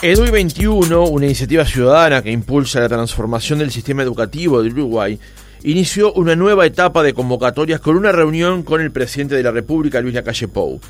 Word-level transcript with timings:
EDUI 0.00 0.30
21, 0.30 1.06
una 1.06 1.26
iniciativa 1.26 1.64
ciudadana 1.64 2.22
que 2.22 2.30
impulsa 2.30 2.78
la 2.78 2.88
transformación 2.88 3.58
del 3.58 3.72
sistema 3.72 4.04
educativo 4.04 4.62
de 4.62 4.70
Uruguay, 4.70 5.18
inició 5.64 6.12
una 6.12 6.36
nueva 6.36 6.66
etapa 6.66 7.02
de 7.02 7.12
convocatorias 7.12 7.80
con 7.80 7.96
una 7.96 8.12
reunión 8.12 8.62
con 8.62 8.80
el 8.80 8.92
presidente 8.92 9.34
de 9.34 9.42
la 9.42 9.50
República, 9.50 10.00
Luis 10.00 10.14
Lacalle 10.14 10.46
Pou. 10.46 10.80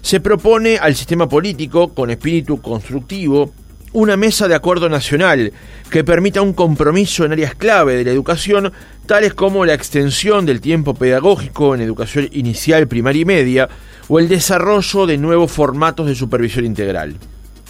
Se 0.00 0.20
propone 0.20 0.78
al 0.78 0.94
sistema 0.94 1.28
político, 1.28 1.92
con 1.92 2.08
espíritu 2.08 2.62
constructivo, 2.62 3.52
una 3.92 4.16
mesa 4.16 4.48
de 4.48 4.54
acuerdo 4.54 4.88
nacional 4.88 5.52
que 5.90 6.02
permita 6.02 6.40
un 6.40 6.54
compromiso 6.54 7.26
en 7.26 7.32
áreas 7.32 7.54
clave 7.54 7.96
de 7.96 8.04
la 8.04 8.12
educación, 8.12 8.72
tales 9.04 9.34
como 9.34 9.66
la 9.66 9.74
extensión 9.74 10.46
del 10.46 10.62
tiempo 10.62 10.94
pedagógico 10.94 11.74
en 11.74 11.82
educación 11.82 12.30
inicial, 12.32 12.88
primaria 12.88 13.20
y 13.20 13.26
media, 13.26 13.68
o 14.08 14.18
el 14.18 14.30
desarrollo 14.30 15.04
de 15.04 15.18
nuevos 15.18 15.52
formatos 15.52 16.06
de 16.06 16.14
supervisión 16.14 16.64
integral. 16.64 17.18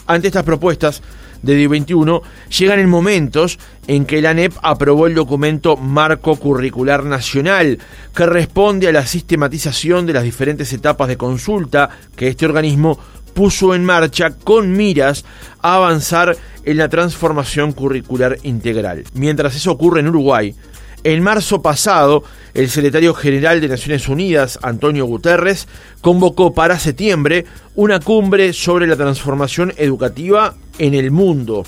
Ante 0.07 0.29
estas 0.29 0.45
propuestas 0.45 1.03
de 1.43 1.69
DI21 1.69 2.23
llegan 2.59 2.79
en 2.79 2.89
momentos 2.89 3.59
en 3.87 4.07
que 4.07 4.23
la 4.23 4.31
ANEP 4.31 4.55
aprobó 4.63 5.07
el 5.07 5.15
documento 5.15 5.77
Marco 5.77 6.37
Curricular 6.37 7.05
Nacional, 7.05 7.79
que 8.15 8.27
responde 8.27 8.89
a 8.89 8.93
la 8.93 9.07
sistematización 9.07 10.07
de 10.07 10.15
las 10.15 10.25
diferentes 10.25 10.73
etapas 10.73 11.09
de 11.09 11.17
consulta 11.17 11.91
que 12.17 12.29
este 12.29 12.47
organismo 12.47 12.99
puso 13.35 13.75
en 13.75 13.85
marcha 13.85 14.31
con 14.31 14.73
miras 14.73 15.25
a 15.61 15.75
avanzar 15.75 16.37
en 16.65 16.77
la 16.77 16.89
transformación 16.89 17.73
curricular 17.73 18.39
integral. 18.43 19.05
Mientras 19.15 19.57
eso 19.57 19.73
ocurre 19.73 20.01
en 20.01 20.09
Uruguay, 20.09 20.55
en 21.05 21.23
marzo 21.23 21.61
pasado, 21.61 22.25
el 22.55 22.71
secretario 22.71 23.15
general 23.15 23.61
de 23.61 23.69
Naciones 23.69 24.09
Unidas, 24.09 24.59
Antonio 24.63 25.05
Guterres, 25.05 25.69
convocó 26.01 26.55
para 26.55 26.79
septiembre 26.79 27.45
una 27.75 28.01
cumbre 28.01 28.53
sobre 28.55 28.87
la 28.87 28.97
transformación 28.97 29.75
educativa 29.77 30.55
en 30.79 30.95
el 30.95 31.11
mundo. 31.11 31.65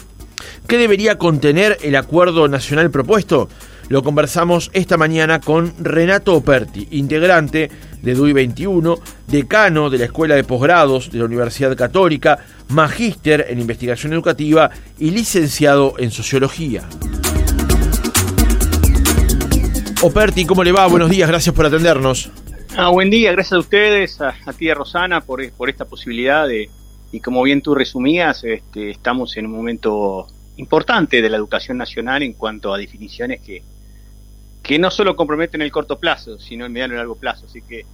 ¿Qué 0.67 0.79
debería 0.79 1.19
contener 1.19 1.77
el 1.83 1.97
acuerdo 1.97 2.49
nacional 2.49 2.91
propuesto? 2.91 3.49
Lo 3.89 4.03
conversamos 4.03 4.71
esta 4.73 4.97
mañana 4.97 5.41
con 5.41 5.73
Renato 5.79 6.35
Operti, 6.35 6.89
integrante 6.93 7.71
de 8.03 8.15
DUI 8.15 8.33
21, 8.33 8.99
decano 9.29 9.91
de 9.91 9.99
la 9.99 10.05
Escuela 10.07 10.35
de 10.35 10.45
Posgrados 10.45 11.11
de 11.13 11.19
la 11.19 11.27
Universidad 11.27 11.77
Católica, 11.77 12.39
magíster 12.69 13.47
en 13.49 13.61
investigación 13.61 14.13
educativa 14.13 14.71
y 14.99 15.11
licenciado 15.11 15.95
en 15.99 16.11
sociología. 16.11 16.83
Operti, 20.07 20.45
¿cómo 20.45 20.63
le 20.63 20.71
va? 20.71 20.87
Buenos 20.87 21.11
días, 21.11 21.29
gracias 21.29 21.53
por 21.53 21.67
atendernos. 21.67 22.31
Ah, 22.77 22.91
buen 22.91 23.11
día, 23.11 23.33
gracias 23.33 23.55
a 23.55 23.59
ustedes, 23.59 24.21
a, 24.21 24.35
ti, 24.57 24.71
a 24.71 24.75
Rosana, 24.75 25.21
por, 25.21 25.51
por 25.51 25.69
esta 25.69 25.85
posibilidad 25.85 26.47
de, 26.47 26.71
y 27.11 27.19
como 27.19 27.43
bien 27.43 27.61
tú 27.61 27.75
resumías, 27.75 28.45
este, 28.45 28.91
estamos 28.91 29.37
en 29.37 29.47
un 29.47 29.53
momento 29.53 30.29
importante 30.59 31.21
de 31.21 31.29
la 31.29 31.37
educación 31.37 31.77
nacional 31.77 32.23
en 32.23 32.35
cuanto 32.35 32.73
a 32.73 32.79
definiciones 32.79 33.41
que, 33.41 33.65
que 34.63 34.79
no 34.79 34.93
solo 34.93 35.17
comprometen 35.17 35.61
el 35.61 35.73
corto 35.73 35.99
plazo, 35.99 36.39
sino 36.39 36.67
el 36.67 36.71
mediano 36.71 36.95
y 36.95 36.99
largo 36.99 37.17
plazo. 37.17 37.47
Así 37.47 37.61
que 37.63 37.85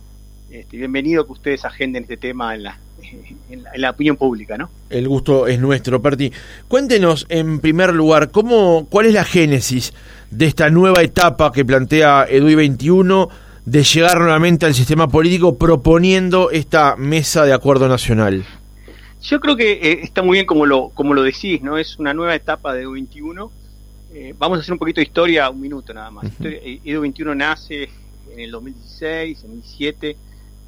este, 0.51 0.77
bienvenido 0.77 1.25
que 1.25 1.33
ustedes 1.33 1.65
agenden 1.65 2.03
este 2.03 2.19
tema 2.19 2.55
en 2.55 2.65
la, 2.65 2.79
en 3.49 3.81
la, 3.81 3.89
opinión 3.89 4.19
pública, 4.19 4.59
¿no? 4.59 4.69
El 4.91 5.09
gusto 5.09 5.47
es 5.47 5.59
nuestro, 5.59 6.03
Perti. 6.03 6.31
Cuéntenos, 6.69 7.25
en 7.31 7.61
primer 7.61 7.95
lugar, 7.95 8.31
cómo, 8.31 8.87
cuál 8.91 9.07
es 9.07 9.15
la 9.15 9.25
génesis 9.25 9.95
de 10.33 10.47
esta 10.47 10.71
nueva 10.71 11.03
etapa 11.03 11.53
que 11.53 11.65
plantea 11.65 12.27
EDUI 12.29 12.55
21 12.55 13.29
de 13.67 13.85
llegar 13.85 14.19
nuevamente 14.19 14.65
al 14.65 14.75
sistema 14.75 15.07
político 15.07 15.59
proponiendo 15.59 16.51
esta 16.51 16.97
mesa 16.97 17.45
de 17.45 17.53
acuerdo 17.53 17.87
nacional? 17.87 18.43
Yo 19.21 19.41
creo 19.41 19.57
que 19.57 19.73
eh, 19.73 20.01
está 20.03 20.23
muy 20.23 20.39
bien 20.39 20.47
como 20.47 20.65
lo, 20.65 20.89
como 20.89 21.13
lo 21.13 21.23
decís, 21.23 21.63
¿no? 21.63 21.77
Es 21.77 21.99
una 21.99 22.15
nueva 22.15 22.35
etapa 22.35 22.73
de 22.73 22.83
EDU 22.83 22.93
21. 22.93 23.53
Eh, 24.15 24.35
vamos 24.39 24.59
a 24.59 24.63
hacer 24.63 24.73
un 24.73 24.79
poquito 24.79 25.01
de 25.01 25.05
historia, 25.05 25.51
un 25.51 25.61
minuto 25.61 25.93
nada 25.93 26.11
más. 26.11 26.27
EDU 26.41 27.03
21 27.03 27.35
nace 27.35 27.91
en 28.33 28.41
el 28.41 28.51
2016, 28.51 29.45
en 29.45 29.51
2017, 29.51 30.17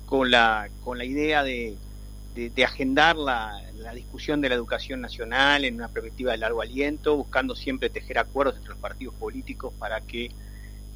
con 0.04 0.30
la, 0.30 0.68
con 0.84 0.98
la 0.98 1.06
idea 1.06 1.42
de, 1.42 1.74
de, 2.34 2.64
agendar 2.64 3.16
la, 3.16 3.60
discusión 3.94 4.40
de 4.40 4.48
la 4.48 4.56
educación 4.56 5.00
nacional 5.00 5.64
en 5.64 5.76
una 5.76 5.88
perspectiva 5.88 6.32
de 6.32 6.38
largo 6.38 6.62
aliento, 6.62 7.16
buscando 7.16 7.54
siempre 7.54 7.90
tejer 7.90 8.18
acuerdos 8.18 8.56
entre 8.56 8.70
los 8.70 8.78
partidos 8.78 9.14
políticos 9.14 9.72
para 9.78 10.00
que 10.00 10.30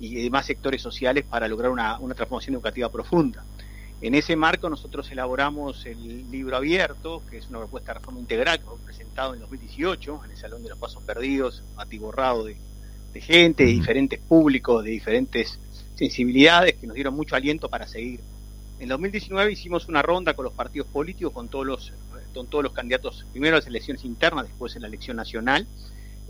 y 0.01 0.15
demás 0.23 0.47
sectores 0.47 0.81
sociales 0.81 1.25
para 1.25 1.49
lograr 1.49 1.71
una, 1.71 1.99
transformación 2.15 2.55
educativa 2.55 2.89
profunda. 2.89 3.45
En 4.01 4.15
ese 4.15 4.37
marco 4.37 4.71
nosotros 4.71 5.11
elaboramos 5.11 5.85
el 5.87 6.31
libro 6.31 6.57
abierto, 6.57 7.23
que 7.29 7.39
es 7.39 7.49
una 7.49 7.59
propuesta 7.59 7.93
de 7.93 7.99
reforma 7.99 8.21
integral 8.21 8.59
que 8.59 8.65
fue 8.65 8.79
presentado 8.79 9.35
en 9.35 9.41
2018 9.41 10.25
en 10.25 10.31
el 10.31 10.37
Salón 10.37 10.63
de 10.63 10.69
los 10.69 10.79
Pasos 10.79 11.03
Perdidos, 11.03 11.65
atiborrado 11.77 12.45
de, 12.45 12.57
de 13.13 13.21
gente, 13.21 13.65
de 13.65 13.71
diferentes 13.71 14.21
públicos, 14.21 14.85
de 14.85 14.91
diferentes 14.91 15.59
sensibilidades 15.97 16.77
que 16.77 16.87
nos 16.87 16.95
dieron 16.95 17.15
mucho 17.15 17.35
aliento 17.35 17.69
para 17.69 17.89
seguir 17.89 18.21
en 18.81 18.89
2019 18.89 19.53
hicimos 19.53 19.89
una 19.89 20.03
ronda 20.03 20.35
con 20.35 20.45
los 20.45 20.55
partidos 20.55 20.89
políticos, 20.89 21.33
con 21.33 21.49
todos 21.49 21.67
los, 21.67 21.93
con 22.35 22.47
todos 22.47 22.65
los 22.65 22.73
candidatos, 22.73 23.25
primero 23.33 23.57
en 23.57 23.61
las 23.61 23.67
elecciones 23.67 24.05
internas, 24.05 24.47
después 24.47 24.77
en 24.77 24.83
la 24.83 24.89
elección 24.89 25.17
nacional, 25.17 25.67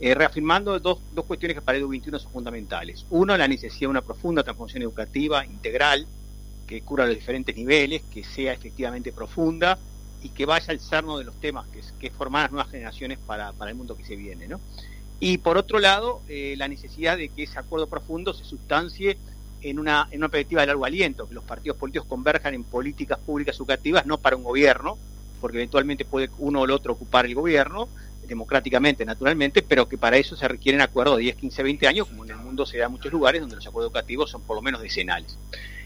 eh, 0.01 0.15
reafirmando 0.15 0.79
dos, 0.79 0.99
dos 1.13 1.25
cuestiones 1.25 1.57
que 1.57 1.63
para 1.63 1.77
el 1.77 1.87
21 1.87 2.19
son 2.19 2.33
fundamentales. 2.33 3.05
Uno, 3.11 3.37
la 3.37 3.49
necesidad 3.49 3.81
de 3.81 3.87
una 3.89 4.03
profunda 4.03 4.43
transformación 4.43 4.83
educativa 4.83 5.45
integral, 5.45 6.07
que 6.67 6.83
cura 6.83 7.07
los 7.07 7.17
diferentes 7.17 7.57
niveles, 7.57 8.03
que 8.13 8.25
sea 8.25 8.53
efectivamente 8.53 9.13
profunda 9.13 9.79
y 10.23 10.31
que 10.31 10.47
vaya 10.47 10.71
al 10.71 10.81
cerno 10.81 11.19
de 11.19 11.25
los 11.25 11.35
temas, 11.41 11.67
que 11.69 11.81
es, 11.81 11.93
que 11.99 12.11
formar 12.11 12.43
las 12.43 12.53
nuevas 12.53 12.71
generaciones 12.71 13.19
para, 13.19 13.53
para, 13.53 13.71
el 13.71 13.77
mundo 13.77 13.97
que 13.97 14.05
se 14.05 14.17
viene. 14.17 14.47
¿no? 14.49 14.61
Y 15.21 15.39
por 15.39 15.57
otro 15.57 15.79
lado, 15.81 16.23
eh, 16.29 16.55
la 16.57 16.69
necesidad 16.69 17.17
de 17.17 17.29
que 17.29 17.45
ese 17.45 17.59
acuerdo 17.59 17.89
profundo 17.89 18.35
se 18.35 18.45
sustancie 18.45 19.19
en 19.63 19.79
una, 19.79 20.09
en 20.11 20.19
una 20.19 20.29
perspectiva 20.29 20.63
de 20.63 20.69
largo 20.69 20.85
aliento, 20.85 21.29
que 21.29 21.35
los 21.35 21.45
partidos 21.45 21.77
políticos 21.77 22.09
converjan 22.09 22.55
en 22.55 22.65
políticas 22.65 23.19
públicas 23.19 23.57
educativas, 23.57 24.07
no 24.07 24.19
para 24.19 24.37
un 24.37 24.45
gobierno, 24.45 24.97
porque 25.41 25.59
eventualmente 25.59 26.05
puede 26.05 26.31
uno 26.39 26.61
o 26.61 26.65
el 26.65 26.71
otro 26.71 26.93
ocupar 26.93 27.27
el 27.27 27.35
gobierno, 27.35 27.89
democráticamente, 28.27 29.05
naturalmente, 29.05 29.63
pero 29.63 29.89
que 29.89 29.97
para 29.97 30.19
eso 30.19 30.37
se 30.37 30.47
requieren 30.47 30.81
acuerdos 30.81 31.17
de 31.17 31.23
10, 31.25 31.37
15, 31.37 31.63
20 31.63 31.89
años, 31.89 32.07
como 32.07 32.25
en 32.25 32.31
el 32.31 32.37
mundo 32.37 32.67
se 32.67 32.79
da 32.79 32.87
en 32.87 32.93
muchos 32.93 33.11
lugares 33.11 33.41
donde 33.41 33.57
los 33.57 33.67
acuerdos 33.67 33.91
educativos 33.91 34.31
son 34.31 34.43
por 34.43 34.57
lo 34.57 34.63
menos 34.63 34.83
decenales. 34.83 35.39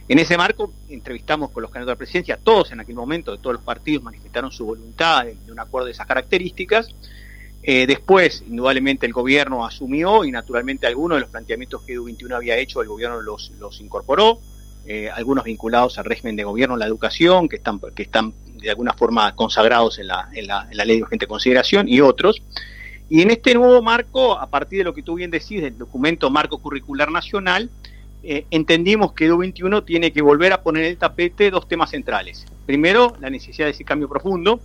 En 0.08 0.18
ese 0.18 0.36
marco, 0.36 0.72
entrevistamos 0.88 1.50
con 1.50 1.62
los 1.62 1.70
candidatos 1.70 1.92
a 1.92 1.94
la 1.94 1.98
presidencia, 1.98 2.36
todos 2.36 2.72
en 2.72 2.80
aquel 2.80 2.96
momento, 2.96 3.30
de 3.30 3.38
todos 3.38 3.54
los 3.54 3.62
partidos, 3.62 4.02
manifestaron 4.02 4.50
su 4.50 4.66
voluntad 4.66 5.24
de 5.24 5.52
un 5.52 5.60
acuerdo 5.60 5.86
de 5.86 5.92
esas 5.92 6.06
características, 6.06 6.88
eh, 7.62 7.86
después, 7.86 8.42
indudablemente, 8.48 9.06
el 9.06 9.12
gobierno 9.12 9.64
asumió 9.64 10.24
y 10.24 10.32
naturalmente 10.32 10.86
algunos 10.86 11.16
de 11.16 11.20
los 11.20 11.30
planteamientos 11.30 11.82
que 11.82 11.96
EDU21 11.96 12.34
había 12.34 12.56
hecho, 12.56 12.82
el 12.82 12.88
gobierno 12.88 13.20
los, 13.20 13.52
los 13.60 13.80
incorporó, 13.80 14.40
eh, 14.84 15.08
algunos 15.10 15.44
vinculados 15.44 15.96
al 15.98 16.04
régimen 16.04 16.34
de 16.34 16.42
gobierno, 16.42 16.76
la 16.76 16.86
educación, 16.86 17.48
que 17.48 17.56
están, 17.56 17.80
que 17.94 18.02
están 18.02 18.34
de 18.60 18.68
alguna 18.68 18.94
forma 18.94 19.32
consagrados 19.36 20.00
en 20.00 20.08
la, 20.08 20.28
en 20.32 20.48
la, 20.48 20.66
ley 20.72 20.96
de 20.96 21.02
urgente 21.04 21.28
consideración, 21.28 21.88
y 21.88 22.00
otros. 22.00 22.42
Y 23.08 23.22
en 23.22 23.30
este 23.30 23.54
nuevo 23.54 23.80
marco, 23.80 24.38
a 24.38 24.50
partir 24.50 24.78
de 24.78 24.84
lo 24.84 24.94
que 24.94 25.04
tú 25.04 25.14
bien 25.14 25.30
decís, 25.30 25.62
del 25.62 25.78
documento 25.78 26.30
Marco 26.30 26.58
Curricular 26.58 27.12
Nacional, 27.12 27.70
eh, 28.24 28.46
entendimos 28.50 29.12
que 29.12 29.30
EDU21 29.30 29.84
tiene 29.84 30.12
que 30.12 30.22
volver 30.22 30.52
a 30.52 30.62
poner 30.62 30.84
en 30.84 30.90
el 30.90 30.96
tapete 30.96 31.50
dos 31.50 31.68
temas 31.68 31.90
centrales. 31.90 32.44
Primero, 32.66 33.16
la 33.20 33.30
necesidad 33.30 33.66
de 33.66 33.72
ese 33.72 33.84
cambio 33.84 34.08
profundo, 34.08 34.60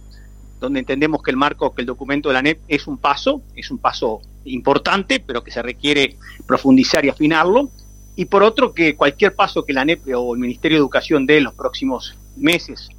donde 0.59 0.79
entendemos 0.79 1.22
que 1.22 1.31
el 1.31 1.38
marco, 1.38 1.73
que 1.73 1.81
el 1.81 1.85
documento 1.85 2.29
de 2.29 2.34
la 2.34 2.41
NEP 2.41 2.59
es 2.68 2.88
un 2.88 2.97
paso, 2.97 3.41
es 3.56 3.69
un 3.72 3.78
paso 3.78 4.22
importante, 4.45 5.19
pero 5.19 5.44
que 5.44 5.51
se 5.51 5.62
requiere 5.62 6.18
profundizar 6.45 7.06
y 7.06 7.09
afinarlo. 7.09 7.69
Y 8.16 8.25
por 8.25 8.44
otro, 8.44 8.73
que 8.73 8.96
cualquier 8.96 9.35
paso 9.35 9.63
que 9.63 9.73
la 9.73 9.85
NEP 9.85 10.07
o 10.16 10.34
el 10.34 10.40
Ministerio 10.40 10.78
de 10.78 10.81
Educación 10.81 11.26
dé 11.26 11.37
en 11.37 11.43
los 11.43 11.53
próximos 11.53 12.17
meses 12.35 12.90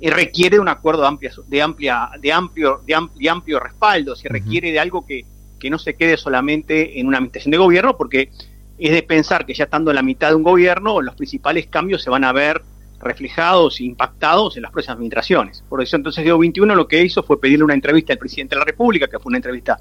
eh, 0.00 0.10
requiere 0.10 0.58
un 0.58 0.68
acuerdo 0.68 1.02
de, 1.02 1.08
amplia, 1.08 1.32
de, 1.46 1.62
amplia, 1.62 2.10
de, 2.20 2.32
amplio, 2.32 2.80
de, 2.84 2.94
amplio, 2.94 3.32
amplio 3.32 3.60
respaldo, 3.60 4.16
se 4.16 4.28
requiere 4.28 4.72
de 4.72 4.80
algo 4.80 5.06
que, 5.06 5.24
que 5.60 5.70
no 5.70 5.78
se 5.78 5.94
quede 5.94 6.16
solamente 6.16 6.98
en 6.98 7.06
una 7.06 7.18
administración 7.18 7.52
de 7.52 7.58
gobierno, 7.58 7.96
porque 7.96 8.30
es 8.78 8.90
de 8.90 9.02
pensar 9.04 9.46
que 9.46 9.54
ya 9.54 9.64
estando 9.64 9.92
en 9.92 9.94
la 9.94 10.02
mitad 10.02 10.30
de 10.30 10.34
un 10.34 10.42
gobierno, 10.42 11.00
los 11.00 11.14
principales 11.14 11.68
cambios 11.68 12.02
se 12.02 12.10
van 12.10 12.24
a 12.24 12.32
ver 12.32 12.62
reflejados 13.02 13.80
e 13.80 13.84
impactados 13.84 14.56
en 14.56 14.62
las 14.62 14.72
próximas 14.72 14.96
administraciones. 14.96 15.64
Por 15.68 15.82
eso 15.82 15.96
entonces 15.96 16.22
Diego 16.22 16.38
21 16.38 16.74
lo 16.74 16.88
que 16.88 17.02
hizo 17.02 17.22
fue 17.22 17.40
pedirle 17.40 17.64
una 17.64 17.74
entrevista 17.74 18.12
al 18.12 18.18
presidente 18.18 18.54
de 18.54 18.60
la 18.60 18.64
República, 18.64 19.08
que 19.08 19.18
fue 19.18 19.30
una 19.30 19.38
entrevista 19.38 19.80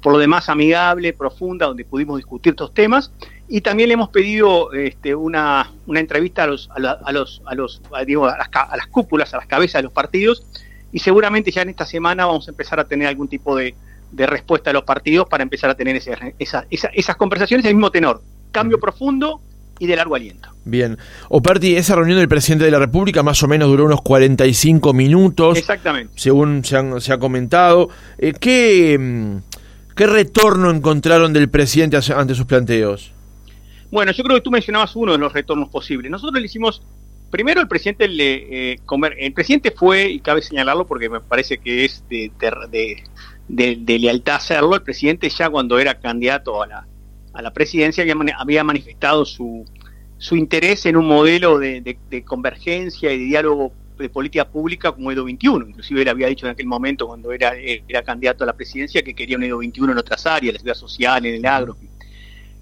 por 0.00 0.12
lo 0.12 0.18
demás 0.18 0.48
amigable, 0.48 1.12
profunda, 1.12 1.66
donde 1.66 1.84
pudimos 1.84 2.16
discutir 2.16 2.52
estos 2.52 2.72
temas, 2.72 3.12
y 3.48 3.60
también 3.60 3.88
le 3.88 3.94
hemos 3.94 4.08
pedido 4.08 4.72
este, 4.72 5.14
una, 5.14 5.70
una 5.86 6.00
entrevista 6.00 6.44
a 6.44 6.46
los, 6.46 6.70
a, 6.70 7.12
los, 7.12 7.42
a 7.44 7.54
los 7.54 7.82
digo, 8.06 8.26
a 8.26 8.38
las, 8.38 8.48
a 8.52 8.76
las 8.76 8.86
cúpulas, 8.86 9.34
a 9.34 9.38
las 9.38 9.46
cabezas 9.46 9.80
de 9.80 9.82
los 9.82 9.92
partidos, 9.92 10.46
y 10.92 11.00
seguramente 11.00 11.50
ya 11.50 11.62
en 11.62 11.68
esta 11.68 11.84
semana 11.84 12.24
vamos 12.24 12.48
a 12.48 12.50
empezar 12.50 12.80
a 12.80 12.84
tener 12.84 13.08
algún 13.08 13.28
tipo 13.28 13.54
de, 13.56 13.74
de 14.10 14.26
respuesta 14.26 14.70
de 14.70 14.74
los 14.74 14.84
partidos 14.84 15.28
para 15.28 15.42
empezar 15.42 15.70
a 15.70 15.74
tener 15.74 15.96
ese, 15.96 16.16
esa, 16.38 16.66
esas 16.70 17.16
conversaciones 17.16 17.64
del 17.64 17.74
mismo 17.74 17.90
tenor. 17.90 18.22
Cambio 18.50 18.80
profundo, 18.80 19.40
y 19.80 19.86
de 19.86 19.96
largo 19.96 20.14
aliento. 20.14 20.50
Bien. 20.64 20.98
Operti, 21.30 21.74
esa 21.74 21.96
reunión 21.96 22.18
del 22.18 22.28
presidente 22.28 22.66
de 22.66 22.70
la 22.70 22.78
República 22.78 23.24
más 23.24 23.42
o 23.42 23.48
menos 23.48 23.68
duró 23.68 23.86
unos 23.86 24.02
45 24.02 24.92
minutos. 24.92 25.58
Exactamente. 25.58 26.12
Según 26.16 26.64
se, 26.64 27.00
se 27.00 27.12
ha 27.12 27.18
comentado. 27.18 27.88
Eh, 28.18 28.34
¿qué, 28.38 28.96
mm, 28.98 29.36
¿Qué 29.96 30.06
retorno 30.06 30.70
encontraron 30.70 31.32
del 31.32 31.48
presidente 31.48 31.98
ante 32.14 32.34
sus 32.34 32.46
planteos? 32.46 33.10
Bueno, 33.90 34.12
yo 34.12 34.22
creo 34.22 34.36
que 34.36 34.42
tú 34.42 34.50
mencionabas 34.50 34.94
uno 34.94 35.12
de 35.12 35.18
los 35.18 35.32
retornos 35.32 35.68
posibles. 35.68 36.10
Nosotros 36.10 36.40
le 36.40 36.46
hicimos, 36.46 36.82
primero 37.30 37.60
el 37.60 37.68
presidente 37.68 38.06
le, 38.06 38.72
eh, 38.72 38.78
comer, 38.86 39.16
el 39.18 39.32
presidente 39.32 39.72
fue, 39.72 40.08
y 40.10 40.20
cabe 40.20 40.42
señalarlo 40.42 40.86
porque 40.86 41.08
me 41.08 41.20
parece 41.20 41.58
que 41.58 41.84
es 41.84 42.04
de, 42.08 42.30
de, 43.48 43.98
lealtad 43.98 44.36
hacerlo, 44.36 44.74
el 44.74 44.82
presidente 44.82 45.28
ya 45.28 45.50
cuando 45.50 45.78
era 45.78 45.98
candidato 45.98 46.62
a 46.62 46.66
la, 46.66 46.86
a 47.40 47.42
la 47.42 47.52
presidencia 47.52 48.04
había, 48.38 48.64
manifestado 48.64 49.24
su, 49.24 49.64
su 50.18 50.36
interés 50.36 50.84
en 50.86 50.96
un 50.96 51.06
modelo 51.06 51.58
de, 51.58 51.96
convergencia 52.26 53.12
y 53.12 53.18
de 53.18 53.24
diálogo 53.24 53.72
de 53.98 54.08
política 54.08 54.48
pública 54.48 54.92
como 54.92 55.10
Edo 55.10 55.24
21. 55.24 55.68
Inclusive 55.68 56.02
él 56.02 56.08
había 56.08 56.28
dicho 56.28 56.46
en 56.46 56.52
aquel 56.52 56.66
momento 56.66 57.06
cuando 57.06 57.32
era, 57.32 57.52
era 57.56 58.02
candidato 58.02 58.44
a 58.44 58.46
la 58.46 58.52
presidencia 58.54 59.02
que 59.02 59.14
quería 59.14 59.36
un 59.36 59.44
Edo 59.44 59.58
21 59.58 59.92
en 59.92 59.98
otras 59.98 60.24
áreas, 60.26 60.54
la 60.54 60.60
ciudad 60.60 60.74
social, 60.74 61.26
en 61.26 61.34
el 61.34 61.46
agro. 61.46 61.76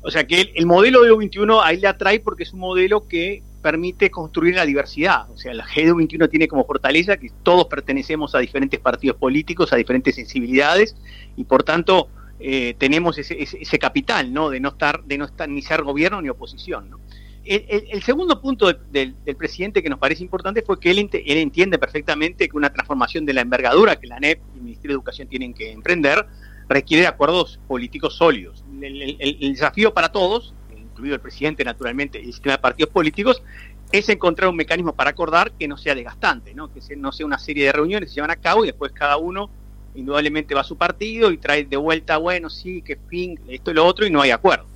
O 0.03 0.11
sea 0.11 0.27
que 0.27 0.53
el, 0.55 0.67
modelo 0.67 1.03
de 1.03 1.09
Edo 1.09 1.19
21 1.19 1.63
ahí 1.63 1.79
le 1.79 1.89
atrae 1.89 2.21
porque 2.21 2.45
es 2.45 2.53
un 2.53 2.61
modelo 2.61 3.07
que 3.09 3.43
permite 3.63 4.11
construir 4.11 4.55
la 4.55 4.65
diversidad. 4.65 5.29
O 5.31 5.37
sea, 5.37 5.53
la 5.55 5.67
Edo 5.75 5.97
21 5.97 6.29
tiene 6.29 6.47
como 6.47 6.65
fortaleza 6.65 7.17
que 7.17 7.31
todos 7.43 7.67
pertenecemos 7.67 8.35
a 8.37 8.39
diferentes 8.39 8.79
partidos 8.79 9.17
políticos, 9.17 9.73
a 9.73 9.77
diferentes 9.77 10.15
sensibilidades 10.15 10.97
y 11.37 11.45
por 11.45 11.65
tanto 11.65 12.09
eh, 12.41 12.75
tenemos 12.79 13.19
ese, 13.19 13.37
ese, 13.41 13.79
capital, 13.79 14.33
¿no? 14.33 14.51
De 14.51 14.61
no 14.61 14.71
estar, 14.71 15.03
de 15.05 15.19
no 15.19 15.25
estar 15.25 15.49
ni 15.49 15.63
ser 15.63 15.83
gobierno 15.83 16.23
ni 16.23 16.29
oposición, 16.29 16.91
¿no? 16.91 17.01
El, 17.45 18.03
segundo 18.03 18.43
punto 18.43 18.71
del, 18.73 19.15
presidente 19.39 19.83
que 19.83 19.89
nos 19.89 19.99
parece 19.99 20.23
importante 20.23 20.61
fue 20.61 20.79
que 20.79 20.91
él, 20.91 20.99
él, 20.99 21.39
entiende 21.39 21.79
perfectamente 21.79 22.47
que 22.47 22.55
una 22.55 22.71
transformación 22.71 23.25
de 23.25 23.33
la 23.33 23.41
envergadura 23.41 23.97
que 23.97 24.07
la 24.07 24.21
NEP 24.21 24.41
y 24.53 24.59
el 24.59 24.63
Ministerio 24.65 24.91
de 24.91 24.99
Educación 24.99 25.29
tienen 25.29 25.55
que 25.55 25.73
emprender 25.73 26.27
requiere 26.69 27.07
acuerdos 27.07 27.59
políticos 27.67 28.17
sólidos. 28.17 28.65
El, 28.83 29.39
desafío 29.41 29.95
para 29.95 30.11
todos, 30.11 30.53
incluido 30.77 31.15
el 31.15 31.21
presidente 31.23 31.65
naturalmente 31.65 32.21
y 32.21 32.27
el 32.27 32.33
sistema 32.33 32.57
de 32.57 32.59
partidos 32.59 32.93
políticos, 32.93 33.43
es 33.91 34.09
encontrar 34.11 34.51
un 34.51 34.57
mecanismo 34.57 34.95
para 34.95 35.11
acordar 35.11 35.53
que 35.53 35.67
no 35.67 35.79
sea 35.79 35.95
desgastante, 35.95 36.53
¿no? 36.55 36.71
que 36.71 36.81
no 36.97 37.13
sea 37.13 37.25
una 37.25 37.39
serie 37.39 37.65
de 37.65 37.73
reuniones 37.73 38.09
que 38.09 38.11
se 38.11 38.15
llevan 38.17 38.31
a 38.31 38.37
cabo 38.37 38.65
y 38.65 38.67
después 38.67 38.93
cada 38.93 39.17
uno 39.17 39.49
indudablemente 39.99 40.55
va 40.55 40.61
a 40.61 40.65
su 40.65 40.77
partido 40.77 41.31
y 41.33 41.39
trae 41.39 41.65
de 41.65 41.77
vuelta, 41.77 42.17
bueno, 42.19 42.49
sí, 42.49 42.83
que 42.83 42.97
fin, 43.09 43.39
esto 43.49 43.71
y 43.73 43.75
lo 43.75 43.85
otro, 43.85 44.07
y 44.07 44.11
no 44.11 44.21
hay 44.21 44.31
acuerdo. 44.31 44.67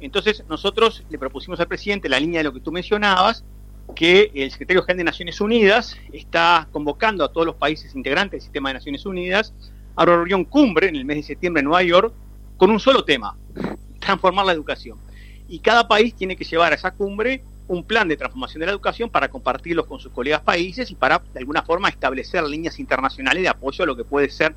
Entonces, 0.00 0.42
nosotros 0.48 1.04
le 1.10 1.18
propusimos 1.18 1.60
al 1.60 1.68
presidente 1.68 2.08
la 2.08 2.18
línea 2.18 2.40
de 2.40 2.44
lo 2.44 2.52
que 2.52 2.60
tú 2.60 2.72
mencionabas, 2.72 3.44
que 3.94 4.30
el 4.34 4.50
secretario 4.50 4.82
general 4.82 4.98
de 4.98 5.04
Naciones 5.04 5.40
Unidas 5.40 5.96
está 6.12 6.68
convocando 6.72 7.24
a 7.24 7.32
todos 7.32 7.46
los 7.46 7.56
países 7.56 7.94
integrantes 7.94 8.32
del 8.32 8.40
sistema 8.42 8.70
de 8.70 8.74
Naciones 8.74 9.04
Unidas 9.04 9.52
a 9.96 10.04
una 10.04 10.16
reunión 10.16 10.44
cumbre 10.44 10.88
en 10.88 10.96
el 10.96 11.04
mes 11.04 11.18
de 11.18 11.22
septiembre 11.24 11.60
en 11.60 11.66
Nueva 11.66 11.82
York 11.82 12.14
con 12.56 12.70
un 12.70 12.80
solo 12.80 13.04
tema, 13.04 13.36
transformar 14.00 14.46
la 14.46 14.52
educación. 14.52 14.98
Y 15.48 15.58
cada 15.58 15.88
país 15.88 16.14
tiene 16.14 16.36
que 16.36 16.44
llevar 16.44 16.72
a 16.72 16.76
esa 16.76 16.92
cumbre 16.92 17.42
un 17.66 17.84
plan 17.84 18.08
de 18.08 18.16
transformación 18.16 18.60
de 18.60 18.66
la 18.66 18.72
educación 18.72 19.10
para 19.10 19.28
compartirlos 19.28 19.86
con 19.86 20.00
sus 20.00 20.12
colegas 20.12 20.40
países 20.40 20.90
y 20.90 20.94
para, 20.94 21.18
de 21.18 21.38
alguna 21.38 21.62
forma, 21.62 21.88
establecer 21.88 22.42
líneas 22.44 22.78
internacionales 22.78 23.42
de 23.42 23.48
apoyo 23.48 23.84
a 23.84 23.86
lo 23.86 23.96
que 23.96 24.04
puede 24.04 24.30
ser 24.30 24.54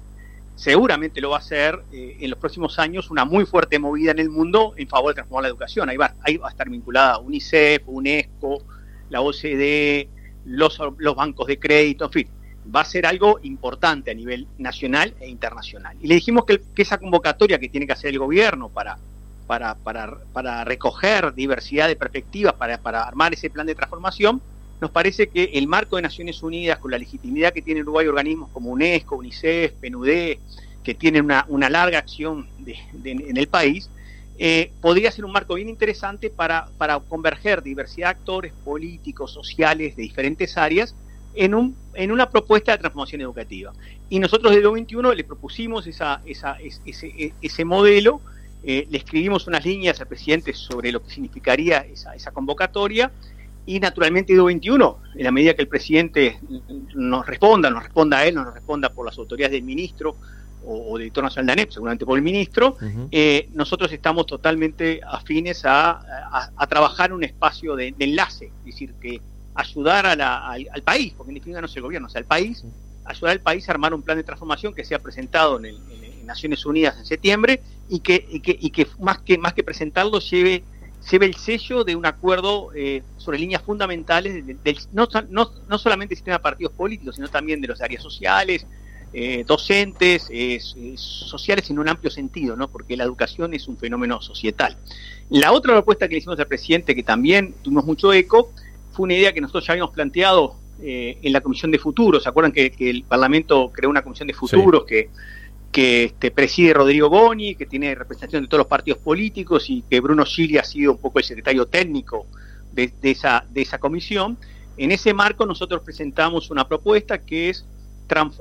seguramente 0.55 1.19
lo 1.21 1.31
va 1.31 1.37
a 1.37 1.41
ser 1.41 1.83
eh, 1.91 2.17
en 2.19 2.29
los 2.29 2.39
próximos 2.39 2.77
años 2.79 3.09
una 3.09 3.25
muy 3.25 3.45
fuerte 3.45 3.79
movida 3.79 4.11
en 4.11 4.19
el 4.19 4.29
mundo 4.29 4.73
en 4.77 4.87
favor 4.87 5.09
de 5.09 5.15
transformar 5.15 5.43
la 5.43 5.49
educación. 5.49 5.89
Ahí 5.89 5.97
va, 5.97 6.15
ahí 6.21 6.37
va 6.37 6.47
a 6.47 6.51
estar 6.51 6.69
vinculada 6.69 7.19
UNICEF, 7.19 7.83
UNESCO, 7.87 8.63
la 9.09 9.21
OCDE, 9.21 10.09
los, 10.45 10.79
los 10.97 11.15
bancos 11.15 11.47
de 11.47 11.59
crédito, 11.59 12.05
en 12.05 12.11
fin, 12.11 12.27
va 12.73 12.81
a 12.81 12.85
ser 12.85 13.05
algo 13.05 13.39
importante 13.43 14.11
a 14.11 14.13
nivel 14.13 14.47
nacional 14.57 15.13
e 15.19 15.29
internacional. 15.29 15.97
Y 16.01 16.07
le 16.07 16.15
dijimos 16.15 16.45
que, 16.45 16.61
esa 16.75 16.97
convocatoria 16.97 17.59
que 17.59 17.69
tiene 17.69 17.85
que 17.85 17.93
hacer 17.93 18.11
el 18.11 18.19
gobierno 18.19 18.69
para, 18.69 18.97
para, 19.47 19.75
para, 19.75 20.17
para 20.31 20.63
recoger 20.63 21.33
diversidad 21.33 21.87
de 21.87 21.95
perspectivas, 21.95 22.53
para, 22.53 22.77
para 22.77 23.03
armar 23.03 23.33
ese 23.33 23.49
plan 23.49 23.67
de 23.67 23.75
transformación, 23.75 24.41
nos 24.81 24.91
parece 24.91 25.27
que 25.27 25.51
el 25.53 25.67
marco 25.67 25.95
de 25.95 26.01
Naciones 26.01 26.43
Unidas, 26.43 26.79
con 26.79 26.91
la 26.91 26.97
legitimidad 26.97 27.53
que 27.53 27.61
tiene 27.61 27.81
Uruguay 27.81 28.07
organismos 28.07 28.49
como 28.51 28.71
UNESCO, 28.71 29.15
UNICEF, 29.15 29.73
PNUD, 29.73 30.37
que 30.83 30.93
tienen 30.93 31.29
una, 31.47 31.69
larga 31.69 31.99
acción 31.99 32.47
en 33.03 33.37
el 33.37 33.47
país, 33.47 33.89
eh, 34.37 34.71
podría 34.81 35.11
ser 35.11 35.25
un 35.25 35.31
marco 35.31 35.53
bien 35.55 35.69
interesante 35.69 36.29
para, 36.29 36.67
para 36.77 36.99
converger 36.99 37.61
diversidad 37.61 38.07
de 38.07 38.11
actores 38.11 38.53
políticos, 38.65 39.31
sociales 39.31 39.95
de 39.95 40.03
diferentes 40.03 40.57
áreas 40.57 40.95
en, 41.35 41.53
un, 41.53 41.75
en 41.93 42.11
una 42.11 42.29
propuesta 42.29 42.71
de 42.71 42.79
transformación 42.79 43.21
educativa. 43.21 43.73
Y 44.09 44.19
nosotros 44.19 44.53
desde 44.53 44.67
21 44.69 45.13
le 45.13 45.23
propusimos 45.23 45.87
esa, 45.87 46.21
esa, 46.25 46.57
ese, 46.59 47.33
ese 47.41 47.65
modelo, 47.65 48.21
eh, 48.63 48.87
le 48.89 48.97
escribimos 48.97 49.45
unas 49.47 49.65
líneas 49.65 49.99
al 49.99 50.07
presidente 50.07 50.53
sobre 50.53 50.91
lo 50.91 51.03
que 51.03 51.11
significaría 51.11 51.79
esa, 51.79 52.15
esa 52.15 52.31
convocatoria 52.31 53.11
y 53.65 53.79
naturalmente 53.79 54.33
IDO 54.33 54.45
21, 54.45 54.97
en 55.15 55.23
la 55.23 55.31
medida 55.31 55.53
que 55.53 55.61
el 55.61 55.67
presidente 55.67 56.39
nos 56.95 57.25
responda, 57.25 57.69
nos 57.69 57.83
responda 57.83 58.17
a 58.17 58.25
él, 58.25 58.35
nos 58.35 58.53
responda 58.53 58.89
por 58.89 59.05
las 59.05 59.17
autoridades 59.17 59.53
del 59.53 59.63
ministro 59.63 60.15
o, 60.65 60.93
del 60.93 61.03
director 61.05 61.23
nacional 61.23 61.47
de 61.47 61.51
ANEP, 61.53 61.71
seguramente 61.71 62.05
por 62.05 62.17
el 62.17 62.23
ministro, 62.23 62.77
eh, 63.11 63.49
nosotros 63.53 63.91
estamos 63.91 64.25
totalmente 64.25 65.01
afines 65.05 65.63
a, 65.65 66.49
trabajar 66.69 67.13
un 67.13 67.23
espacio 67.23 67.75
de, 67.75 67.93
enlace, 67.99 68.51
es 68.59 68.65
decir, 68.65 68.93
que 69.01 69.21
ayudar 69.55 70.05
al, 70.05 70.83
país, 70.83 71.13
porque 71.15 71.31
en 71.31 71.35
definitiva 71.35 71.61
no 71.61 71.67
es 71.67 71.75
el 71.75 71.81
gobierno, 71.81 72.07
o 72.07 72.09
sea, 72.09 72.19
al 72.19 72.25
país, 72.25 72.65
ayudar 73.05 73.31
al 73.31 73.41
país 73.41 73.67
a 73.67 73.73
armar 73.73 73.93
un 73.93 74.01
plan 74.01 74.17
de 74.17 74.23
transformación 74.23 74.73
que 74.73 74.83
sea 74.83 74.99
presentado 74.99 75.63
en, 75.63 75.75
Naciones 76.23 76.65
Unidas 76.65 76.97
en 76.97 77.05
septiembre 77.05 77.61
y 77.89 77.99
que, 77.99 78.25
y 78.31 78.39
que, 78.39 78.57
y 78.57 78.69
que, 78.69 78.87
más 78.97 79.17
que 79.19 79.37
más 79.37 79.53
que 79.53 79.61
presentarlo 79.61 80.19
lleve 80.19 80.63
se 81.03 81.19
ve 81.19 81.25
el 81.25 81.35
sello 81.35 81.83
de 81.83 81.95
un 81.95 82.05
acuerdo 82.05 82.71
eh, 82.73 83.03
sobre 83.17 83.39
líneas 83.39 83.61
fundamentales, 83.61 84.45
del, 84.45 84.77
no, 84.93 85.07
no, 85.29 85.77
solamente 85.77 86.11
del 86.11 86.17
sistema 86.17 86.37
de 86.37 86.43
partidos 86.43 86.73
políticos, 86.73 87.15
sino 87.15 87.27
también 87.27 87.59
de 87.61 87.67
las 87.67 87.81
áreas 87.81 88.01
sociales, 88.01 88.65
eh, 89.13 89.43
docentes, 89.45 90.31
sociales 90.95 91.69
en 91.69 91.77
un 91.77 91.89
amplio 91.89 92.09
sentido, 92.09 92.55
¿no? 92.55 92.67
porque 92.67 92.97
la 92.97 93.03
educación 93.03 93.53
es 93.53 93.67
un 93.67 93.77
fenómeno 93.77 94.21
societal. 94.21 94.77
La 95.29 95.51
otra 95.51 95.73
propuesta 95.73 96.07
que 96.07 96.13
le 96.13 96.19
hicimos 96.19 96.39
al 96.39 96.47
presidente, 96.47 96.95
que 96.95 97.03
también 97.03 97.53
tuvimos 97.61 97.85
mucho 97.85 98.13
eco, 98.13 98.51
fue 98.93 99.03
una 99.03 99.15
idea 99.15 99.33
que 99.33 99.41
nosotros 99.41 99.65
ya 99.65 99.73
habíamos 99.73 99.93
planteado 99.93 100.55
eh, 100.81 101.17
en 101.21 101.33
la 101.33 101.41
Comisión 101.41 101.71
de 101.71 101.79
Futuros. 101.79 102.23
¿Se 102.23 102.29
acuerdan 102.29 102.51
que, 102.51 102.73
el 102.77 103.03
Parlamento 103.03 103.71
creó 103.71 103.89
una 103.89 104.01
Comisión 104.01 104.27
de 104.27 104.33
Futuros 104.33 104.85
que 104.85 105.09
que 105.73 106.05
este, 106.05 106.29
preside 106.31 106.73
Rodrigo 106.73 107.09
Boni, 107.09 107.55
que 107.55 107.65
tiene 107.65 107.95
representación 107.95 108.43
de 108.43 108.47
todos 108.47 108.59
los 108.59 108.67
partidos 108.67 108.99
políticos 108.99 109.69
y 109.69 109.81
que 109.81 109.99
Bruno 109.99 110.23
Chili 110.23 110.59
ha 110.59 110.63
sido 110.63 110.93
un 110.93 110.99
poco 110.99 111.17
el 111.17 111.25
secretario 111.25 111.65
técnico 111.65 112.27
de, 112.71 112.93
esa, 113.01 113.43
de 113.49 113.63
esa 113.63 113.79
comisión. 113.79 114.37
En 114.77 114.91
ese 114.91 115.13
marco 115.13 115.45
nosotros 115.45 115.81
presentamos 115.81 116.51
una 116.51 116.67
propuesta 116.67 117.17
que 117.17 117.49
es 117.49 117.65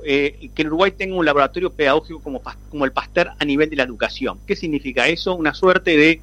eh, 0.03 0.51
que 0.53 0.67
Uruguay 0.67 0.91
tenga 0.91 1.15
un 1.15 1.25
laboratorio 1.25 1.71
pedagógico 1.71 2.21
como, 2.21 2.85
el 2.85 2.91
Pasteur 2.91 3.31
a 3.39 3.45
nivel 3.45 3.69
de 3.69 3.77
la 3.77 3.83
educación. 3.83 4.37
¿Qué 4.45 4.55
significa 4.55 5.07
eso? 5.07 5.33
Una 5.33 5.55
suerte 5.55 5.97
de 5.97 6.21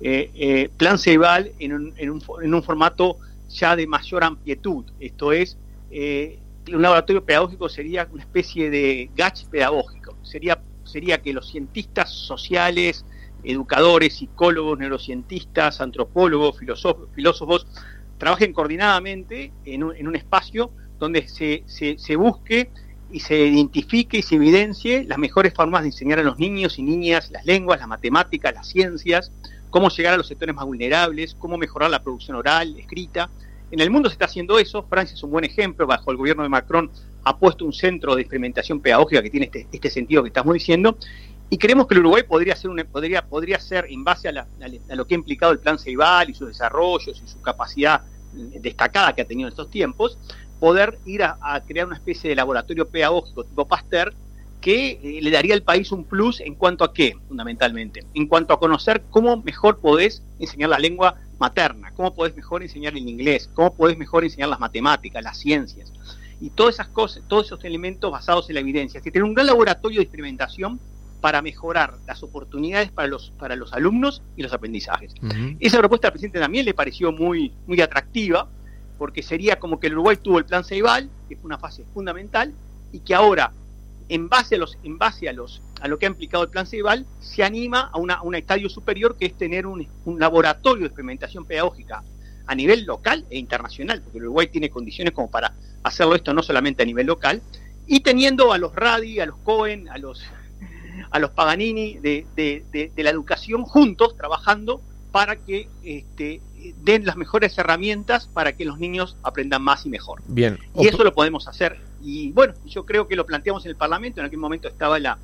eh, 0.00 0.30
eh, 0.34 0.70
plan 0.76 0.98
Ceibal 0.98 1.50
en 1.58 1.72
un, 1.72 1.94
en, 1.96 2.10
un, 2.10 2.22
en 2.40 2.54
un, 2.54 2.62
formato 2.62 3.16
ya 3.48 3.74
de 3.74 3.88
mayor 3.88 4.22
amplitud. 4.22 4.84
Esto 5.00 5.32
es, 5.32 5.56
un 6.72 6.80
laboratorio 6.80 7.24
pedagógico 7.24 7.68
sería 7.68 8.06
una 8.12 8.22
especie 8.22 8.70
de 8.70 9.10
GACH 9.16 9.46
pedagógico. 9.46 10.01
Sería, 10.22 10.60
sería 10.84 11.22
que 11.22 11.32
los 11.32 11.50
cientistas 11.50 12.10
sociales, 12.10 13.04
educadores, 13.44 14.16
psicólogos, 14.16 14.78
neurocientistas, 14.78 15.80
antropólogos, 15.80 16.58
filósofos, 16.58 17.08
filósofos 17.14 17.66
trabajen 18.18 18.52
coordinadamente 18.52 19.52
en 19.64 19.82
un, 19.82 19.96
en 19.96 20.06
un 20.06 20.14
espacio 20.14 20.70
donde 20.98 21.26
se, 21.26 21.64
se, 21.66 21.98
se, 21.98 22.14
busque 22.14 22.70
y 23.10 23.18
se 23.18 23.36
identifique 23.46 24.18
y 24.18 24.22
se 24.22 24.36
evidencie 24.36 25.04
las 25.04 25.18
mejores 25.18 25.52
formas 25.54 25.82
de 25.82 25.88
enseñar 25.88 26.20
a 26.20 26.22
los 26.22 26.38
niños 26.38 26.78
y 26.78 26.82
niñas 26.82 27.30
las 27.32 27.44
lenguas, 27.44 27.80
las 27.80 27.88
matemáticas, 27.88 28.54
las 28.54 28.68
ciencias, 28.68 29.32
cómo 29.70 29.88
llegar 29.88 30.14
a 30.14 30.16
los 30.16 30.28
sectores 30.28 30.54
más 30.54 30.64
vulnerables, 30.64 31.34
cómo 31.34 31.58
mejorar 31.58 31.90
la 31.90 32.02
producción 32.02 32.36
oral, 32.36 32.78
escrita, 32.78 33.28
en 33.72 33.80
el 33.80 33.90
mundo 33.90 34.10
se 34.10 34.12
está 34.12 34.26
haciendo 34.26 34.58
eso, 34.58 34.84
Francia 34.84 35.14
es 35.14 35.22
un 35.22 35.30
buen 35.30 35.44
ejemplo, 35.44 35.86
bajo 35.86 36.10
el 36.10 36.18
gobierno 36.18 36.42
de 36.42 36.50
Macron 36.50 36.90
ha 37.24 37.36
puesto 37.36 37.64
un 37.64 37.72
centro 37.72 38.14
de 38.14 38.22
experimentación 38.22 38.80
pedagógica 38.80 39.22
que 39.22 39.30
tiene 39.30 39.46
este, 39.46 39.66
este 39.72 39.90
sentido 39.90 40.22
que 40.22 40.28
estamos 40.28 40.54
diciendo, 40.54 40.96
y 41.52 41.58
creemos 41.58 41.86
que 41.86 41.92
el 41.92 42.00
Uruguay 42.00 42.22
podría 42.22 42.56
ser, 42.56 42.70
podría, 42.86 43.26
podría 43.26 43.60
ser 43.60 43.84
en 43.90 44.02
base 44.04 44.26
a, 44.28 44.46
lo 44.94 45.06
que 45.06 45.14
ha 45.14 45.18
implicado 45.18 45.52
el 45.52 45.58
plan 45.58 45.78
Ceibal 45.78 46.30
y 46.30 46.34
sus 46.34 46.48
desarrollos 46.48 47.20
y 47.22 47.28
su 47.28 47.42
capacidad 47.42 48.00
destacada 48.32 49.14
que 49.14 49.20
ha 49.20 49.26
tenido 49.26 49.48
en 49.48 49.52
estos 49.52 49.70
tiempos, 49.70 50.16
poder 50.58 50.98
ir 51.04 51.22
a, 51.22 51.62
crear 51.66 51.86
una 51.86 51.96
especie 51.96 52.30
de 52.30 52.36
laboratorio 52.36 52.88
pedagógico 52.88 53.44
tipo 53.44 53.68
Pasteur 53.68 54.14
que 54.62 54.92
eh, 55.02 55.20
le 55.20 55.30
daría 55.30 55.52
al 55.52 55.62
país 55.62 55.92
un 55.92 56.04
plus 56.04 56.40
en 56.40 56.54
cuanto 56.54 56.84
a 56.84 56.94
qué, 56.94 57.16
fundamentalmente, 57.28 58.02
en 58.14 58.26
cuanto 58.28 58.54
a 58.54 58.58
conocer 58.58 59.02
cómo 59.10 59.42
mejor 59.42 59.78
podés 59.80 60.22
enseñar 60.38 60.70
la 60.70 60.78
lengua 60.78 61.16
materna, 61.38 61.92
cómo 61.94 62.14
podés 62.14 62.34
mejor 62.34 62.62
enseñar 62.62 62.94
el 62.94 63.06
inglés, 63.06 63.50
cómo 63.52 63.74
podés 63.74 63.98
mejor 63.98 64.24
enseñar 64.24 64.48
las 64.48 64.60
matemáticas, 64.60 65.22
las 65.22 65.36
ciencias, 65.36 65.92
y 66.42 66.50
todas 66.50 66.74
esas 66.74 66.88
cosas, 66.88 67.22
todos 67.28 67.46
esos 67.46 67.64
elementos 67.64 68.10
basados 68.10 68.50
en 68.50 68.54
la 68.54 68.60
evidencia. 68.60 68.98
Es 68.98 69.04
tener 69.04 69.22
un 69.22 69.32
gran 69.32 69.46
laboratorio 69.46 69.98
de 69.98 70.02
experimentación 70.02 70.80
para 71.20 71.40
mejorar 71.40 71.94
las 72.04 72.24
oportunidades 72.24 72.90
para 72.90 73.06
los, 73.06 73.30
para 73.38 73.54
los 73.54 73.72
alumnos 73.72 74.22
y 74.36 74.42
los 74.42 74.52
aprendizajes. 74.52 75.14
Esa 75.60 75.78
propuesta 75.78 76.08
al 76.08 76.12
presidente 76.12 76.40
también 76.40 76.64
le 76.64 76.74
pareció 76.74 77.12
muy, 77.12 77.52
muy 77.68 77.80
atractiva, 77.80 78.48
porque 78.98 79.22
sería 79.22 79.60
como 79.60 79.78
que 79.78 79.86
el 79.86 79.92
Uruguay 79.92 80.16
tuvo 80.16 80.38
el 80.38 80.44
plan 80.44 80.64
Ceibal, 80.64 81.08
que 81.28 81.36
fue 81.36 81.46
una 81.46 81.58
fase 81.58 81.84
fundamental, 81.94 82.52
y 82.90 82.98
que 82.98 83.14
ahora, 83.14 83.52
en 84.08 84.28
base 84.28 84.56
a 84.56 84.58
los, 84.58 84.76
en 84.82 84.98
base 84.98 85.28
a 85.28 85.32
los, 85.32 85.62
a 85.80 85.86
lo 85.86 85.96
que 85.96 86.06
ha 86.06 86.08
implicado 86.08 86.42
el 86.42 86.50
plan 86.50 86.66
Ceibal, 86.66 87.06
se 87.20 87.44
anima 87.44 87.82
a, 87.82 87.98
una, 87.98 88.20
un 88.22 88.34
estadio 88.34 88.68
superior 88.68 89.16
que 89.16 89.26
es 89.26 89.38
tener 89.38 89.64
un, 89.64 89.86
un 90.06 90.18
laboratorio 90.18 90.80
de 90.80 90.86
experimentación 90.86 91.44
pedagógica 91.44 92.02
a 92.46 92.54
nivel 92.54 92.84
local 92.84 93.24
e 93.30 93.38
internacional, 93.38 94.00
porque 94.02 94.18
el 94.18 94.24
Uruguay 94.24 94.48
tiene 94.48 94.70
condiciones 94.70 95.12
como 95.14 95.30
para 95.30 95.54
hacerlo 95.82 96.14
esto 96.14 96.32
no 96.34 96.42
solamente 96.42 96.82
a 96.82 96.86
nivel 96.86 97.06
local, 97.06 97.42
y 97.86 98.00
teniendo 98.00 98.52
a 98.52 98.58
los 98.58 98.74
Radi, 98.74 99.20
a 99.20 99.26
los 99.26 99.36
Cohen, 99.38 99.88
a 99.88 99.98
los 99.98 100.22
a 101.10 101.18
los 101.18 101.30
Paganini 101.30 101.98
de, 101.98 102.26
de, 102.36 102.92
la 102.96 103.10
educación 103.10 103.64
juntos, 103.64 104.16
trabajando 104.16 104.80
para 105.10 105.36
que 105.36 105.68
este, 105.84 106.40
den 106.82 107.04
las 107.04 107.16
mejores 107.16 107.56
herramientas 107.58 108.28
para 108.32 108.56
que 108.56 108.64
los 108.64 108.78
niños 108.78 109.16
aprendan 109.22 109.62
más 109.62 109.84
y 109.84 109.90
mejor. 109.90 110.22
Bien. 110.26 110.58
Y 110.74 110.86
eso 110.88 111.04
lo 111.04 111.12
podemos 111.12 111.48
hacer. 111.48 111.78
Y 112.02 112.32
bueno, 112.32 112.54
yo 112.66 112.86
creo 112.86 113.06
que 113.08 113.16
lo 113.16 113.26
planteamos 113.26 113.64
en 113.66 113.70
el 113.70 113.76
Parlamento, 113.76 114.20
en 114.20 114.26
aquel 114.26 114.38
momento 114.38 114.68
estaba 114.68 114.96
en 114.96 115.02
la, 115.04 115.18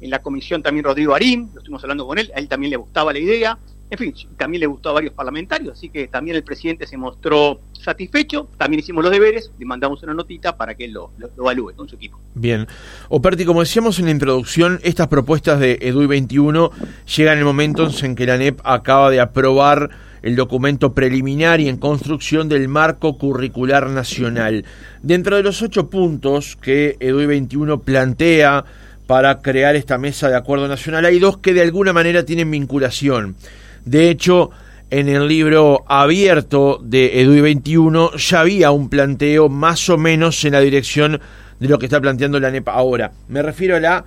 en 0.00 0.10
la 0.10 0.20
comisión 0.20 0.62
también 0.62 0.84
Rodrigo 0.84 1.14
Arín, 1.14 1.50
lo 1.52 1.60
estuvimos 1.60 1.82
hablando 1.84 2.06
con 2.06 2.18
él, 2.18 2.32
a 2.34 2.38
él 2.38 2.48
también 2.48 2.70
le 2.70 2.76
gustaba 2.76 3.12
la 3.12 3.20
idea, 3.20 3.58
en 3.90 3.98
fin, 3.98 4.14
también 4.36 4.60
le 4.60 4.66
gustó 4.66 4.90
a 4.90 4.92
varios 4.92 5.14
parlamentarios, 5.14 5.78
así 5.78 5.88
que 5.88 6.08
también 6.08 6.36
el 6.36 6.44
presidente 6.44 6.86
se 6.86 6.98
mostró 6.98 7.60
satisfecho, 7.72 8.48
también 8.58 8.80
hicimos 8.80 9.02
los 9.02 9.12
deberes, 9.12 9.50
le 9.58 9.64
mandamos 9.64 10.02
una 10.02 10.12
notita 10.12 10.56
para 10.56 10.74
que 10.74 10.84
él 10.84 10.92
lo, 10.92 11.10
evalúe 11.38 11.74
con 11.74 11.88
su 11.88 11.96
equipo. 11.96 12.18
Bien. 12.34 12.66
Operti, 13.08 13.46
como 13.46 13.60
decíamos 13.60 13.98
en 13.98 14.06
la 14.06 14.10
introducción, 14.10 14.78
estas 14.82 15.08
propuestas 15.08 15.58
de 15.58 15.78
EDUI 15.80 16.06
21 16.06 16.70
llegan 17.16 17.34
en 17.34 17.38
el 17.38 17.44
momento 17.44 17.88
en 18.02 18.14
que 18.14 18.26
la 18.26 18.36
NEP 18.36 18.60
acaba 18.62 19.10
de 19.10 19.20
aprobar 19.20 19.90
el 20.20 20.36
documento 20.36 20.92
preliminar 20.92 21.60
y 21.60 21.68
en 21.68 21.78
construcción 21.78 22.48
del 22.48 22.68
marco 22.68 23.16
curricular 23.16 23.88
nacional. 23.88 24.64
Dentro 25.02 25.36
de 25.36 25.42
los 25.42 25.62
ocho 25.62 25.88
puntos 25.88 26.56
que 26.56 26.96
EDUI 27.00 27.26
21 27.26 27.80
plantea 27.80 28.64
para 29.06 29.40
crear 29.40 29.76
esta 29.76 29.96
mesa 29.96 30.28
de 30.28 30.36
acuerdo 30.36 30.68
nacional, 30.68 31.06
hay 31.06 31.18
dos 31.18 31.38
que 31.38 31.54
de 31.54 31.62
alguna 31.62 31.94
manera 31.94 32.26
tienen 32.26 32.50
vinculación. 32.50 33.36
De 33.88 34.10
hecho, 34.10 34.50
en 34.90 35.08
el 35.08 35.26
libro 35.26 35.82
abierto 35.88 36.78
de 36.82 37.22
EDUI 37.22 37.40
21 37.40 38.16
ya 38.16 38.40
había 38.40 38.70
un 38.70 38.90
planteo 38.90 39.48
más 39.48 39.88
o 39.88 39.96
menos 39.96 40.44
en 40.44 40.52
la 40.52 40.60
dirección 40.60 41.18
de 41.58 41.68
lo 41.68 41.78
que 41.78 41.86
está 41.86 41.98
planteando 41.98 42.38
la 42.38 42.50
NEP 42.50 42.68
ahora. 42.68 43.12
Me 43.28 43.40
refiero 43.40 43.76
a 43.76 43.80
la 43.80 44.04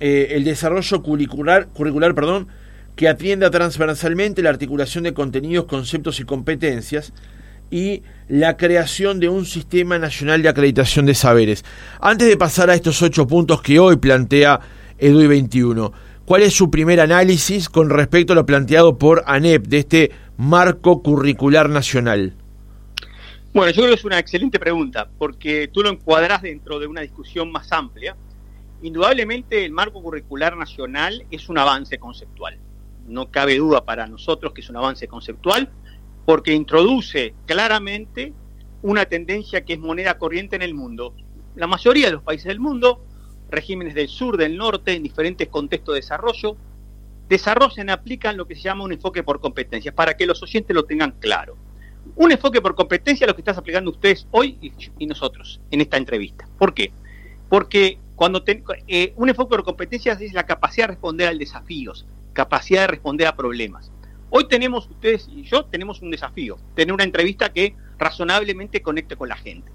eh, 0.00 0.30
el 0.30 0.42
desarrollo 0.42 1.04
curricular, 1.04 1.68
curricular 1.68 2.16
perdón, 2.16 2.48
que 2.96 3.08
atienda 3.08 3.48
transversalmente 3.48 4.42
la 4.42 4.50
articulación 4.50 5.04
de 5.04 5.14
contenidos, 5.14 5.66
conceptos 5.66 6.18
y 6.18 6.24
competencias 6.24 7.12
y 7.70 8.02
la 8.26 8.56
creación 8.56 9.20
de 9.20 9.28
un 9.28 9.46
sistema 9.46 10.00
nacional 10.00 10.42
de 10.42 10.48
acreditación 10.48 11.06
de 11.06 11.14
saberes. 11.14 11.64
Antes 12.00 12.26
de 12.26 12.36
pasar 12.36 12.70
a 12.70 12.74
estos 12.74 13.00
ocho 13.02 13.28
puntos 13.28 13.62
que 13.62 13.78
hoy 13.78 13.98
plantea 13.98 14.58
EDUI 14.98 15.28
21, 15.28 15.92
¿Cuál 16.24 16.42
es 16.42 16.54
su 16.54 16.70
primer 16.70 17.00
análisis 17.00 17.68
con 17.68 17.90
respecto 17.90 18.32
a 18.32 18.36
lo 18.36 18.46
planteado 18.46 18.96
por 18.96 19.24
ANEP 19.26 19.66
de 19.66 19.78
este 19.78 20.12
marco 20.36 21.02
curricular 21.02 21.68
nacional? 21.68 22.36
Bueno, 23.52 23.72
yo 23.72 23.82
creo 23.82 23.88
que 23.88 23.98
es 23.98 24.04
una 24.04 24.20
excelente 24.20 24.60
pregunta, 24.60 25.10
porque 25.18 25.68
tú 25.72 25.82
lo 25.82 25.90
encuadras 25.90 26.42
dentro 26.42 26.78
de 26.78 26.86
una 26.86 27.00
discusión 27.00 27.50
más 27.50 27.72
amplia. 27.72 28.16
Indudablemente 28.82 29.64
el 29.64 29.72
marco 29.72 30.00
curricular 30.00 30.56
nacional 30.56 31.24
es 31.32 31.48
un 31.48 31.58
avance 31.58 31.98
conceptual. 31.98 32.56
No 33.08 33.32
cabe 33.32 33.58
duda 33.58 33.84
para 33.84 34.06
nosotros 34.06 34.52
que 34.52 34.60
es 34.60 34.70
un 34.70 34.76
avance 34.76 35.08
conceptual, 35.08 35.70
porque 36.24 36.54
introduce 36.54 37.34
claramente 37.46 38.32
una 38.82 39.06
tendencia 39.06 39.64
que 39.64 39.72
es 39.72 39.80
moneda 39.80 40.18
corriente 40.18 40.54
en 40.54 40.62
el 40.62 40.74
mundo. 40.74 41.16
La 41.56 41.66
mayoría 41.66 42.06
de 42.06 42.12
los 42.12 42.22
países 42.22 42.46
del 42.46 42.60
mundo 42.60 43.04
regímenes 43.52 43.94
del 43.94 44.08
sur, 44.08 44.36
del 44.36 44.56
norte, 44.56 44.92
en 44.92 45.02
diferentes 45.02 45.48
contextos 45.48 45.94
de 45.94 46.00
desarrollo, 46.00 46.56
desarrollan 47.28 47.90
aplican 47.90 48.36
lo 48.36 48.46
que 48.46 48.54
se 48.54 48.62
llama 48.62 48.84
un 48.84 48.92
enfoque 48.92 49.22
por 49.22 49.40
competencias, 49.40 49.94
para 49.94 50.16
que 50.16 50.26
los 50.26 50.42
oyentes 50.42 50.74
lo 50.74 50.84
tengan 50.84 51.12
claro. 51.12 51.56
Un 52.16 52.32
enfoque 52.32 52.60
por 52.60 52.74
competencia 52.74 53.24
es 53.24 53.28
lo 53.28 53.34
que 53.34 53.40
estás 53.40 53.58
aplicando 53.58 53.90
ustedes 53.90 54.26
hoy 54.32 54.58
y, 54.98 55.06
nosotros 55.06 55.60
en 55.70 55.80
esta 55.80 55.96
entrevista. 55.96 56.48
¿Por 56.58 56.74
qué? 56.74 56.92
Porque 57.48 57.98
cuando 58.16 58.42
eh, 58.46 59.12
un 59.16 59.28
enfoque 59.28 59.50
por 59.50 59.64
competencias 59.64 60.20
es 60.20 60.32
la 60.32 60.44
capacidad 60.44 60.86
de 60.86 60.92
responder 60.94 61.28
a 61.28 61.34
desafíos, 61.34 62.06
capacidad 62.32 62.82
de 62.82 62.86
responder 62.88 63.26
a 63.26 63.36
problemas. 63.36 63.92
Hoy 64.30 64.48
tenemos, 64.48 64.88
ustedes 64.88 65.28
y 65.30 65.42
yo, 65.42 65.66
tenemos 65.66 66.00
un 66.00 66.10
desafío, 66.10 66.58
tener 66.74 66.92
una 66.92 67.04
entrevista 67.04 67.52
que 67.52 67.76
razonablemente 67.98 68.80
conecte 68.80 69.16
con 69.16 69.28
la 69.28 69.36
gente. 69.36 69.70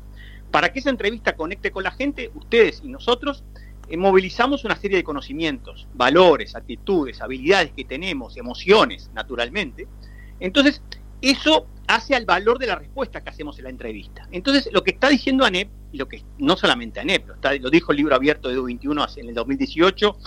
Para 0.51 0.71
que 0.71 0.79
esa 0.79 0.89
entrevista 0.89 1.35
conecte 1.35 1.71
con 1.71 1.83
la 1.83 1.91
gente, 1.91 2.31
ustedes 2.33 2.81
y 2.83 2.87
nosotros 2.87 3.43
eh, 3.89 3.97
movilizamos 3.97 4.65
una 4.65 4.75
serie 4.75 4.97
de 4.97 5.03
conocimientos, 5.03 5.87
valores, 5.93 6.55
actitudes, 6.55 7.21
habilidades 7.21 7.71
que 7.71 7.85
tenemos, 7.85 8.37
emociones, 8.37 9.09
naturalmente. 9.13 9.87
Entonces, 10.39 10.81
eso 11.21 11.67
hace 11.87 12.15
al 12.15 12.25
valor 12.25 12.59
de 12.59 12.67
la 12.67 12.75
respuesta 12.75 13.21
que 13.23 13.29
hacemos 13.29 13.57
en 13.57 13.63
la 13.63 13.69
entrevista. 13.69 14.27
Entonces, 14.31 14.69
lo 14.71 14.83
que 14.83 14.91
está 14.91 15.09
diciendo 15.09 15.45
ANEP, 15.45 15.69
y 15.91 15.97
lo 15.97 16.07
que 16.07 16.23
no 16.37 16.57
solamente 16.57 16.99
ANEP, 16.99 17.27
lo, 17.61 17.69
dijo 17.69 17.91
el 17.91 17.97
libro 17.97 18.15
abierto 18.15 18.49
de 18.49 18.59
EU21 18.59 19.17
en 19.17 19.29
el 19.29 19.35
2018, 19.35 20.17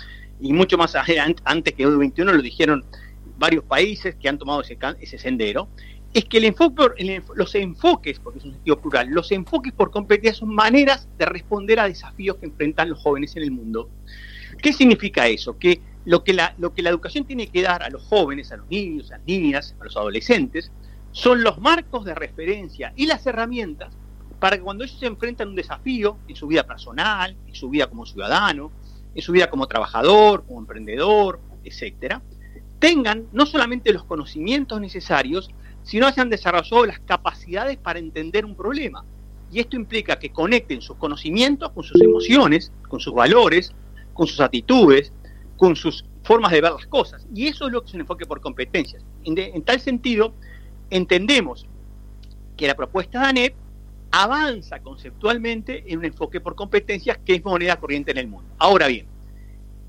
y 0.40 0.52
mucho 0.52 0.78
más 0.78 0.94
antes 1.44 1.74
que 1.74 1.86
EU21 1.86 2.24
lo 2.24 2.42
dijeron 2.42 2.84
varios 3.38 3.64
países 3.64 4.16
que 4.16 4.28
han 4.28 4.38
tomado 4.38 4.62
ese 4.62 5.18
sendero, 5.18 5.68
es 6.12 6.24
que 6.24 6.38
el 6.38 6.44
enfoque, 6.44 7.22
los 7.34 7.54
enfoques, 7.54 8.18
porque 8.18 8.40
es 8.40 8.44
un 8.44 8.52
sentido 8.52 8.80
plural, 8.80 9.08
los 9.10 9.30
enfoques 9.30 9.72
por 9.72 9.90
competencia 9.90 10.40
son 10.40 10.54
maneras 10.54 11.08
de 11.18 11.26
responder 11.26 11.78
a 11.78 11.84
desafíos 11.86 12.36
que 12.36 12.46
enfrentan 12.46 12.90
los 12.90 13.00
jóvenes 13.00 13.36
en 13.36 13.44
el 13.44 13.52
mundo. 13.52 13.88
¿Qué 14.60 14.72
significa 14.72 15.28
eso? 15.28 15.56
Que 15.58 15.80
lo 16.04 16.24
que 16.24 16.32
la, 16.32 16.54
lo 16.58 16.74
que 16.74 16.82
la 16.82 16.90
educación 16.90 17.24
tiene 17.24 17.46
que 17.46 17.62
dar 17.62 17.82
a 17.82 17.90
los 17.90 18.02
jóvenes, 18.02 18.50
a 18.50 18.56
los 18.56 18.68
niños, 18.68 19.12
a 19.12 19.18
las 19.18 19.26
niñas, 19.26 19.76
a 19.78 19.84
los 19.84 19.96
adolescentes, 19.96 20.72
son 21.12 21.44
los 21.44 21.58
marcos 21.58 22.04
de 22.04 22.14
referencia 22.14 22.92
y 22.96 23.06
las 23.06 23.26
herramientas 23.26 23.92
para 24.40 24.56
que 24.56 24.62
cuando 24.62 24.84
ellos 24.84 24.98
se 24.98 25.06
enfrentan 25.06 25.48
a 25.48 25.50
un 25.50 25.56
desafío 25.56 26.16
en 26.26 26.34
su 26.34 26.46
vida 26.46 26.64
personal, 26.64 27.36
en 27.46 27.54
su 27.54 27.68
vida 27.68 27.86
como 27.88 28.06
ciudadano, 28.06 28.72
en 29.14 29.22
su 29.22 29.32
vida 29.32 29.50
como 29.50 29.66
trabajador, 29.66 30.44
como 30.46 30.60
emprendedor, 30.60 31.40
etcétera, 31.62 32.22
tengan 32.78 33.26
no 33.32 33.44
solamente 33.44 33.92
los 33.92 34.04
conocimientos 34.04 34.80
necesarios, 34.80 35.50
sino 35.82 36.06
hayan 36.06 36.30
desarrollado 36.30 36.86
las 36.86 36.98
capacidades 37.00 37.76
para 37.76 37.98
entender 37.98 38.44
un 38.44 38.54
problema. 38.54 39.04
Y 39.52 39.60
esto 39.60 39.76
implica 39.76 40.18
que 40.18 40.30
conecten 40.30 40.80
sus 40.80 40.96
conocimientos 40.96 41.70
con 41.72 41.82
sus 41.82 42.00
emociones, 42.00 42.70
con 42.88 43.00
sus 43.00 43.12
valores, 43.12 43.72
con 44.12 44.26
sus 44.26 44.40
actitudes, 44.40 45.12
con 45.56 45.74
sus 45.76 46.04
formas 46.22 46.52
de 46.52 46.60
ver 46.60 46.72
las 46.72 46.86
cosas. 46.86 47.26
Y 47.34 47.48
eso 47.48 47.66
es 47.66 47.72
lo 47.72 47.82
que 47.82 47.88
es 47.88 47.94
un 47.94 48.00
enfoque 48.00 48.26
por 48.26 48.40
competencias. 48.40 49.02
En, 49.24 49.62
tal 49.62 49.80
sentido, 49.80 50.32
entendemos 50.90 51.66
que 52.56 52.66
la 52.66 52.74
propuesta 52.74 53.20
de 53.20 53.26
ANEP 53.26 53.54
avanza 54.12 54.80
conceptualmente 54.80 55.84
en 55.86 55.98
un 55.98 56.04
enfoque 56.04 56.40
por 56.40 56.54
competencias 56.54 57.18
que 57.24 57.34
es 57.34 57.44
moneda 57.44 57.76
corriente 57.76 58.10
en 58.10 58.18
el 58.18 58.28
mundo. 58.28 58.48
Ahora 58.58 58.86
bien, 58.86 59.06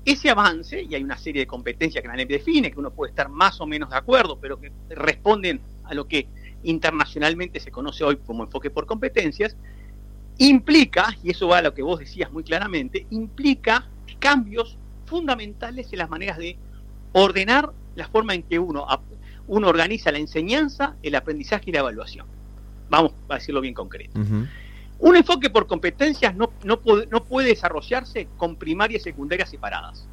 ese 0.04 0.30
avance, 0.30 0.82
y 0.82 0.94
hay 0.94 1.02
una 1.04 1.16
serie 1.16 1.42
de 1.42 1.46
competencias 1.46 2.02
que 2.02 2.08
la 2.08 2.14
ANEP 2.14 2.30
define, 2.30 2.72
que 2.72 2.78
uno 2.80 2.90
puede 2.90 3.10
estar 3.10 3.28
más 3.28 3.60
o 3.60 3.66
menos 3.66 3.90
de 3.90 3.96
acuerdo, 3.96 4.38
pero 4.40 4.58
que 4.58 4.72
responden 4.90 5.60
a 5.92 5.94
lo 5.94 6.08
que 6.08 6.26
internacionalmente 6.64 7.60
se 7.60 7.70
conoce 7.70 8.02
hoy 8.04 8.16
como 8.16 8.44
enfoque 8.44 8.70
por 8.70 8.86
competencias, 8.86 9.56
implica, 10.38 11.16
y 11.22 11.30
eso 11.30 11.48
va 11.48 11.58
a 11.58 11.62
lo 11.62 11.74
que 11.74 11.82
vos 11.82 12.00
decías 12.00 12.32
muy 12.32 12.42
claramente, 12.42 13.06
implica 13.10 13.88
cambios 14.18 14.78
fundamentales 15.06 15.92
en 15.92 15.98
las 15.98 16.10
maneras 16.10 16.38
de 16.38 16.56
ordenar 17.12 17.72
la 17.94 18.08
forma 18.08 18.34
en 18.34 18.42
que 18.42 18.58
uno, 18.58 18.86
uno 19.46 19.68
organiza 19.68 20.10
la 20.10 20.18
enseñanza, 20.18 20.96
el 21.02 21.14
aprendizaje 21.14 21.64
y 21.66 21.72
la 21.72 21.80
evaluación. 21.80 22.26
Vamos 22.88 23.12
a 23.28 23.34
decirlo 23.34 23.60
bien 23.60 23.74
concreto. 23.74 24.18
Un 24.98 25.16
enfoque 25.16 25.50
por 25.50 25.66
competencias 25.66 26.34
no, 26.36 26.52
no, 26.64 26.80
puede, 26.80 27.06
no 27.06 27.24
puede 27.24 27.48
desarrollarse 27.48 28.28
con 28.36 28.56
primaria 28.56 28.96
y 28.96 29.00
secundaria 29.00 29.44
separadas. 29.44 30.08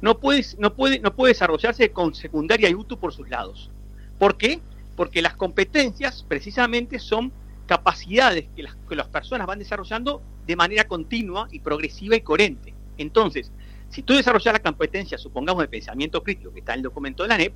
No 0.00 0.18
puede, 0.18 0.44
no, 0.58 0.74
puede, 0.74 0.98
no 0.98 1.14
puede 1.14 1.32
desarrollarse 1.32 1.90
con 1.92 2.14
secundaria 2.14 2.68
y 2.68 2.74
UTU 2.74 2.98
por 2.98 3.14
sus 3.14 3.28
lados. 3.30 3.70
¿Por 4.18 4.36
qué? 4.36 4.60
Porque 4.96 5.22
las 5.22 5.36
competencias 5.36 6.24
precisamente 6.26 6.98
son 6.98 7.32
capacidades 7.66 8.46
que 8.54 8.62
las, 8.62 8.76
que 8.88 8.94
las 8.94 9.08
personas 9.08 9.46
van 9.46 9.58
desarrollando 9.58 10.22
de 10.46 10.56
manera 10.56 10.84
continua 10.84 11.48
y 11.50 11.60
progresiva 11.60 12.16
y 12.16 12.20
coherente. 12.20 12.74
Entonces, 12.98 13.50
si 13.88 14.02
tú 14.02 14.14
desarrollas 14.14 14.52
la 14.52 14.62
competencia, 14.62 15.18
supongamos, 15.18 15.62
de 15.62 15.68
pensamiento 15.68 16.22
crítico, 16.22 16.52
que 16.52 16.60
está 16.60 16.72
en 16.72 16.80
el 16.80 16.84
documento 16.84 17.22
de 17.22 17.28
la 17.28 17.38
NEP, 17.38 17.54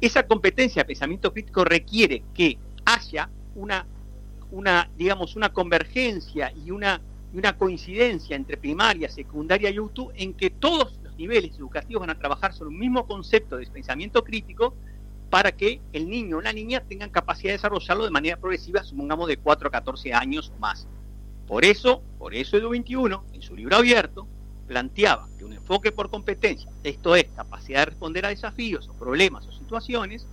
esa 0.00 0.26
competencia 0.26 0.82
de 0.82 0.86
pensamiento 0.86 1.32
crítico 1.32 1.64
requiere 1.64 2.22
que 2.34 2.58
haya 2.84 3.28
una, 3.54 3.86
una 4.50 4.90
digamos, 4.96 5.36
una 5.36 5.52
convergencia 5.52 6.52
y 6.52 6.70
una, 6.70 7.00
una 7.32 7.56
coincidencia 7.56 8.36
entre 8.36 8.56
primaria, 8.56 9.08
secundaria 9.08 9.70
y 9.70 9.78
UTU 9.78 10.10
en 10.14 10.34
que 10.34 10.50
todos 10.50 10.98
los 11.02 11.16
niveles 11.16 11.56
educativos 11.56 12.00
van 12.00 12.10
a 12.10 12.18
trabajar 12.18 12.52
sobre 12.52 12.70
un 12.70 12.78
mismo 12.78 13.06
concepto 13.06 13.56
de 13.56 13.66
pensamiento 13.66 14.24
crítico 14.24 14.74
para 15.34 15.50
que 15.50 15.80
el 15.92 16.08
niño 16.08 16.36
o 16.36 16.40
la 16.40 16.52
niña 16.52 16.84
tengan 16.88 17.10
capacidad 17.10 17.48
de 17.48 17.56
desarrollarlo 17.56 18.04
de 18.04 18.12
manera 18.12 18.36
progresiva, 18.36 18.84
supongamos 18.84 19.26
de 19.26 19.36
4 19.36 19.66
a 19.66 19.70
14 19.72 20.14
años 20.14 20.52
o 20.56 20.60
más. 20.60 20.86
Por 21.48 21.64
eso, 21.64 22.02
por 22.20 22.36
eso 22.36 22.56
Edu 22.56 22.68
21, 22.68 23.24
en 23.32 23.42
su 23.42 23.56
libro 23.56 23.74
abierto, 23.74 24.28
planteaba 24.68 25.28
que 25.36 25.44
un 25.44 25.54
enfoque 25.54 25.90
por 25.90 26.08
competencia, 26.08 26.70
esto 26.84 27.16
es, 27.16 27.24
capacidad 27.34 27.80
de 27.80 27.86
responder 27.86 28.24
a 28.24 28.28
desafíos 28.28 28.88
o 28.88 28.92
problemas 28.92 29.44
o 29.48 29.50
situaciones, 29.50 30.24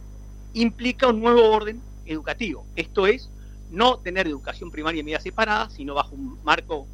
implica 0.54 1.08
un 1.08 1.20
nuevo 1.20 1.50
orden 1.50 1.82
educativo. 2.06 2.64
Esto 2.76 3.08
es, 3.08 3.32
no 3.72 3.98
tener 3.98 4.28
educación 4.28 4.70
primaria 4.70 5.00
y 5.00 5.04
media 5.04 5.20
separada, 5.20 5.72
sino 5.72 5.96
bajo 5.96 6.14
un 6.14 6.38
marco, 6.44 6.86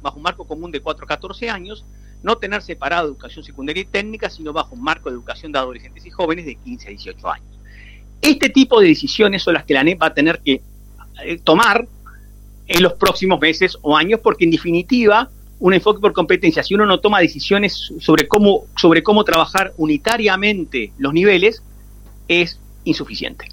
bajo 0.00 0.16
un 0.16 0.22
marco 0.22 0.46
común 0.46 0.70
de 0.70 0.78
4 0.78 1.06
a 1.06 1.08
14 1.08 1.50
años, 1.50 1.84
no 2.22 2.36
tener 2.36 2.62
separada 2.62 3.02
educación 3.02 3.44
secundaria 3.44 3.82
y 3.82 3.86
técnica, 3.86 4.28
sino 4.30 4.52
bajo 4.52 4.74
un 4.74 4.82
marco 4.82 5.08
de 5.08 5.14
educación 5.14 5.52
de 5.52 5.58
adolescentes 5.58 6.04
y 6.04 6.10
jóvenes 6.10 6.46
de 6.46 6.56
15 6.56 6.86
a 6.86 6.90
18 6.90 7.30
años. 7.30 7.58
Este 8.20 8.48
tipo 8.48 8.80
de 8.80 8.88
decisiones 8.88 9.42
son 9.42 9.54
las 9.54 9.64
que 9.64 9.74
la 9.74 9.84
NEP 9.84 10.02
va 10.02 10.06
a 10.06 10.14
tener 10.14 10.40
que 10.44 10.60
eh, 11.24 11.38
tomar 11.42 11.86
en 12.66 12.82
los 12.82 12.94
próximos 12.94 13.40
meses 13.40 13.78
o 13.82 13.96
años, 13.96 14.20
porque 14.22 14.44
en 14.44 14.50
definitiva 14.50 15.30
un 15.60 15.74
enfoque 15.74 16.00
por 16.00 16.12
competencia, 16.12 16.62
si 16.62 16.74
uno 16.74 16.86
no 16.86 17.00
toma 17.00 17.20
decisiones 17.20 17.92
sobre 18.00 18.28
cómo, 18.28 18.66
sobre 18.76 19.02
cómo 19.02 19.24
trabajar 19.24 19.72
unitariamente 19.76 20.92
los 20.98 21.12
niveles, 21.12 21.62
es 22.28 22.60
insuficiente. 22.84 23.46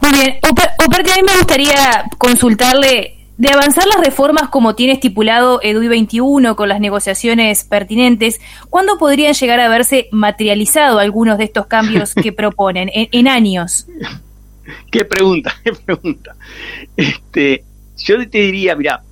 Muy 0.00 0.12
bien, 0.12 0.38
Operti, 0.86 1.10
a 1.10 1.16
mí 1.16 1.22
me 1.22 1.36
gustaría 1.36 2.04
consultarle 2.18 3.23
de 3.36 3.48
avanzar 3.50 3.84
las 3.86 4.04
reformas 4.04 4.48
como 4.48 4.74
tiene 4.74 4.92
estipulado 4.92 5.60
EDUI 5.62 5.88
21 5.88 6.54
con 6.54 6.68
las 6.68 6.80
negociaciones 6.80 7.64
pertinentes, 7.64 8.40
¿cuándo 8.70 8.96
podrían 8.98 9.34
llegar 9.34 9.60
a 9.60 9.68
verse 9.68 10.08
materializado 10.12 10.98
algunos 10.98 11.38
de 11.38 11.44
estos 11.44 11.66
cambios 11.66 12.14
que 12.14 12.32
proponen 12.32 12.90
en, 12.92 13.28
años? 13.28 13.86
Qué 14.90 15.04
pregunta, 15.04 15.54
qué 15.64 15.72
pregunta. 15.72 16.36
Este, 16.96 17.64
yo 17.96 18.28
te 18.28 18.38
diría, 18.38 18.76
mira, 18.76 19.02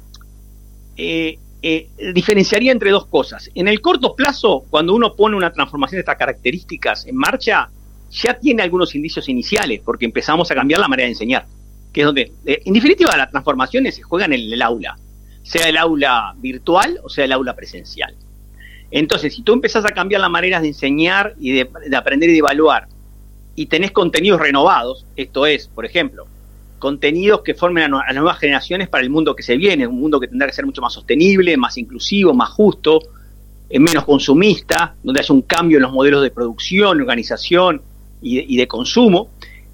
eh, 0.96 1.38
eh, 1.62 1.88
diferenciaría 2.14 2.72
entre 2.72 2.90
dos 2.90 3.06
cosas. 3.06 3.50
En 3.54 3.66
el 3.68 3.80
corto 3.80 4.14
plazo, 4.14 4.64
cuando 4.70 4.94
uno 4.94 5.14
pone 5.14 5.36
una 5.36 5.52
transformación 5.52 5.96
de 5.96 6.00
estas 6.00 6.16
características 6.16 7.06
en 7.06 7.16
marcha, 7.16 7.68
ya 8.10 8.38
tiene 8.38 8.62
algunos 8.62 8.94
indicios 8.94 9.28
iniciales, 9.28 9.80
porque 9.84 10.04
empezamos 10.04 10.50
a 10.50 10.54
cambiar 10.54 10.80
la 10.80 10.88
manera 10.88 11.06
de 11.06 11.12
enseñar. 11.12 11.46
Que 11.92 12.00
es 12.00 12.06
donde, 12.06 12.32
eh, 12.46 12.62
en 12.64 12.72
definitiva, 12.72 13.16
las 13.16 13.30
transformaciones 13.30 13.94
se 13.94 14.02
juegan 14.02 14.32
en 14.32 14.40
el 14.52 14.62
aula, 14.62 14.96
sea 15.42 15.68
el 15.68 15.76
aula 15.76 16.34
virtual 16.38 17.00
o 17.02 17.08
sea 17.08 17.24
el 17.24 17.32
aula 17.32 17.54
presencial. 17.54 18.14
Entonces, 18.90 19.34
si 19.34 19.42
tú 19.42 19.52
empezás 19.52 19.84
a 19.84 19.90
cambiar 19.90 20.20
la 20.20 20.28
manera 20.28 20.60
de 20.60 20.68
enseñar 20.68 21.34
y 21.40 21.52
de, 21.52 21.68
de 21.88 21.96
aprender 21.96 22.28
y 22.28 22.32
de 22.32 22.38
evaluar, 22.38 22.88
y 23.54 23.66
tenés 23.66 23.90
contenidos 23.90 24.40
renovados, 24.40 25.06
esto 25.16 25.46
es, 25.46 25.66
por 25.68 25.84
ejemplo, 25.84 26.26
contenidos 26.82 27.42
que 27.42 27.54
formen 27.54 27.94
a, 27.94 28.04
las 28.06 28.14
nuevas 28.16 28.38
generaciones 28.38 28.88
para 28.88 29.04
el 29.04 29.10
mundo 29.10 29.36
que 29.36 29.44
se 29.44 29.56
viene, 29.56 29.86
un 29.86 30.00
mundo 30.00 30.18
que 30.18 30.26
tendrá 30.26 30.48
que 30.48 30.52
ser 30.52 30.66
mucho 30.66 30.82
más 30.82 30.92
sostenible, 30.92 31.56
más 31.56 31.78
inclusivo, 31.78 32.34
más 32.34 32.50
justo, 32.50 33.00
eh, 33.70 33.78
menos 33.78 34.04
consumista, 34.04 34.96
donde 35.00 35.20
haya 35.20 35.32
un 35.32 35.42
cambio 35.42 35.78
en 35.78 35.84
los 35.84 35.92
modelos 35.92 36.24
de 36.24 36.32
producción, 36.32 37.00
organización 37.00 37.82
y 38.20 38.56
de, 38.56 38.68
consumo. 38.68 39.30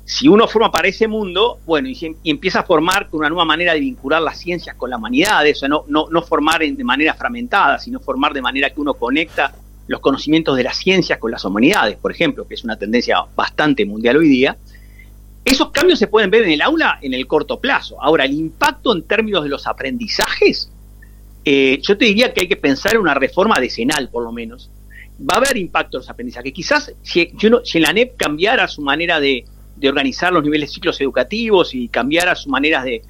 Si 0.08 0.26
uno 0.26 0.48
forma 0.48 0.72
para 0.72 0.88
ese 0.88 1.06
mundo, 1.06 1.60
bueno, 1.66 1.86
y, 1.86 2.16
empieza 2.24 2.60
a 2.60 2.62
formar 2.62 3.10
con 3.10 3.20
una 3.20 3.28
nueva 3.28 3.44
manera 3.44 3.74
de 3.74 3.80
vincular 3.80 4.22
las 4.22 4.38
ciencias 4.38 4.74
con 4.74 4.88
la 4.88 4.96
humanidad, 4.96 5.44
o 5.46 5.54
sea, 5.54 5.68
no, 5.68 5.84
no, 5.86 6.06
no 6.10 6.23
formar 6.23 6.60
de 6.60 6.82
manera 6.82 7.12
fragmentada, 7.12 7.78
sino 7.78 8.00
formar 8.00 8.32
de 8.32 8.40
manera 8.40 8.71
que 8.71 8.80
uno 8.80 8.94
conecta 8.94 9.54
los 9.86 10.00
conocimientos 10.00 10.56
de 10.56 10.62
las 10.62 10.78
ciencias 10.78 11.18
con 11.18 11.30
las 11.30 11.44
humanidades, 11.44 11.99
por 11.99 12.10
ejemplo, 12.10 12.49
que 12.49 12.54
es 12.54 12.64
una 12.64 12.78
tendencia 12.78 13.23
bastante 13.36 13.84
mundial 13.84 14.16
hoy 14.16 14.28
día, 14.28 14.56
esos 15.44 15.73
cambios 15.73 15.99
se 15.99 16.06
pueden 16.06 16.30
ver 16.30 16.44
en 16.44 16.52
el 16.52 16.62
aula 16.62 16.99
en 17.02 17.12
el 17.12 17.26
corto 17.26 17.60
plazo. 17.60 18.02
Ahora, 18.02 18.25
el 18.25 18.32
impacto 18.32 18.97
en 18.97 19.02
términos 19.02 19.42
de 19.42 19.50
los 19.50 19.66
aprendizajes, 19.66 20.71
eh, 21.44 21.80
yo 21.82 21.99
te 21.99 22.06
diría 22.06 22.32
que 22.32 22.40
hay 22.40 22.49
que 22.49 22.56
pensar 22.56 22.94
en 22.94 23.02
una 23.02 23.12
reforma 23.12 23.60
decenal, 23.60 24.08
por 24.08 24.25
lo 24.25 24.32
menos. 24.32 24.71
Va 25.21 25.34
a 25.34 25.36
haber 25.36 25.58
impacto 25.58 25.99
en 25.99 26.00
los 26.00 26.08
aprendizajes. 26.08 26.50
Quizás 26.54 26.94
si, 27.02 27.30
si 27.64 27.78
la 27.78 27.92
NEP 27.92 28.16
cambiara 28.16 28.68
su 28.68 28.80
manera 28.80 29.21
de, 29.21 29.44
organizar 29.86 30.32
los 30.32 30.43
niveles 30.43 30.71
de 30.71 30.75
ciclos 30.75 31.00
educativos 31.00 31.75
y 31.75 31.88
cambiara 31.88 32.34
su 32.34 32.49
manera 32.49 32.82
de, 32.82 33.02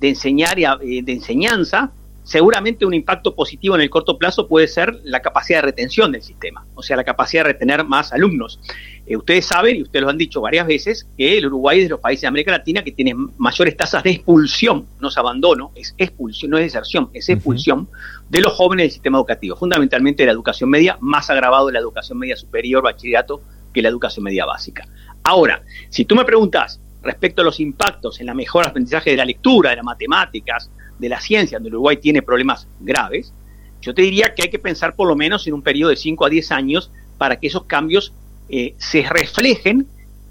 enseñar 0.00 0.58
y 0.58 0.64
eh, 0.64 1.02
de 1.02 1.12
enseñanza, 1.12 1.92
seguramente 2.24 2.86
un 2.86 2.94
impacto 2.94 3.34
positivo 3.34 3.74
en 3.74 3.80
el 3.80 3.90
corto 3.90 4.16
plazo 4.16 4.46
puede 4.46 4.68
ser 4.68 5.00
la 5.04 5.20
capacidad 5.20 5.58
de 5.58 5.62
retención 5.62 6.12
del 6.12 6.22
sistema, 6.22 6.64
o 6.74 6.82
sea, 6.82 6.96
la 6.96 7.04
capacidad 7.04 7.44
de 7.44 7.52
retener 7.52 7.84
más 7.84 8.12
alumnos. 8.12 8.60
Eh, 9.06 9.16
ustedes 9.16 9.46
saben, 9.46 9.76
y 9.76 9.82
ustedes 9.82 10.04
lo 10.04 10.10
han 10.10 10.18
dicho 10.18 10.40
varias 10.40 10.66
veces, 10.66 11.06
que 11.16 11.38
el 11.38 11.46
Uruguay 11.46 11.78
es 11.78 11.84
de 11.84 11.90
los 11.90 12.00
países 12.00 12.22
de 12.22 12.28
América 12.28 12.52
Latina 12.52 12.84
que 12.84 12.92
tiene 12.92 13.14
mayores 13.38 13.76
tasas 13.76 14.02
de 14.02 14.10
expulsión, 14.10 14.86
no 15.00 15.08
es 15.08 15.18
abandono, 15.18 15.72
es 15.74 15.94
expulsión, 15.98 16.52
no 16.52 16.58
es 16.58 16.64
deserción, 16.64 17.10
es 17.12 17.28
expulsión 17.28 17.88
de 18.28 18.40
los 18.40 18.52
jóvenes 18.52 18.84
del 18.84 18.92
sistema 18.92 19.18
educativo, 19.18 19.56
fundamentalmente 19.56 20.22
de 20.22 20.26
la 20.26 20.32
educación 20.32 20.70
media, 20.70 20.96
más 21.00 21.28
agravado 21.30 21.66
de 21.66 21.72
la 21.72 21.80
educación 21.80 22.18
media 22.18 22.36
superior, 22.36 22.82
bachillerato, 22.82 23.42
que 23.72 23.82
la 23.82 23.88
educación 23.88 24.24
media 24.24 24.44
básica. 24.44 24.86
Ahora, 25.22 25.62
si 25.88 26.04
tú 26.04 26.14
me 26.14 26.24
preguntas 26.24 26.80
respecto 27.02 27.42
a 27.42 27.44
los 27.44 27.60
impactos 27.60 28.20
en 28.20 28.26
la 28.26 28.34
mejor 28.34 28.66
aprendizaje 28.66 29.10
de 29.10 29.16
la 29.16 29.24
lectura, 29.24 29.70
de 29.70 29.76
las 29.76 29.84
matemáticas, 29.84 30.70
de 30.98 31.08
la 31.08 31.20
ciencia, 31.20 31.58
donde 31.58 31.70
Uruguay 31.70 31.96
tiene 31.96 32.22
problemas 32.22 32.66
graves, 32.80 33.32
yo 33.80 33.92
te 33.92 34.02
diría 34.02 34.34
que 34.34 34.42
hay 34.44 34.50
que 34.50 34.58
pensar 34.58 34.94
por 34.94 35.08
lo 35.08 35.16
menos 35.16 35.46
en 35.46 35.54
un 35.54 35.62
periodo 35.62 35.90
de 35.90 35.96
5 35.96 36.24
a 36.24 36.28
10 36.28 36.52
años 36.52 36.90
para 37.18 37.38
que 37.38 37.48
esos 37.48 37.64
cambios 37.64 38.12
eh, 38.48 38.74
se 38.78 39.02
reflejen 39.02 39.86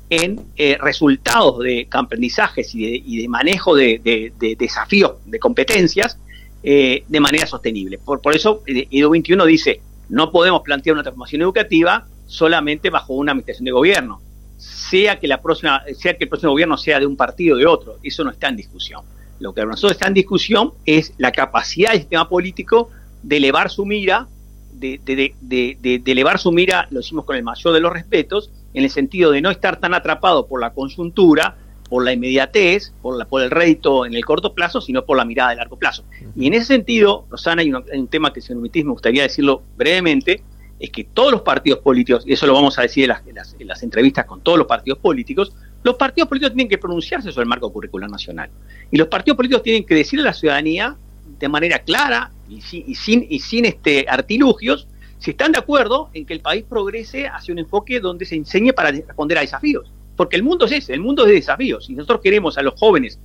en 0.09 0.41
eh, 0.57 0.77
resultados 0.79 1.59
de 1.59 1.87
aprendizajes 1.89 2.75
y 2.75 3.21
de, 3.21 3.27
manejo 3.29 3.75
de, 3.75 4.33
desafíos, 4.57 5.13
de 5.25 5.39
competencias, 5.39 6.17
eh, 6.63 7.03
de 7.07 7.19
manera 7.19 7.47
sostenible. 7.47 7.97
Por, 7.97 8.21
por 8.21 8.35
eso, 8.35 8.61
EDU 8.67 9.09
21 9.09 9.45
dice, 9.45 9.81
no 10.09 10.31
podemos 10.31 10.61
plantear 10.63 10.95
una 10.95 11.03
transformación 11.03 11.41
educativa 11.41 12.05
solamente 12.31 12.89
bajo 12.89 13.13
una 13.13 13.33
administración 13.33 13.65
de 13.65 13.71
gobierno, 13.71 14.21
sea 14.57 15.19
que, 15.19 15.27
la 15.27 15.41
próxima, 15.41 15.83
sea 15.97 16.17
que 16.17 16.23
el 16.23 16.29
próximo 16.29 16.53
gobierno 16.53 16.77
sea 16.77 16.97
de 16.99 17.05
un 17.05 17.17
partido 17.17 17.55
o 17.55 17.59
de 17.59 17.65
otro, 17.65 17.97
eso 18.01 18.23
no 18.23 18.31
está 18.31 18.47
en 18.47 18.55
discusión. 18.55 19.01
Lo 19.39 19.53
que 19.53 19.65
nosotros 19.65 19.93
está 19.93 20.07
en 20.07 20.13
discusión 20.13 20.71
es 20.85 21.13
la 21.17 21.31
capacidad 21.31 21.91
del 21.91 21.99
sistema 21.99 22.29
político 22.29 22.89
de 23.21 23.37
elevar 23.37 23.69
su 23.69 23.85
mira, 23.85 24.27
de, 24.71 25.33
elevar 26.05 26.39
su 26.39 26.53
mira, 26.53 26.87
lo 26.89 27.01
hicimos 27.01 27.25
con 27.25 27.35
el 27.35 27.43
mayor 27.43 27.73
de 27.73 27.81
los 27.81 27.91
respetos, 27.91 28.49
en 28.73 28.85
el 28.85 28.89
sentido 28.89 29.31
de 29.31 29.41
no 29.41 29.51
estar 29.51 29.79
tan 29.81 29.93
atrapado 29.93 30.47
por 30.47 30.61
la 30.61 30.73
conjuntura, 30.73 31.57
por 31.89 32.05
la 32.05 32.13
inmediatez, 32.13 32.93
por, 33.01 33.17
la, 33.17 33.25
por 33.25 33.41
el 33.41 33.51
rédito 33.51 34.05
en 34.05 34.13
el 34.13 34.23
corto 34.23 34.53
plazo, 34.53 34.79
sino 34.79 35.03
por 35.03 35.17
la 35.17 35.25
mirada 35.25 35.49
de 35.49 35.57
largo 35.57 35.75
plazo. 35.75 36.05
Y 36.37 36.47
en 36.47 36.53
ese 36.53 36.67
sentido, 36.67 37.25
Rosana, 37.29 37.61
hay 37.61 37.73
un, 37.73 38.07
tema 38.07 38.31
que 38.31 38.39
si 38.39 38.55
me 38.55 38.69
me 38.73 38.91
gustaría 38.91 39.23
decirlo 39.23 39.63
brevemente, 39.75 40.41
es 40.81 40.89
que 40.89 41.03
todos 41.03 41.31
los 41.31 41.41
partidos 41.41 41.79
políticos, 41.79 42.23
y 42.25 42.33
eso 42.33 42.47
lo 42.47 42.53
vamos 42.53 42.79
a 42.79 42.81
decir 42.81 43.13
en 43.59 43.67
las 43.67 43.83
entrevistas 43.83 44.25
con 44.25 44.41
todos 44.41 44.57
los 44.57 44.65
partidos 44.65 44.97
políticos, 44.97 45.53
los 45.83 45.95
partidos 45.95 46.27
políticos 46.27 46.53
tienen 46.53 46.67
que 46.67 46.79
pronunciarse 46.79 47.31
sobre 47.31 47.43
el 47.43 47.49
marco 47.49 47.71
curricular 47.71 48.09
nacional. 48.09 48.49
Y 48.89 48.97
los 48.97 49.07
partidos 49.07 49.37
políticos 49.37 49.61
tienen 49.61 49.85
que 49.85 49.93
decirle 49.93 50.23
a 50.23 50.31
la 50.31 50.33
ciudadanía 50.33 50.95
de 51.39 51.47
manera 51.47 51.79
clara 51.79 52.31
y 52.49 52.61
sin, 52.61 53.25
y 53.29 53.39
sin, 53.39 53.65
este, 53.65 54.05
artilugios 54.09 54.87
si 55.19 55.31
están 55.31 55.51
de 55.51 55.59
acuerdo 55.59 56.09
en 56.13 56.25
que 56.25 56.33
el 56.33 56.39
país 56.39 56.65
progrese 56.67 57.27
hacia 57.27 57.51
un 57.51 57.59
enfoque 57.59 57.99
donde 57.99 58.25
se 58.25 58.35
enseñe 58.35 58.73
para 58.73 58.89
responder 58.89 59.37
a 59.37 59.41
desafíos. 59.41 59.91
Porque 60.15 60.35
el 60.35 60.41
mundo 60.41 60.65
es 60.65 60.71
ese, 60.71 60.93
el 60.93 60.99
mundo 60.99 61.23
es 61.23 61.29
de 61.29 61.35
desafíos. 61.35 61.85
Si 61.85 61.93
nosotros 61.93 62.21
queremos 62.21 62.57
a 62.57 62.63
los 62.63 62.73
jóvenes 62.79 63.19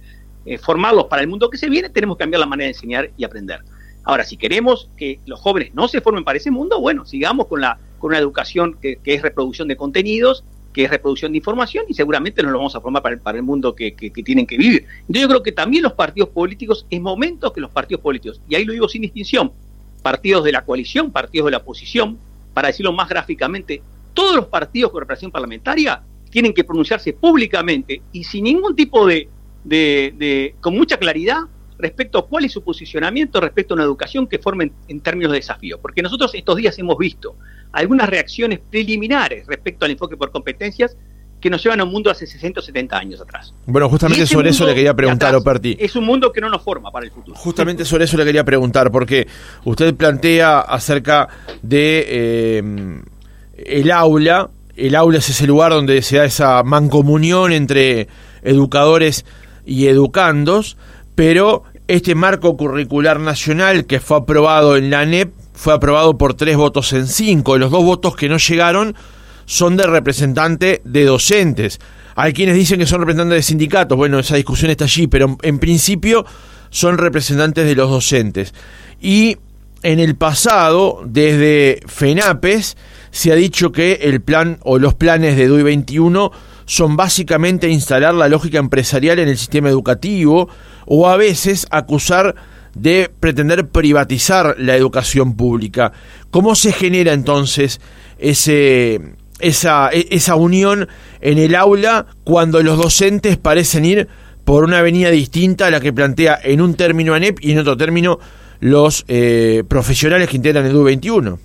eh, 0.44 0.58
formarlos 0.58 1.06
para 1.06 1.22
el 1.22 1.28
mundo 1.28 1.48
que 1.48 1.56
se 1.56 1.70
viene, 1.70 1.88
tenemos 1.88 2.18
que 2.18 2.24
cambiar 2.24 2.40
la 2.40 2.46
manera 2.46 2.66
de 2.66 2.72
enseñar 2.72 3.10
y 3.16 3.24
aprender. 3.24 3.62
Ahora, 4.06 4.24
si 4.24 4.38
queremos 4.38 4.88
que 4.96 5.20
los 5.26 5.38
jóvenes 5.38 5.74
no 5.74 5.88
se 5.88 6.00
formen 6.00 6.24
para 6.24 6.38
ese 6.38 6.50
mundo, 6.50 6.80
bueno, 6.80 7.04
sigamos 7.04 7.48
con, 7.48 7.60
la, 7.60 7.78
con 7.98 8.08
una 8.08 8.18
educación 8.18 8.78
que, 8.80 8.96
que 8.96 9.14
es 9.14 9.20
reproducción 9.20 9.68
de 9.68 9.76
contenidos, 9.76 10.44
que 10.76 10.84
es 10.84 10.90
reproducción 10.90 11.32
de 11.32 11.38
información 11.38 11.86
y 11.88 11.94
seguramente 11.94 12.42
nos 12.42 12.52
lo 12.52 12.58
vamos 12.58 12.76
a 12.76 12.82
formar 12.82 13.02
para 13.02 13.38
el, 13.38 13.42
mundo 13.42 13.74
que, 13.74 13.92
tienen 13.92 14.46
que 14.46 14.58
vivir. 14.58 14.84
Entonces 15.00 15.22
yo 15.22 15.28
creo 15.28 15.42
que 15.42 15.52
también 15.52 15.82
los 15.82 15.94
partidos 15.94 16.28
políticos, 16.28 16.84
es 16.90 17.00
momento 17.00 17.50
que 17.50 17.62
los 17.62 17.70
partidos 17.70 18.02
políticos, 18.02 18.42
y 18.46 18.56
ahí 18.56 18.66
lo 18.66 18.74
digo 18.74 18.86
sin 18.86 19.00
distinción, 19.00 19.52
partidos 20.02 20.44
de 20.44 20.52
la 20.52 20.66
coalición, 20.66 21.12
partidos 21.12 21.46
de 21.46 21.52
la 21.52 21.56
oposición, 21.56 22.18
para 22.52 22.68
decirlo 22.68 22.92
más 22.92 23.08
gráficamente, 23.08 23.80
todos 24.12 24.36
los 24.36 24.48
partidos 24.48 24.92
con 24.92 25.00
representación 25.00 25.32
parlamentaria 25.32 26.02
tienen 26.28 26.52
que 26.52 26.62
pronunciarse 26.62 27.14
públicamente 27.14 28.02
y 28.12 28.24
sin 28.24 28.44
ningún 28.44 28.76
tipo 28.76 29.06
de, 29.06 29.30
de, 29.64 30.54
con 30.60 30.76
mucha 30.76 30.98
claridad 30.98 31.38
respecto 31.78 32.18
a 32.18 32.26
cuál 32.26 32.44
es 32.44 32.52
su 32.52 32.62
posicionamiento 32.62 33.40
respecto 33.40 33.74
a 33.74 33.76
una 33.76 33.84
educación 33.84 34.26
que 34.26 34.38
forme 34.38 34.72
en, 34.88 35.00
términos 35.00 35.32
de 35.32 35.38
desafío. 35.38 35.78
Porque 35.80 36.02
nosotros 36.02 36.34
estos 36.34 36.56
días 36.56 36.78
hemos 36.78 36.96
visto 36.98 37.36
algunas 37.72 38.08
reacciones 38.08 38.60
preliminares 38.70 39.46
respecto 39.46 39.84
al 39.84 39.90
enfoque 39.90 40.16
por 40.16 40.30
competencias 40.30 40.96
que 41.40 41.50
nos 41.50 41.62
llevan 41.62 41.80
a 41.80 41.84
un 41.84 41.90
mundo 41.90 42.10
hace 42.10 42.26
60 42.26 42.60
o 42.60 42.62
70 42.62 42.96
años 42.96 43.20
atrás. 43.20 43.52
Bueno, 43.66 43.88
justamente 43.90 44.26
sobre 44.26 44.50
eso 44.50 44.66
le 44.66 44.74
quería 44.74 44.94
preguntar, 44.94 45.34
Operti. 45.34 45.76
Es 45.78 45.94
un 45.94 46.04
mundo 46.04 46.32
que 46.32 46.40
no 46.40 46.48
nos 46.48 46.62
forma 46.62 46.90
para 46.90 47.04
el 47.04 47.12
futuro. 47.12 47.36
Justamente 47.36 47.84
sobre 47.84 48.04
eso 48.04 48.16
le 48.16 48.24
quería 48.24 48.44
preguntar, 48.44 48.90
porque 48.90 49.26
usted 49.64 49.94
plantea 49.94 50.60
acerca 50.60 51.28
de 51.62 52.04
eh, 52.08 53.02
el 53.58 53.90
aula, 53.90 54.50
el 54.76 54.94
aula 54.94 55.18
es 55.18 55.28
ese 55.28 55.46
lugar 55.46 55.72
donde 55.72 56.00
se 56.02 56.16
da 56.16 56.24
esa 56.24 56.62
mancomunión 56.62 57.52
entre 57.52 58.08
educadores 58.42 59.26
y 59.66 59.88
educandos, 59.88 60.76
pero 61.16 61.64
este 61.88 62.14
marco 62.14 62.56
curricular 62.56 63.18
nacional 63.18 63.86
que 63.86 63.98
fue 63.98 64.18
aprobado 64.18 64.76
en 64.76 64.90
la 64.90 65.00
ANEP 65.00 65.32
fue 65.54 65.72
aprobado 65.72 66.16
por 66.18 66.34
tres 66.34 66.56
votos 66.56 66.92
en 66.92 67.08
cinco. 67.08 67.58
Los 67.58 67.72
dos 67.72 67.82
votos 67.82 68.14
que 68.14 68.28
no 68.28 68.36
llegaron 68.36 68.94
son 69.46 69.76
de 69.76 69.86
representante 69.86 70.82
de 70.84 71.04
docentes. 71.04 71.80
Hay 72.14 72.32
quienes 72.32 72.54
dicen 72.54 72.78
que 72.78 72.86
son 72.86 73.00
representantes 73.00 73.38
de 73.38 73.42
sindicatos. 73.42 73.96
Bueno, 73.96 74.18
esa 74.18 74.36
discusión 74.36 74.70
está 74.70 74.84
allí, 74.84 75.06
pero 75.06 75.36
en 75.42 75.58
principio 75.58 76.26
son 76.70 76.98
representantes 76.98 77.66
de 77.66 77.74
los 77.74 77.90
docentes. 77.90 78.52
Y 79.00 79.38
en 79.82 79.98
el 79.98 80.16
pasado, 80.16 81.02
desde 81.06 81.80
FENAPES, 81.86 82.76
se 83.10 83.32
ha 83.32 83.34
dicho 83.34 83.72
que 83.72 84.00
el 84.02 84.20
plan 84.20 84.58
o 84.62 84.78
los 84.78 84.94
planes 84.94 85.36
de 85.36 85.46
DUI 85.46 85.62
21 85.62 86.32
son 86.66 86.96
básicamente 86.96 87.68
instalar 87.68 88.14
la 88.14 88.28
lógica 88.28 88.58
empresarial 88.58 89.18
en 89.20 89.28
el 89.28 89.38
sistema 89.38 89.68
educativo 89.68 90.48
o 90.84 91.08
a 91.08 91.16
veces 91.16 91.66
acusar 91.70 92.34
de 92.74 93.10
pretender 93.20 93.68
privatizar 93.68 94.56
la 94.58 94.76
educación 94.76 95.36
pública. 95.36 95.92
¿Cómo 96.30 96.54
se 96.54 96.72
genera 96.72 97.12
entonces 97.12 97.80
ese, 98.18 99.00
esa, 99.38 99.90
e, 99.92 100.08
esa 100.10 100.34
unión 100.34 100.88
en 101.20 101.38
el 101.38 101.54
aula 101.54 102.06
cuando 102.24 102.62
los 102.62 102.76
docentes 102.76 103.38
parecen 103.38 103.84
ir 103.84 104.08
por 104.44 104.64
una 104.64 104.80
avenida 104.80 105.10
distinta 105.10 105.68
a 105.68 105.70
la 105.70 105.80
que 105.80 105.92
plantea 105.92 106.38
en 106.42 106.60
un 106.60 106.74
término 106.74 107.14
ANEP 107.14 107.38
y 107.40 107.52
en 107.52 107.58
otro 107.60 107.76
término 107.76 108.18
los 108.60 109.04
eh, 109.08 109.64
profesionales 109.66 110.28
que 110.28 110.36
integran 110.36 110.66
el 110.66 110.72
DU 110.72 110.84
21? 110.84 111.38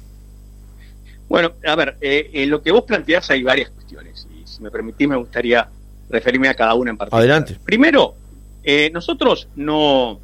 Bueno, 1.29 1.53
a 1.65 1.75
ver, 1.75 1.95
eh, 2.01 2.29
en 2.33 2.49
lo 2.49 2.61
que 2.61 2.71
vos 2.71 2.83
planteás 2.83 3.29
hay 3.31 3.41
varias 3.41 3.69
cuestiones 3.69 4.27
si 4.61 4.63
me 4.63 4.71
permitís 4.71 5.07
me 5.07 5.15
gustaría 5.15 5.67
referirme 6.09 6.47
a 6.47 6.53
cada 6.53 6.75
una 6.75 6.91
en 6.91 6.97
particular. 6.97 7.21
Adelante. 7.21 7.57
Primero, 7.63 8.13
eh, 8.63 8.91
nosotros 8.93 9.47
no 9.55 10.19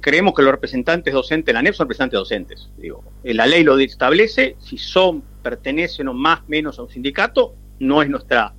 creemos 0.00 0.32
que 0.34 0.42
los 0.42 0.52
representantes 0.52 1.12
docentes 1.12 1.46
de 1.46 1.52
la 1.54 1.58
ANEP 1.58 1.74
son 1.74 1.86
representantes 1.86 2.18
docentes. 2.18 2.68
Digo, 2.78 3.02
la 3.24 3.46
ley 3.46 3.64
lo 3.64 3.78
establece, 3.78 4.56
si 4.60 4.78
son, 4.78 5.22
pertenecen 5.42 6.08
o 6.08 6.14
más 6.14 6.48
menos 6.48 6.78
a 6.78 6.82
un 6.82 6.88
sindicato, 6.88 7.54
no 7.80 8.00
es 8.00 8.08
nuestra, 8.08 8.54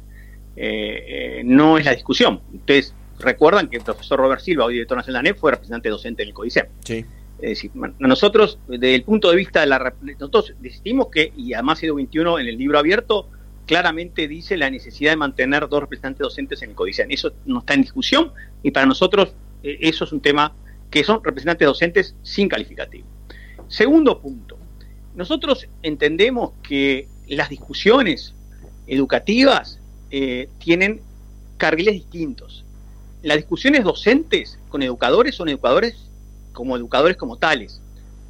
no 1.45 1.77
es 1.77 1.85
la 1.85 1.91
discusión. 1.91 2.41
Ustedes 2.53 2.93
recuerdan 3.19 3.67
que 3.67 3.77
el 3.77 3.83
profesor 3.83 4.19
Robert 4.19 4.41
Silva, 4.41 4.65
hoy 4.65 4.73
director 4.73 4.97
nacional 4.97 5.23
de 5.23 5.29
la 5.29 5.29
ANEP, 5.31 5.39
fue 5.39 5.51
representante 5.51 5.89
docente 5.89 6.21
en 6.21 6.29
el 6.29 6.35
CODICEM. 6.35 6.65
Sí. 6.83 7.05
Es 7.43 7.49
decir, 7.49 7.71
nosotros, 7.99 8.57
desde 8.67 8.95
el 8.95 9.03
punto 9.03 9.29
de 9.29 9.35
vista 9.35 9.61
de 9.61 9.67
la. 9.67 9.93
Nosotros 10.01 10.53
decidimos 10.59 11.07
que, 11.09 11.33
y 11.35 11.53
además 11.53 11.83
Edo 11.83 11.95
21 11.95 12.39
en 12.39 12.47
el 12.47 12.57
libro 12.57 12.79
abierto, 12.79 13.27
claramente 13.73 14.27
dice 14.27 14.55
la 14.55 14.69
necesidad 14.69 15.13
de 15.13 15.15
mantener 15.15 15.67
dos 15.67 15.81
representantes 15.81 16.19
docentes 16.19 16.61
en 16.61 16.69
el 16.69 16.75
CODICEN. 16.75 17.09
Eso 17.09 17.33
no 17.47 17.61
está 17.61 17.73
en 17.73 17.81
discusión 17.81 18.31
y 18.61 18.69
para 18.69 18.85
nosotros 18.85 19.33
eh, 19.63 19.79
eso 19.81 20.03
es 20.03 20.11
un 20.11 20.21
tema 20.21 20.53
que 20.91 21.03
son 21.03 21.23
representantes 21.23 21.65
docentes 21.65 22.15
sin 22.21 22.47
calificativo. 22.47 23.07
Segundo 23.69 24.21
punto, 24.21 24.59
nosotros 25.15 25.67
entendemos 25.81 26.51
que 26.61 27.07
las 27.27 27.49
discusiones 27.49 28.35
educativas 28.85 29.79
eh, 30.11 30.49
tienen 30.59 31.01
carriles 31.57 31.95
distintos. 31.95 32.63
Las 33.23 33.37
discusiones 33.37 33.83
docentes 33.83 34.59
con 34.69 34.83
educadores 34.83 35.33
son 35.33 35.49
educadores 35.49 35.95
como 36.51 36.77
educadores 36.77 37.17
como 37.17 37.37
tales. 37.37 37.81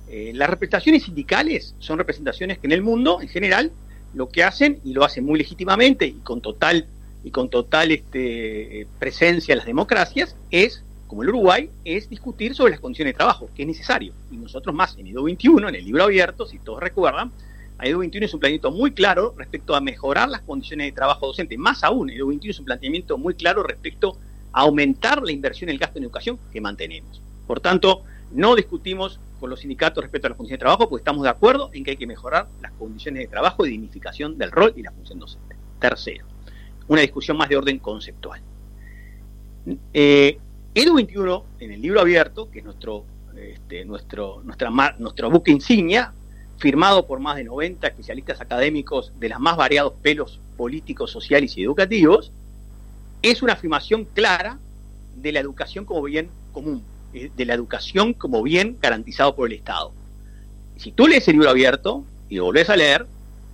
Eh, 0.08 0.32
las 0.34 0.50
representaciones 0.50 1.04
sindicales 1.04 1.76
son 1.80 1.98
representaciones 1.98 2.60
que 2.60 2.68
en 2.68 2.72
el 2.72 2.82
mundo, 2.82 3.20
en 3.22 3.28
general, 3.28 3.74
lo 4.14 4.30
que 4.30 4.44
hacen, 4.44 4.80
y 4.84 4.94
lo 4.94 5.04
hacen 5.04 5.26
muy 5.26 5.38
legítimamente 5.38 6.06
y 6.06 6.20
con 6.24 6.42
total, 6.42 6.88
y 7.24 7.32
con 7.32 7.50
total 7.50 7.92
este, 7.92 8.88
presencia 9.00 9.54
en 9.54 9.58
las 9.58 9.68
democracias, 9.68 10.36
es, 10.52 10.84
como 11.08 11.24
el 11.24 11.30
Uruguay, 11.30 11.70
es 11.86 12.10
discutir 12.10 12.56
sobre 12.56 12.72
las 12.72 12.80
condiciones 12.80 13.14
de 13.14 13.18
trabajo, 13.18 13.50
que 13.56 13.64
es 13.64 13.68
necesario. 13.68 14.14
Y 14.32 14.38
nosotros 14.38 14.76
más 14.76 14.98
en 14.98 15.08
EDU 15.08 15.24
21, 15.24 15.70
en 15.70 15.76
el 15.76 15.86
libro 15.86 16.04
abierto, 16.04 16.46
si 16.46 16.60
todos 16.60 16.80
recuerdan, 16.80 17.32
EDU 17.82 18.00
21 18.00 18.26
es 18.26 18.34
un 18.34 18.40
planteamiento 18.40 18.72
muy 18.72 18.92
claro 18.92 19.34
respecto 19.38 19.76
a 19.76 19.82
mejorar 19.82 20.30
las 20.30 20.42
condiciones 20.42 20.88
de 20.88 20.92
trabajo 20.94 21.28
docente. 21.28 21.58
Más 21.58 21.84
aún, 21.84 22.10
EDU 22.10 22.28
21 22.28 22.52
es 22.52 22.60
un 22.60 22.66
planteamiento 22.66 23.18
muy 23.18 23.34
claro 23.34 23.64
respecto 23.64 24.18
a 24.54 24.62
aumentar 24.62 25.22
la 25.24 25.32
inversión 25.32 25.70
en 25.70 25.74
el 25.74 25.80
gasto 25.80 25.98
en 25.98 26.06
educación 26.06 26.40
que 26.52 26.62
mantenemos. 26.62 27.22
Por 27.48 27.60
tanto, 27.60 28.04
no 28.32 28.56
discutimos 28.56 29.20
con 29.44 29.50
los 29.50 29.60
sindicatos 29.60 30.02
respecto 30.02 30.28
a 30.28 30.30
las 30.30 30.38
condiciones 30.38 30.60
de 30.60 30.64
trabajo, 30.64 30.88
porque 30.88 31.02
estamos 31.02 31.22
de 31.22 31.28
acuerdo 31.28 31.70
en 31.74 31.84
que 31.84 31.92
hay 31.92 31.98
que 31.98 32.08
mejorar 32.08 32.48
las 32.62 32.72
condiciones 32.72 33.24
de 33.24 33.28
trabajo 33.28 33.66
y 33.66 33.72
dignificación 33.72 34.38
del 34.38 34.52
rol 34.52 34.72
y 34.78 34.82
la 34.82 34.94
función 34.94 35.20
docente. 35.20 35.58
Tercero, 35.80 36.26
una 36.88 37.02
discusión 37.02 37.36
más 37.36 37.50
de 37.50 37.58
orden 37.58 37.78
conceptual. 37.80 38.42
Eh, 39.94 40.40
Edu 40.74 40.96
21, 40.96 41.46
en 41.60 41.72
el 41.74 41.82
libro 41.82 42.00
abierto, 42.00 42.50
que 42.50 42.60
es 42.60 42.64
nuestro, 42.64 43.04
este, 43.36 43.84
nuestro, 43.84 44.42
nuestra, 44.46 44.70
nuestro 44.98 45.30
buque 45.30 45.52
insignia, 45.52 46.14
firmado 46.56 47.06
por 47.06 47.20
más 47.20 47.36
de 47.36 47.44
90 47.44 47.86
especialistas 47.86 48.40
académicos 48.40 49.12
de 49.20 49.28
los 49.28 49.42
más 49.42 49.58
variados 49.58 49.92
pelos 50.02 50.40
políticos, 50.56 51.12
sociales 51.12 51.58
y 51.58 51.64
educativos, 51.64 52.32
es 53.22 53.42
una 53.42 53.52
afirmación 53.52 54.06
clara 54.06 54.58
de 55.18 55.34
la 55.34 55.42
educación 55.42 55.84
como 55.84 56.02
bien 56.04 56.30
común, 56.54 56.82
de 57.14 57.46
la 57.46 57.54
educación 57.54 58.14
como 58.14 58.42
bien 58.44 58.78
garantizado 58.82 59.36
por 59.36 59.50
el 59.50 59.58
Estado. 59.58 59.92
Si 60.78 60.92
tú 60.92 61.08
lees 61.08 61.28
el 61.28 61.34
libro 61.34 61.50
abierto 61.50 62.04
y 62.30 62.36
lo 62.36 62.46
volvés 62.46 62.70
a 62.70 62.76
leer, 62.76 63.06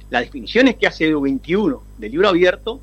las 0.10 0.24
definiciones 0.24 0.76
que 0.78 0.88
hace 0.88 1.06
el 1.06 1.18
21 1.18 1.84
del 1.98 2.12
libro 2.12 2.30
abierto 2.30 2.80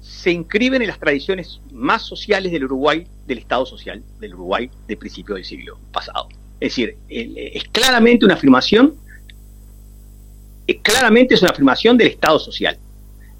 se 0.00 0.30
inscriben 0.30 0.82
en 0.82 0.88
las 0.88 0.98
tradiciones 0.98 1.60
más 1.72 2.02
sociales 2.02 2.52
del 2.52 2.64
Uruguay, 2.64 3.06
del 3.26 3.38
Estado 3.38 3.66
social 3.66 4.02
del 4.20 4.34
Uruguay 4.34 4.70
de 4.86 4.96
principio 4.96 5.34
del 5.34 5.44
siglo 5.44 5.78
pasado. 5.92 6.28
Es 6.60 6.72
decir, 6.72 6.96
es 7.08 7.64
claramente 7.64 8.24
una 8.24 8.34
afirmación, 8.34 8.94
claramente 10.82 11.34
es 11.34 11.42
una 11.42 11.50
afirmación 11.50 11.96
del 11.96 12.08
Estado 12.08 12.38
social. 12.38 12.78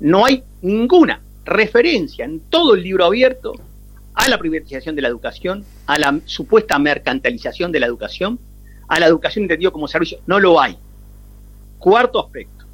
No 0.01 0.25
hay 0.25 0.43
ninguna 0.63 1.21
referencia 1.45 2.25
en 2.25 2.41
todo 2.41 2.75
el 2.75 2.83
libro 2.83 3.05
abierto 3.05 3.55
a 4.17 4.29
la 4.29 4.39
privatización 4.39 4.97
de 4.97 5.03
la 5.03 5.09
educación, 5.09 5.65
a 5.87 5.99
la 5.99 6.19
supuesta 6.25 6.79
mercantilización 6.79 7.71
de 7.71 7.81
la 7.81 7.87
educación, 7.87 8.41
a 8.89 8.99
la 8.99 9.07
educación 9.07 9.45
entendida 9.45 9.71
como 9.71 9.87
servicio. 9.87 10.19
No 10.27 10.41
lo 10.41 10.59
hay. 10.61 10.77
Cuarto 11.79 12.25
aspecto. 12.25 12.65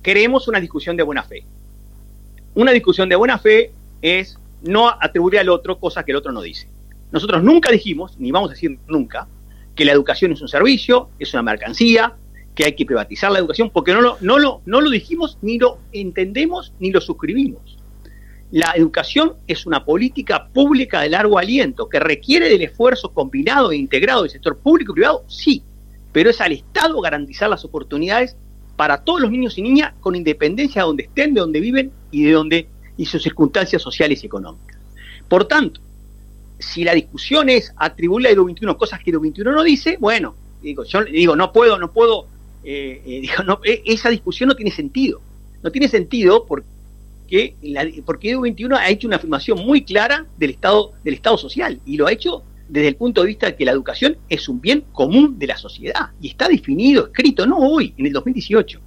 Queremos 0.00 0.46
una 0.46 0.60
discusión 0.60 0.96
de 0.96 1.02
buena 1.02 1.24
fe. 1.24 1.44
Una 2.54 2.70
discusión 2.70 3.08
de 3.08 3.16
buena 3.16 3.38
fe 3.38 3.72
es 4.00 4.38
no 4.62 4.88
atribuir 4.88 5.40
al 5.40 5.48
otro 5.48 5.78
cosas 5.78 6.04
que 6.04 6.12
el 6.12 6.16
otro 6.16 6.30
no 6.30 6.40
dice. 6.40 6.68
Nosotros 7.10 7.42
nunca 7.42 7.70
dijimos, 7.72 8.16
ni 8.18 8.30
vamos 8.30 8.50
a 8.50 8.54
decir 8.54 8.78
nunca, 8.86 9.26
que 9.74 9.84
la 9.84 9.92
educación 9.92 10.32
es 10.32 10.40
un 10.40 10.48
servicio, 10.48 11.08
es 11.18 11.34
una 11.34 11.42
mercancía, 11.42 12.14
que 12.54 12.64
hay 12.64 12.74
que 12.74 12.86
privatizar 12.86 13.32
la 13.32 13.40
educación, 13.40 13.70
porque 13.70 13.92
no 13.92 14.00
lo, 14.00 14.18
no 14.20 14.38
lo, 14.38 14.62
no 14.66 14.80
lo 14.80 14.90
dijimos, 14.90 15.38
ni 15.42 15.58
lo 15.58 15.78
entendemos, 15.92 16.72
ni 16.78 16.92
lo 16.92 17.00
suscribimos. 17.00 17.77
La 18.50 18.72
educación 18.74 19.34
es 19.46 19.66
una 19.66 19.84
política 19.84 20.48
pública 20.48 21.02
de 21.02 21.10
largo 21.10 21.38
aliento 21.38 21.88
que 21.88 22.00
requiere 22.00 22.48
del 22.48 22.62
esfuerzo 22.62 23.12
combinado 23.12 23.72
e 23.72 23.76
integrado 23.76 24.22
del 24.22 24.30
sector 24.30 24.56
público 24.56 24.92
y 24.92 24.94
privado, 24.94 25.24
sí, 25.28 25.62
pero 26.12 26.30
es 26.30 26.40
al 26.40 26.52
Estado 26.52 26.98
garantizar 27.00 27.50
las 27.50 27.64
oportunidades 27.64 28.36
para 28.76 29.04
todos 29.04 29.20
los 29.20 29.30
niños 29.30 29.58
y 29.58 29.62
niñas 29.62 29.92
con 30.00 30.14
independencia 30.14 30.82
de 30.82 30.86
donde 30.86 31.02
estén, 31.04 31.34
de 31.34 31.40
donde 31.40 31.60
viven 31.60 31.92
y 32.10 32.24
de 32.24 32.32
donde 32.32 32.68
y 32.96 33.04
sus 33.06 33.22
circunstancias 33.22 33.82
sociales 33.82 34.22
y 34.22 34.26
económicas. 34.26 34.78
Por 35.28 35.44
tanto, 35.46 35.80
si 36.58 36.84
la 36.84 36.94
discusión 36.94 37.48
es 37.48 37.72
atribuirle 37.76 38.30
a 38.30 38.32
Edu 38.32 38.46
21 38.46 38.76
cosas 38.76 39.00
que 39.00 39.10
Edu 39.10 39.20
21 39.20 39.52
no 39.52 39.62
dice, 39.62 39.96
bueno, 40.00 40.34
digo, 40.62 40.84
yo 40.84 41.04
digo, 41.04 41.36
no 41.36 41.52
puedo, 41.52 41.78
no 41.78 41.92
puedo, 41.92 42.26
eh, 42.64 43.02
eh, 43.04 43.20
digo, 43.22 43.60
e, 43.64 43.82
esa 43.84 44.10
discusión 44.10 44.48
no 44.48 44.56
tiene 44.56 44.70
sentido. 44.70 45.20
No 45.62 45.70
tiene 45.70 45.88
sentido 45.88 46.46
porque 46.46 46.66
que 47.28 47.54
porque 48.04 48.30
Edu 48.30 48.40
21 48.40 48.76
ha 48.76 48.88
hecho 48.88 49.06
una 49.06 49.16
afirmación 49.16 49.64
muy 49.64 49.84
clara 49.84 50.26
del 50.36 50.50
Estado, 50.50 50.92
del 51.04 51.14
Estado 51.14 51.38
social 51.38 51.80
y 51.84 51.96
lo 51.96 52.06
ha 52.06 52.12
hecho 52.12 52.42
desde 52.68 52.88
el 52.88 52.96
punto 52.96 53.22
de 53.22 53.28
vista 53.28 53.46
de 53.46 53.56
que 53.56 53.64
la 53.64 53.72
educación 53.72 54.16
es 54.28 54.48
un 54.48 54.60
bien 54.60 54.84
común 54.92 55.38
de 55.38 55.46
la 55.46 55.56
sociedad 55.56 56.10
y 56.20 56.28
está 56.28 56.48
definido, 56.48 57.06
escrito, 57.06 57.46
no 57.46 57.58
hoy, 57.58 57.94
en 57.96 58.06
el 58.06 58.12
2018. 58.12 58.80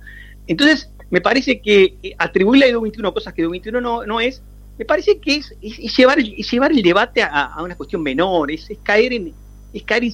Entonces, 0.47 0.91
me 1.09 1.21
parece 1.21 1.61
que 1.61 1.97
eh, 2.03 2.15
atribuirle 2.17 2.65
a 2.65 2.69
Edu 2.69 2.81
21 2.81 3.13
cosas 3.13 3.33
que 3.33 3.41
Edu 3.41 3.51
21 3.51 3.79
no, 3.79 4.05
no 4.05 4.19
es, 4.19 4.43
me 4.77 4.85
parece 4.85 5.19
que 5.19 5.35
es, 5.35 5.55
llevar, 5.97 6.19
el, 6.19 6.35
llevar 6.35 6.71
el 6.71 6.81
debate 6.81 7.21
a, 7.23 7.55
una 7.61 7.75
cuestión 7.75 8.01
menor, 8.01 8.51
es, 8.51 8.69
caer 8.83 9.13
en 9.13 9.33
es 9.73 9.83
caer 9.83 10.03
en, 10.03 10.11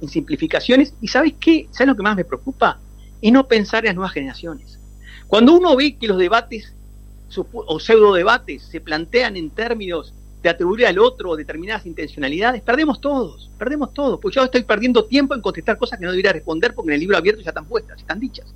en 0.00 0.08
simplificaciones. 0.08 0.94
¿Y 1.00 1.08
sabes 1.08 1.34
qué? 1.38 1.68
¿Sabes 1.70 1.88
lo 1.88 1.96
que 1.96 2.02
más 2.02 2.16
me 2.16 2.24
preocupa? 2.24 2.80
Es 3.22 3.32
no 3.32 3.46
pensar 3.46 3.84
en 3.84 3.88
las 3.88 3.94
nuevas 3.94 4.12
generaciones. 4.12 4.80
Cuando 5.28 5.54
uno 5.54 5.76
ve 5.76 5.96
que 5.96 6.08
los 6.08 6.18
debates 6.18 6.74
o 7.36 7.80
pseudo 7.80 8.14
debates 8.14 8.62
se 8.62 8.80
plantean 8.80 9.36
en 9.36 9.50
términos 9.50 10.12
de 10.42 10.48
atribuir 10.48 10.86
al 10.86 10.98
otro 10.98 11.36
determinadas 11.36 11.84
intencionalidades, 11.86 12.62
perdemos 12.62 13.00
todos, 13.00 13.50
perdemos 13.58 13.92
todos, 13.92 14.18
porque 14.20 14.36
yo 14.36 14.44
estoy 14.44 14.62
perdiendo 14.62 15.04
tiempo 15.04 15.34
en 15.34 15.42
contestar 15.42 15.76
cosas 15.76 15.98
que 15.98 16.04
no 16.06 16.12
debería 16.12 16.32
responder 16.32 16.74
porque 16.74 16.90
en 16.90 16.94
el 16.94 17.00
libro 17.00 17.16
abierto 17.16 17.42
ya 17.42 17.50
están 17.50 17.66
puestas, 17.66 17.98
están 17.98 18.18
dichas. 18.20 18.46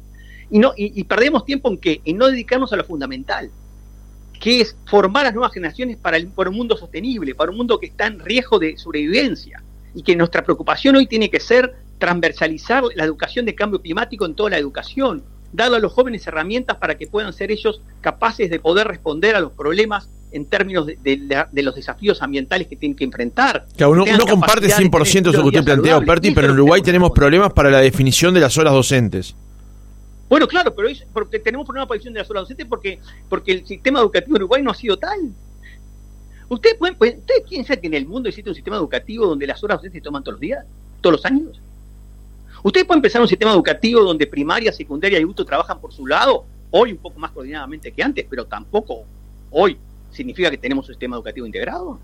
Y, 0.51 0.59
no, 0.59 0.73
y, 0.77 1.03
perdemos 1.05 1.45
tiempo 1.45 1.71
en 1.71 1.79
qué? 1.79 2.01
En 2.05 2.19
no 2.19 2.27
dedicarnos 2.27 2.73
a 2.73 2.77
lo 2.77 2.85
fundamental, 2.85 3.51
que 4.41 4.61
es 4.61 4.77
formar 4.87 5.25
las 5.25 5.35
nuevas 5.35 5.53
generaciones 5.53 5.97
para, 5.97 6.17
el, 6.17 6.29
para 6.29 6.51
un 6.51 6.57
mundo 6.57 6.77
sostenible, 6.77 7.35
para 7.35 7.51
un 7.51 7.57
mundo 7.57 7.79
que 7.79 7.87
está 7.87 8.07
en 8.07 8.19
riesgo 8.19 8.59
de 8.59 8.77
sobrevivencia, 8.77 9.63
y 9.95 10.03
que 10.03 10.17
nuestra 10.17 10.43
preocupación 10.43 10.97
hoy 10.97 11.07
tiene 11.07 11.31
que 11.31 11.41
ser 11.41 11.75
transversalizar 11.99 12.83
la 12.95 13.05
educación 13.05 13.47
de 13.47 13.55
cambio 13.55 13.81
climático 13.81 14.27
en 14.27 14.35
toda 14.35 14.51
la 14.51 14.59
educación, 14.59 15.23
dado 15.55 15.77
a 15.77 15.79
los 15.79 15.93
jóvenes 15.93 16.27
herramientas 16.27 16.77
para 16.79 16.97
que 16.97 17.07
puedan 17.07 17.33
ser 17.33 17.53
ellos 17.53 17.81
capaces 18.01 18.51
de 18.51 18.59
poder 18.59 18.89
responder 18.89 19.37
a 19.37 19.41
los 19.41 19.53
problemas 19.53 20.09
en 20.33 20.47
términos 20.47 20.85
de, 20.87 21.47
los 21.63 21.75
desafíos 21.77 22.21
ambientales 22.23 22.67
que 22.67 22.75
tienen 22.75 22.97
que 22.97 23.05
enfrentar. 23.05 23.65
Que 23.77 23.87
uno, 23.87 24.05
comparte 24.29 24.67
100% 24.67 25.31
eso 25.31 25.43
que 25.43 25.49
usted 25.49 25.65
plantea, 25.65 26.01
Perti, 26.01 26.33
pero 26.33 26.49
en 26.49 26.55
Uruguay 26.55 26.83
tenemos 26.83 27.13
problemas 27.13 27.53
para 27.53 27.71
la 27.71 27.79
definición 27.79 28.35
de 28.35 28.41
las 28.41 28.59
horas 28.59 28.73
docentes. 28.73 29.37
Bueno, 30.29 30.49
claro, 30.49 30.75
pero 30.75 30.89
es 30.89 31.07
porque 31.13 31.39
tenemos 31.39 31.65
problemas 31.65 31.87
para 31.87 31.99
la 31.99 31.99
definición 31.99 32.15
de 32.15 32.21
las 32.21 32.31
horas 32.31 32.43
docentes 32.43 32.67
porque, 32.67 32.99
porque 33.29 33.53
el 33.53 33.65
sistema 33.65 34.01
educativo 34.01 34.37
en 34.37 34.43
Uruguay 34.43 34.61
no 34.61 34.73
ha 34.73 34.75
sido 34.75 34.99
tal. 34.99 35.31
¿Ustedes 36.49 36.77
pueden, 36.79 36.95
¿Ustedes 36.95 37.43
piensan 37.49 37.77
que 37.81 37.87
en 37.87 37.95
el 37.95 38.07
mundo 38.07 38.29
existe 38.29 38.51
un 38.51 38.57
sistema 38.57 38.77
educativo 38.77 39.25
donde 39.25 39.47
las 39.47 39.63
horas 39.63 39.79
docentes 39.79 40.01
se 40.01 40.05
toman 40.05 40.25
todos 40.25 40.35
los 40.35 40.41
días? 40.41 40.65
¿Todos 41.01 41.13
los 41.13 41.25
años? 41.25 41.61
¿Ustedes 42.65 42.87
pueden 42.87 43.03
pensar 43.03 43.21
un 43.21 43.29
sistema 43.29 43.53
educativo 43.53 44.01
donde 44.01 44.27
primaria, 44.27 44.73
secundaria 44.73 45.19
y 45.19 45.23
adulto 45.23 45.45
trabajan 45.45 45.79
por 45.79 45.93
su 45.93 46.07
lado? 46.07 46.47
Hoy 46.71 46.93
un 46.93 46.97
poco 46.99 47.21
más 47.21 47.31
coordinadamente 47.31 47.93
que 47.93 48.03
antes, 48.03 48.25
pero 48.29 48.47
tampoco 48.47 49.05
hoy 49.51 49.77
significa 50.11 50.51
que 50.51 50.57
tenemos 50.57 50.89
un 50.89 50.95
sistema 50.95 51.15
educativo 51.15 51.45
integrado. 51.45 52.01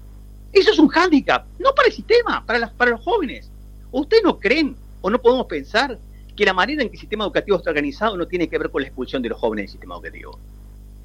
Eso 0.53 0.71
es 0.71 0.79
un 0.79 0.89
hándicap, 0.89 1.47
no 1.59 1.75
para 1.75 1.89
el 1.89 1.95
sistema, 1.95 2.45
para, 2.45 2.59
las, 2.59 2.73
para 2.73 2.91
los 2.91 3.01
jóvenes. 3.01 3.51
¿Ustedes 3.91 4.23
no 4.23 4.39
creen 4.39 4.77
o 5.01 5.09
no 5.09 5.19
podemos 5.19 5.47
pensar 5.47 5.99
que 6.37 6.45
la 6.45 6.53
manera 6.53 6.83
en 6.83 6.91
que 6.91 6.97
el 6.97 7.01
sistema 7.01 7.25
educativo 7.25 7.57
está 7.57 7.71
organizado 7.71 8.19
no 8.19 8.29
tiene 8.29 8.47
que 8.47 8.59
ver 8.59 8.69
con 8.69 8.83
la 8.83 8.89
expulsión 8.89 9.23
de 9.23 9.31
los 9.31 9.39
jóvenes 9.39 9.63
del 9.63 9.71
sistema 9.71 9.95
educativo? 9.95 10.39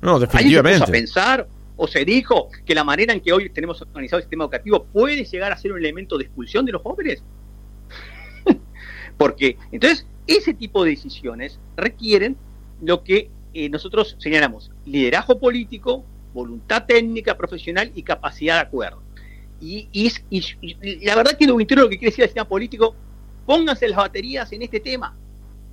No, 0.02 0.20
definitivamente. 0.20 0.80
se 0.80 0.84
a 0.84 0.88
pensar 0.88 1.48
o 1.78 1.88
se 1.88 2.04
dijo 2.04 2.50
que 2.66 2.76
la 2.76 2.84
manera 2.84 3.14
en 3.14 3.22
que 3.22 3.32
hoy 3.32 3.50
tenemos 3.50 3.82
organizado 3.82 4.18
el 4.18 4.24
sistema 4.24 4.44
educativo 4.44 4.84
puede 4.92 5.24
llegar 5.24 5.54
a 5.54 5.58
ser 5.58 5.72
un 5.72 5.78
elemento 5.78 6.18
de 6.18 6.26
expulsión 6.26 6.66
de 6.66 6.74
los 6.74 6.82
jóvenes? 6.82 7.24
Porque, 9.18 9.58
entonces, 9.72 10.06
ese 10.28 10.54
tipo 10.54 10.84
de 10.84 10.92
decisiones 10.92 11.60
requieren 11.78 12.36
lo 12.82 13.04
que 13.04 13.30
eh, 13.54 13.70
nosotros 13.70 14.16
señalamos, 14.20 14.72
liderazgo 14.86 15.40
político, 15.40 16.04
voluntad 16.34 16.86
técnica, 16.86 17.38
profesional 17.38 17.92
y 17.96 18.04
capacidad 18.04 18.56
de 18.56 18.62
acuerdo. 18.62 19.02
Y, 19.62 19.88
la 21.04 21.16
verdad 21.16 21.38
que 21.38 21.48
lo 21.48 21.58
lo 21.58 21.60
que 21.60 21.98
quiere 21.98 22.12
decir 22.12 22.24
el 22.24 22.30
sistema 22.30 22.48
político, 22.48 22.96
pónganse 23.46 23.88
las 23.88 23.98
baterías 23.98 24.52
en 24.52 24.62
este 24.62 24.80
tema. 24.80 25.16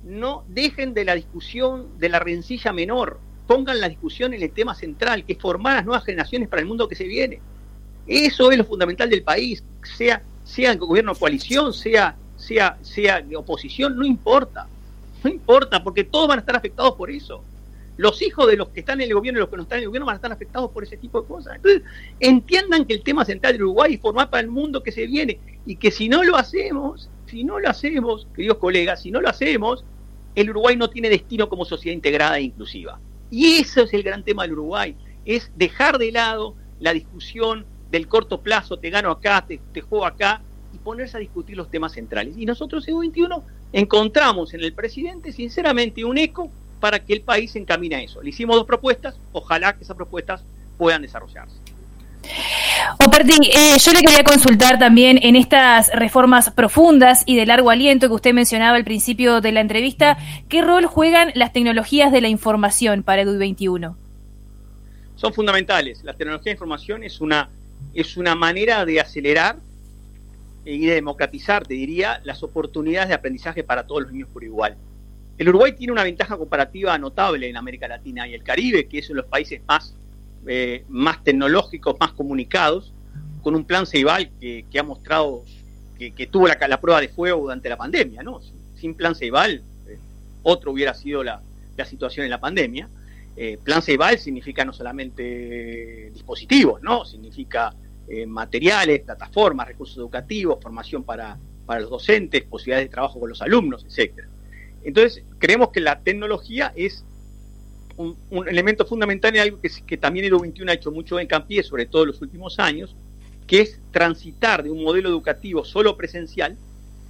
No 0.03 0.45
dejen 0.47 0.93
de 0.93 1.05
la 1.05 1.15
discusión 1.15 1.99
de 1.99 2.09
la 2.09 2.19
rencilla 2.19 2.71
menor, 2.71 3.19
pongan 3.47 3.81
la 3.81 3.89
discusión 3.89 4.33
en 4.33 4.41
el 4.41 4.51
tema 4.51 4.73
central, 4.73 5.25
que 5.25 5.33
es 5.33 5.39
formar 5.39 5.75
las 5.75 5.85
nuevas 5.85 6.05
generaciones 6.05 6.47
para 6.47 6.61
el 6.61 6.67
mundo 6.67 6.87
que 6.87 6.95
se 6.95 7.05
viene. 7.05 7.41
Eso 8.07 8.51
es 8.51 8.57
lo 8.57 8.65
fundamental 8.65 9.09
del 9.09 9.23
país, 9.23 9.63
sea, 9.97 10.21
sea 10.43 10.71
el 10.71 10.77
gobierno 10.77 11.15
coalición, 11.15 11.73
sea 11.73 12.15
sea, 12.43 12.77
sea 12.81 13.21
de 13.21 13.35
oposición, 13.35 13.97
no 13.97 14.05
importa. 14.05 14.67
No 15.23 15.29
importa, 15.29 15.83
porque 15.83 16.03
todos 16.03 16.27
van 16.27 16.39
a 16.39 16.41
estar 16.41 16.55
afectados 16.55 16.95
por 16.95 17.09
eso. 17.09 17.41
Los 17.95 18.21
hijos 18.21 18.47
de 18.47 18.57
los 18.57 18.69
que 18.69 18.81
están 18.81 18.99
en 18.99 19.07
el 19.07 19.13
gobierno 19.13 19.39
y 19.39 19.41
los 19.41 19.49
que 19.49 19.55
no 19.55 19.63
están 19.63 19.77
en 19.77 19.83
el 19.83 19.87
gobierno 19.87 20.05
van 20.05 20.15
a 20.15 20.17
estar 20.17 20.31
afectados 20.31 20.71
por 20.71 20.83
ese 20.83 20.97
tipo 20.97 21.21
de 21.21 21.27
cosas. 21.27 21.55
Entonces, 21.55 21.83
entiendan 22.19 22.85
que 22.85 22.93
el 22.93 23.03
tema 23.03 23.23
central 23.23 23.57
de 23.57 23.63
Uruguay 23.63 23.93
es 23.93 24.01
formar 24.01 24.29
para 24.29 24.41
el 24.41 24.49
mundo 24.49 24.83
que 24.83 24.91
se 24.91 25.05
viene 25.07 25.39
y 25.65 25.77
que 25.77 25.91
si 25.91 26.09
no 26.09 26.23
lo 26.23 26.35
hacemos, 26.35 27.09
si 27.27 27.43
no 27.43 27.59
lo 27.59 27.69
hacemos, 27.69 28.27
queridos 28.35 28.57
colegas, 28.57 29.01
si 29.01 29.11
no 29.11 29.21
lo 29.21 29.29
hacemos, 29.29 29.85
el 30.35 30.49
Uruguay 30.49 30.75
no 30.75 30.89
tiene 30.89 31.09
destino 31.09 31.47
como 31.47 31.65
sociedad 31.65 31.95
integrada 31.95 32.37
e 32.37 32.43
inclusiva. 32.43 32.99
Y 33.29 33.59
eso 33.59 33.83
es 33.83 33.93
el 33.93 34.03
gran 34.03 34.23
tema 34.23 34.43
del 34.43 34.53
Uruguay, 34.53 34.95
es 35.25 35.51
dejar 35.55 35.99
de 35.99 36.11
lado 36.11 36.55
la 36.79 36.93
discusión 36.93 37.65
del 37.91 38.07
corto 38.07 38.41
plazo, 38.41 38.77
te 38.77 38.89
gano 38.89 39.11
acá, 39.11 39.45
te, 39.47 39.61
te 39.71 39.81
juego 39.81 40.05
acá, 40.05 40.41
ponerse 40.83 41.17
a 41.17 41.19
discutir 41.19 41.57
los 41.57 41.69
temas 41.69 41.93
centrales. 41.93 42.35
Y 42.37 42.45
nosotros 42.45 42.87
en 42.87 42.99
21 42.99 43.43
encontramos 43.71 44.53
en 44.53 44.61
el 44.61 44.73
presidente, 44.73 45.31
sinceramente, 45.31 46.05
un 46.05 46.17
eco 46.17 46.49
para 46.79 46.99
que 46.99 47.13
el 47.13 47.21
país 47.21 47.51
se 47.51 47.59
encamine 47.59 47.95
a 47.95 48.01
eso. 48.01 48.21
Le 48.21 48.29
hicimos 48.29 48.55
dos 48.55 48.65
propuestas, 48.65 49.15
ojalá 49.31 49.73
que 49.73 49.83
esas 49.83 49.95
propuestas 49.95 50.43
puedan 50.77 51.01
desarrollarse. 51.01 51.55
Operti, 53.05 53.51
eh, 53.53 53.77
yo 53.79 53.91
le 53.91 54.01
quería 54.01 54.23
consultar 54.23 54.79
también 54.79 55.19
en 55.21 55.35
estas 55.35 55.89
reformas 55.93 56.51
profundas 56.51 57.23
y 57.25 57.35
de 57.35 57.45
largo 57.45 57.69
aliento 57.69 58.07
que 58.07 58.13
usted 58.13 58.33
mencionaba 58.33 58.77
al 58.77 58.83
principio 58.83 59.41
de 59.41 59.51
la 59.51 59.61
entrevista, 59.61 60.17
¿qué 60.49 60.61
rol 60.61 60.85
juegan 60.85 61.31
las 61.35 61.53
tecnologías 61.53 62.11
de 62.11 62.21
la 62.21 62.27
información 62.27 63.03
para 63.03 63.23
EDUI 63.23 63.37
21? 63.37 63.97
Son 65.15 65.33
fundamentales. 65.33 66.03
La 66.03 66.13
tecnología 66.13 66.51
de 66.51 66.55
información 66.55 67.03
es 67.03 67.21
una, 67.21 67.49
es 67.93 68.17
una 68.17 68.35
manera 68.35 68.85
de 68.85 68.99
acelerar 68.99 69.57
y 70.65 70.85
de 70.85 70.95
democratizar, 70.95 71.65
te 71.65 71.73
diría, 71.73 72.21
las 72.23 72.43
oportunidades 72.43 73.09
de 73.09 73.15
aprendizaje 73.15 73.63
para 73.63 73.85
todos 73.85 74.03
los 74.03 74.11
niños 74.11 74.29
por 74.31 74.43
igual. 74.43 74.77
El 75.37 75.49
Uruguay 75.49 75.73
tiene 75.73 75.91
una 75.91 76.03
ventaja 76.03 76.37
comparativa 76.37 76.97
notable 76.97 77.49
en 77.49 77.57
América 77.57 77.87
Latina 77.87 78.27
y 78.27 78.33
el 78.33 78.43
Caribe, 78.43 78.87
que 78.87 78.99
es 78.99 79.09
uno 79.09 79.17
de 79.17 79.21
los 79.23 79.31
países 79.31 79.61
más, 79.67 79.95
eh, 80.47 80.85
más 80.89 81.23
tecnológicos, 81.23 81.95
más 81.99 82.13
comunicados, 82.13 82.93
con 83.41 83.55
un 83.55 83.65
plan 83.65 83.85
Ceibal 83.85 84.31
que, 84.39 84.65
ha 84.79 84.83
mostrado 84.83 85.43
que, 85.97 86.27
tuvo 86.27 86.47
la, 86.47 86.57
la, 86.67 86.79
prueba 86.79 87.01
de 87.01 87.09
fuego 87.09 87.41
durante 87.41 87.67
la 87.67 87.77
pandemia. 87.77 88.23
¿no? 88.23 88.39
Sin 88.75 88.95
plan 88.95 89.15
Ceibal, 89.15 89.63
eh, 89.87 89.97
otro 90.43 90.71
hubiera 90.71 90.93
sido 90.93 91.23
la, 91.23 91.41
la, 91.75 91.85
situación 91.85 92.23
en 92.25 92.29
la 92.29 92.39
pandemia. 92.39 92.87
Eh, 93.35 93.57
plan 93.63 93.81
Ceibal 93.81 94.19
significa 94.19 94.63
no 94.63 94.71
solamente 94.71 96.11
dispositivos, 96.13 96.81
¿no? 96.83 97.03
significa 97.05 97.73
eh, 98.07 98.25
materiales, 98.25 99.01
plataformas, 99.01 99.67
recursos 99.67 99.97
educativos, 99.97 100.59
formación 100.61 101.03
para, 101.03 101.37
para 101.65 101.81
los 101.81 101.89
docentes, 101.89 102.43
posibilidades 102.43 102.89
de 102.89 102.91
trabajo 102.91 103.19
con 103.19 103.29
los 103.29 103.41
alumnos, 103.41 103.85
etcétera. 103.85 104.27
Entonces, 104.83 105.23
creemos 105.39 105.69
que 105.69 105.79
la 105.79 105.99
tecnología 106.01 106.73
es 106.75 107.05
un, 107.95 108.17
elemento 108.47 108.85
fundamental 108.85 109.35
en 109.35 109.41
algo 109.41 109.61
que, 109.61 109.69
que 109.85 109.97
también 109.97 110.25
Edu 110.25 110.39
21 110.39 110.71
ha 110.71 110.75
hecho 110.75 110.91
mucho 110.91 111.19
hincapié, 111.19 111.63
sobre 111.63 111.85
todo 111.85 112.03
en 112.03 112.07
los 112.09 112.21
últimos 112.21 112.59
años, 112.59 112.95
que 113.47 113.61
es 113.61 113.79
transitar 113.91 114.63
de 114.63 114.71
un 114.71 114.83
modelo 114.83 115.09
educativo 115.09 115.63
solo 115.63 115.95
presencial, 115.95 116.57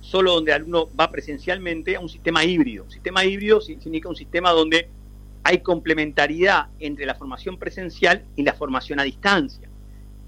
solo 0.01 0.34
donde 0.34 0.51
el 0.51 0.58
alumno 0.58 0.89
va 0.99 1.10
presencialmente, 1.10 1.95
a 1.95 1.99
un 1.99 2.10
sistema 2.10 2.43
híbrido. 2.43 2.84
Un 2.84 2.91
sistema 2.91 3.23
híbrido 3.25 3.62
significa 3.62 4.10
un 4.10 4.15
sistema 4.15 4.51
donde 4.51 4.89
hay 5.43 5.60
complementariedad 5.60 6.67
entre 6.79 7.06
la 7.06 7.15
formación 7.15 7.58
presencial 7.58 8.23
y 8.36 8.43
la 8.43 8.53
formación 8.53 8.99
a 8.99 9.03
distancia. 9.03 9.69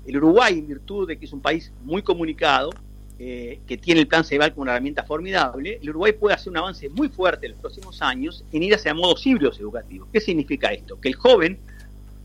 El 0.06 0.18
Uruguay, 0.18 0.60
en 0.60 0.68
virtud 0.68 1.08
de 1.08 1.18
que 1.18 1.26
es 1.26 1.34
un 1.34 1.41
país 1.41 1.72
muy 1.84 2.02
comunicado, 2.02 2.72
eh, 3.18 3.60
que 3.65 3.78
tiene 3.78 4.02
el 4.02 4.08
plan 4.08 4.26
CEBAL 4.26 4.52
como 4.52 4.63
una 4.63 4.74
herramienta 4.74 5.04
formidable, 5.04 5.80
el 5.82 5.89
Uruguay 5.89 6.12
puede 6.12 6.36
hacer 6.36 6.52
un 6.52 6.58
avance 6.58 6.89
muy 6.89 7.08
fuerte 7.08 7.46
en 7.46 7.54
los 7.54 7.62
próximos 7.62 8.02
años 8.02 8.44
en 8.52 8.62
ir 8.62 8.76
hacia 8.76 8.94
modos 8.94 9.26
híbridos 9.26 9.58
educativos. 9.60 10.10
¿Qué 10.12 10.20
significa 10.20 10.74
esto? 10.74 11.00
Que 11.00 11.08
el 11.08 11.15
joven 11.15 11.58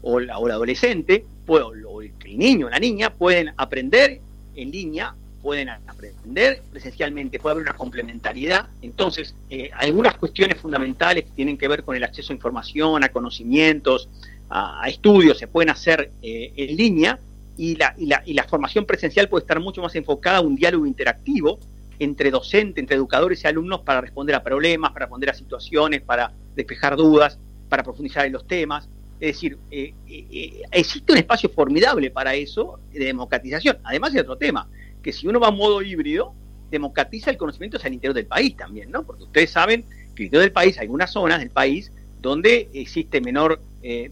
o, 0.02 0.18
el 0.18 0.30
adolescente, 0.30 1.24
o 1.46 1.72
el 2.02 2.12
niño 2.36 2.66
o 2.66 2.70
la 2.70 2.80
niña 2.80 3.10
pueden 3.10 3.52
aprender 3.56 4.20
en 4.56 4.70
línea, 4.72 5.14
pueden 5.42 5.68
aprender 5.68 6.60
presencialmente, 6.72 7.38
puede 7.38 7.52
haber 7.52 7.68
una 7.68 7.76
complementariedad. 7.76 8.68
Entonces, 8.82 9.34
eh, 9.48 9.70
algunas 9.72 10.16
cuestiones 10.16 10.58
fundamentales 10.58 11.24
que 11.24 11.30
tienen 11.30 11.56
que 11.56 11.68
ver 11.68 11.84
con 11.84 11.94
el 11.94 12.02
acceso 12.02 12.32
a 12.32 12.36
información, 12.36 13.04
a 13.04 13.10
conocimientos, 13.10 14.08
a, 14.48 14.88
estudios, 14.88 15.38
se 15.38 15.46
pueden 15.46 15.70
hacer 15.70 16.10
eh, 16.20 16.52
en 16.56 16.76
línea 16.76 17.18
y 17.56 17.76
la, 17.76 17.94
y, 17.98 18.06
la, 18.06 18.22
y 18.24 18.34
la 18.34 18.44
formación 18.44 18.86
presencial 18.86 19.28
puede 19.28 19.42
estar 19.42 19.60
mucho 19.60 19.82
más 19.82 19.94
enfocada 19.94 20.38
a 20.38 20.40
un 20.40 20.56
diálogo 20.56 20.86
interactivo 20.86 21.58
entre 22.00 22.30
docente, 22.30 22.80
entre 22.80 22.96
educadores 22.96 23.44
y 23.44 23.46
alumnos 23.46 23.80
para 23.82 24.00
responder 24.00 24.34
a 24.34 24.42
problemas, 24.42 24.92
para 24.92 25.04
responder 25.04 25.30
a 25.30 25.34
situaciones, 25.34 26.00
para 26.00 26.32
despejar 26.56 26.96
dudas, 26.96 27.38
para 27.68 27.82
profundizar 27.82 28.26
en 28.26 28.32
los 28.32 28.46
temas. 28.46 28.88
Es 29.20 29.34
decir, 29.34 29.58
eh, 29.70 29.92
eh, 30.08 30.26
eh, 30.30 30.62
existe 30.72 31.12
un 31.12 31.18
espacio 31.18 31.50
formidable 31.50 32.10
para 32.10 32.34
eso 32.34 32.80
de 32.90 33.04
democratización. 33.04 33.78
Además, 33.84 34.14
hay 34.14 34.20
otro 34.20 34.38
tema, 34.38 34.66
que 35.02 35.12
si 35.12 35.28
uno 35.28 35.38
va 35.38 35.48
a 35.48 35.52
modo 35.52 35.82
híbrido, 35.82 36.32
democratiza 36.70 37.30
el 37.30 37.36
conocimiento 37.36 37.76
hacia 37.76 37.88
el 37.88 37.94
interior 37.94 38.14
del 38.14 38.26
país 38.26 38.56
también, 38.56 38.90
¿no? 38.90 39.02
Porque 39.02 39.24
ustedes 39.24 39.50
saben 39.50 39.84
que 40.14 40.22
el 40.22 40.26
interior 40.26 40.44
del 40.44 40.52
país, 40.52 40.78
hay 40.78 40.84
algunas 40.84 41.12
zonas 41.12 41.40
del 41.40 41.50
país 41.50 41.92
donde 42.22 42.70
existe 42.72 43.20
menor, 43.20 43.60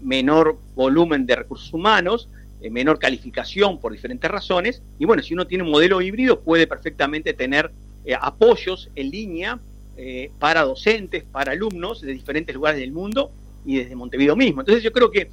menor 0.01 0.59
volumen 0.75 1.25
de 1.27 1.37
recursos 1.37 1.73
humanos, 1.73 2.29
eh, 2.31 2.38
menor 2.71 2.99
calificación 2.99 3.79
por 3.81 3.93
diferentes 3.93 4.31
razones. 4.31 4.83
Y 4.99 5.05
bueno, 5.05 5.23
si 5.23 5.35
uno 5.35 5.47
tiene 5.47 5.65
un 5.65 5.71
modelo 5.71 6.01
híbrido, 6.01 6.41
puede 6.41 6.67
perfectamente 6.67 7.35
tener 7.35 7.71
eh, 8.05 8.15
apoyos 8.21 8.91
en 8.97 9.11
línea 9.11 9.61
eh, 9.97 10.31
para 10.39 10.63
docentes, 10.63 11.25
para 11.25 11.53
alumnos 11.53 12.01
de 12.01 12.13
diferentes 12.13 12.55
lugares 12.55 12.81
del 12.81 12.93
mundo 12.93 13.31
y 13.65 13.77
desde 13.77 13.95
Montevideo 13.95 14.37
mismo. 14.37 14.61
Entonces 14.63 14.83
yo 14.83 14.93
creo 14.93 15.11
que 15.11 15.31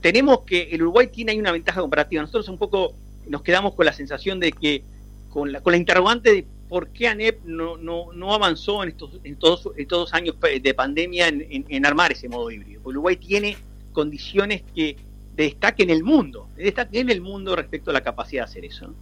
tenemos 0.00 0.40
que 0.46 0.70
el 0.72 0.80
Uruguay 0.80 1.08
tiene 1.08 1.32
ahí 1.32 1.38
una 1.38 1.52
ventaja 1.52 1.82
comparativa. 1.82 2.22
Nosotros 2.22 2.48
un 2.48 2.56
poco 2.56 2.94
nos 3.28 3.42
quedamos 3.42 3.74
con 3.74 3.84
la 3.84 3.92
sensación 3.92 4.40
de 4.40 4.52
que 4.52 4.82
con 5.28 5.52
la, 5.52 5.60
con 5.60 5.72
la 5.72 5.76
interrogante 5.76 6.32
de 6.32 6.46
por 6.68 6.88
qué 6.90 7.08
ANEP 7.08 7.44
no, 7.44 7.76
no, 7.76 8.12
no 8.12 8.32
avanzó 8.32 8.82
en 8.82 8.90
estos, 8.90 9.10
en 9.24 9.36
todos, 9.36 9.68
estos 9.76 10.12
años 10.14 10.36
de 10.40 10.74
pandemia 10.74 11.28
en, 11.28 11.64
en 11.68 11.86
armar 11.86 12.12
ese 12.12 12.28
modo 12.28 12.50
híbrido. 12.50 12.80
Uruguay 12.84 13.16
tiene 13.16 13.56
condiciones 13.92 14.62
que 14.74 14.96
destaque 15.44 15.82
en 15.82 15.90
el 15.90 16.02
mundo, 16.02 16.48
destaque 16.56 17.00
en 17.00 17.10
el 17.10 17.20
mundo 17.20 17.54
respecto 17.56 17.90
a 17.90 17.94
la 17.94 18.00
capacidad 18.00 18.42
de 18.42 18.50
hacer 18.50 18.64
eso. 18.64 18.94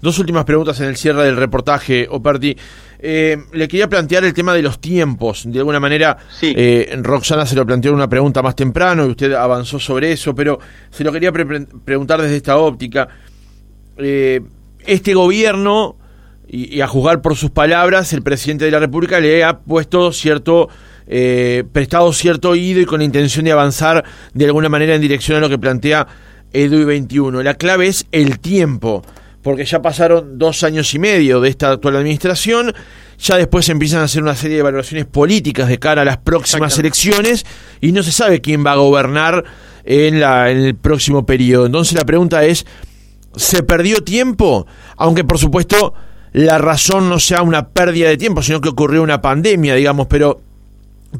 Dos 0.00 0.18
últimas 0.18 0.44
preguntas 0.44 0.80
en 0.80 0.88
el 0.88 0.96
cierre 0.96 1.24
del 1.24 1.36
reportaje, 1.36 2.06
Operti. 2.10 2.56
Eh, 2.98 3.36
le 3.52 3.68
quería 3.68 3.88
plantear 3.88 4.24
el 4.24 4.32
tema 4.32 4.54
de 4.54 4.62
los 4.62 4.80
tiempos. 4.80 5.44
De 5.46 5.58
alguna 5.58 5.80
manera, 5.80 6.16
eh, 6.42 6.98
Roxana 7.02 7.44
se 7.44 7.54
lo 7.54 7.66
planteó 7.66 7.90
en 7.90 7.96
una 7.96 8.08
pregunta 8.08 8.42
más 8.42 8.56
temprano 8.56 9.06
y 9.06 9.10
usted 9.10 9.32
avanzó 9.32 9.78
sobre 9.78 10.12
eso, 10.12 10.34
pero 10.34 10.58
se 10.90 11.04
lo 11.04 11.12
quería 11.12 11.32
preguntar 11.32 12.22
desde 12.22 12.36
esta 12.36 12.56
óptica. 12.56 13.08
Eh, 13.96 14.40
este 14.86 15.14
gobierno, 15.14 15.96
y, 16.48 16.80
a 16.80 16.86
juzgar 16.86 17.22
por 17.22 17.36
sus 17.36 17.50
palabras, 17.50 18.12
el 18.12 18.22
presidente 18.22 18.64
de 18.64 18.70
la 18.70 18.78
República 18.78 19.20
le 19.20 19.44
ha 19.44 19.58
puesto 19.58 20.12
cierto 20.12 20.68
eh, 21.06 21.64
prestado 21.72 22.12
cierto 22.12 22.50
oído 22.50 22.80
y 22.80 22.86
con 22.86 23.00
la 23.00 23.04
intención 23.04 23.44
de 23.44 23.52
avanzar 23.52 24.04
de 24.32 24.44
alguna 24.46 24.68
manera 24.68 24.94
en 24.94 25.00
dirección 25.00 25.38
a 25.38 25.40
lo 25.40 25.48
que 25.48 25.58
plantea 25.58 26.06
EDUI 26.52 26.84
21. 26.84 27.42
La 27.42 27.54
clave 27.54 27.88
es 27.88 28.06
el 28.12 28.38
tiempo, 28.38 29.02
porque 29.42 29.64
ya 29.64 29.82
pasaron 29.82 30.38
dos 30.38 30.62
años 30.62 30.92
y 30.94 30.98
medio 30.98 31.40
de 31.40 31.50
esta 31.50 31.72
actual 31.72 31.96
administración, 31.96 32.72
ya 33.18 33.36
después 33.36 33.68
empiezan 33.68 34.00
a 34.00 34.04
hacer 34.04 34.22
una 34.22 34.34
serie 34.34 34.56
de 34.56 34.60
evaluaciones 34.60 35.06
políticas 35.06 35.68
de 35.68 35.78
cara 35.78 36.02
a 36.02 36.04
las 36.04 36.18
próximas 36.18 36.78
elecciones 36.78 37.44
y 37.80 37.92
no 37.92 38.02
se 38.02 38.12
sabe 38.12 38.40
quién 38.40 38.64
va 38.64 38.72
a 38.72 38.76
gobernar 38.76 39.44
en, 39.84 40.20
la, 40.20 40.50
en 40.50 40.58
el 40.58 40.74
próximo 40.74 41.26
periodo. 41.26 41.66
Entonces 41.66 41.96
la 41.98 42.04
pregunta 42.04 42.44
es, 42.44 42.64
¿se 43.36 43.62
perdió 43.62 44.02
tiempo? 44.02 44.66
Aunque 44.96 45.24
por 45.24 45.38
supuesto 45.38 45.94
la 46.32 46.58
razón 46.58 47.08
no 47.08 47.20
sea 47.20 47.42
una 47.42 47.68
pérdida 47.68 48.08
de 48.08 48.16
tiempo, 48.16 48.42
sino 48.42 48.60
que 48.60 48.68
ocurrió 48.68 49.02
una 49.02 49.20
pandemia, 49.20 49.74
digamos, 49.74 50.08
pero 50.08 50.40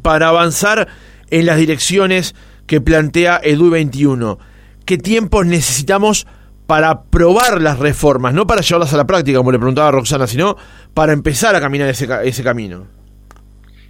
para 0.02 0.28
avanzar 0.28 0.88
en 1.30 1.46
las 1.46 1.56
direcciones 1.56 2.34
que 2.66 2.80
plantea 2.80 3.40
EDU 3.42 3.70
21? 3.70 4.38
¿Qué 4.84 4.98
tiempos 4.98 5.46
necesitamos 5.46 6.26
para 6.66 7.04
probar 7.04 7.60
las 7.60 7.78
reformas? 7.78 8.34
No 8.34 8.46
para 8.46 8.60
llevarlas 8.60 8.92
a 8.92 8.96
la 8.96 9.06
práctica, 9.06 9.38
como 9.38 9.52
le 9.52 9.58
preguntaba 9.58 9.90
Roxana, 9.90 10.26
sino 10.26 10.56
para 10.92 11.12
empezar 11.12 11.54
a 11.54 11.60
caminar 11.60 11.88
ese, 11.88 12.42
camino. 12.42 12.86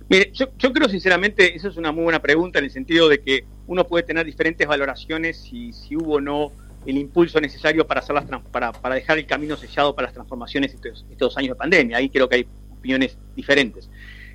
Mire, 0.09 0.31
yo, 0.33 0.73
creo 0.73 0.89
sinceramente, 0.89 1.57
esa 1.57 1.69
es 1.69 1.77
una 1.77 1.91
muy 1.91 2.05
buena 2.05 2.21
pregunta 2.21 2.59
en 2.59 2.67
el 2.67 2.71
sentido 2.71 3.09
de 3.09 3.21
que 3.21 3.45
uno 3.67 3.87
puede 3.87 4.05
tener 4.05 4.27
diferentes 4.27 4.67
valoraciones 4.67 5.39
si, 5.39 5.73
si 5.73 5.97
hubo 5.97 6.15
o 6.15 6.21
no 6.21 6.53
el 6.87 6.99
impulso 6.99 7.41
necesario 7.41 7.87
para, 7.87 8.01
hacer 8.01 8.15
las, 8.15 8.25
para, 8.53 8.73
para 8.73 8.95
dejar 8.95 9.19
el 9.19 9.27
camino 9.27 9.57
sellado 9.57 9.95
para 9.95 10.09
las 10.09 10.15
transformaciones 10.15 10.75
estos, 10.75 11.07
estos 11.11 11.37
años 11.39 11.51
de 11.51 11.55
pandemia. 11.55 11.97
Ahí 11.97 12.11
creo 12.11 12.29
que 12.29 12.37
hay 12.37 12.47
opiniones 12.71 13.17
diferentes. 13.35 13.89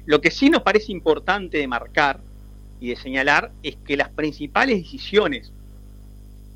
Lo 0.10 0.22
que 0.22 0.32
sí 0.32 0.50
nos 0.50 0.64
parece 0.64 0.92
importante 0.92 1.60
de 1.60 1.68
marcar 1.68 2.20
y 2.80 2.90
de 2.90 2.96
señalar 2.96 3.52
es 3.62 3.76
que 3.86 3.96
las 3.96 4.10
principales 4.10 4.78
decisiones 4.78 5.52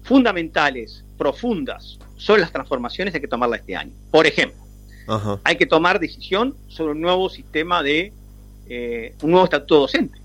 fundamentales, 0.02 1.06
profundas, 1.20 2.00
sobre 2.18 2.42
las 2.42 2.52
transformaciones 2.52 3.14
hay 3.14 3.22
que 3.22 3.28
tomarlas 3.28 3.60
este 3.60 3.76
año. 3.76 3.92
Por 4.10 4.26
ejemplo, 4.26 4.60
hay 5.44 5.56
que 5.56 5.68
tomar 5.68 6.00
decisión 6.00 6.56
sobre 6.68 6.94
un 6.94 7.02
nuevo 7.02 7.30
sistema 7.30 7.84
de, 7.84 8.12
eh, 8.70 9.14
un 9.22 9.30
nuevo 9.30 9.46
estatuto 9.46 9.82
docente, 9.82 10.18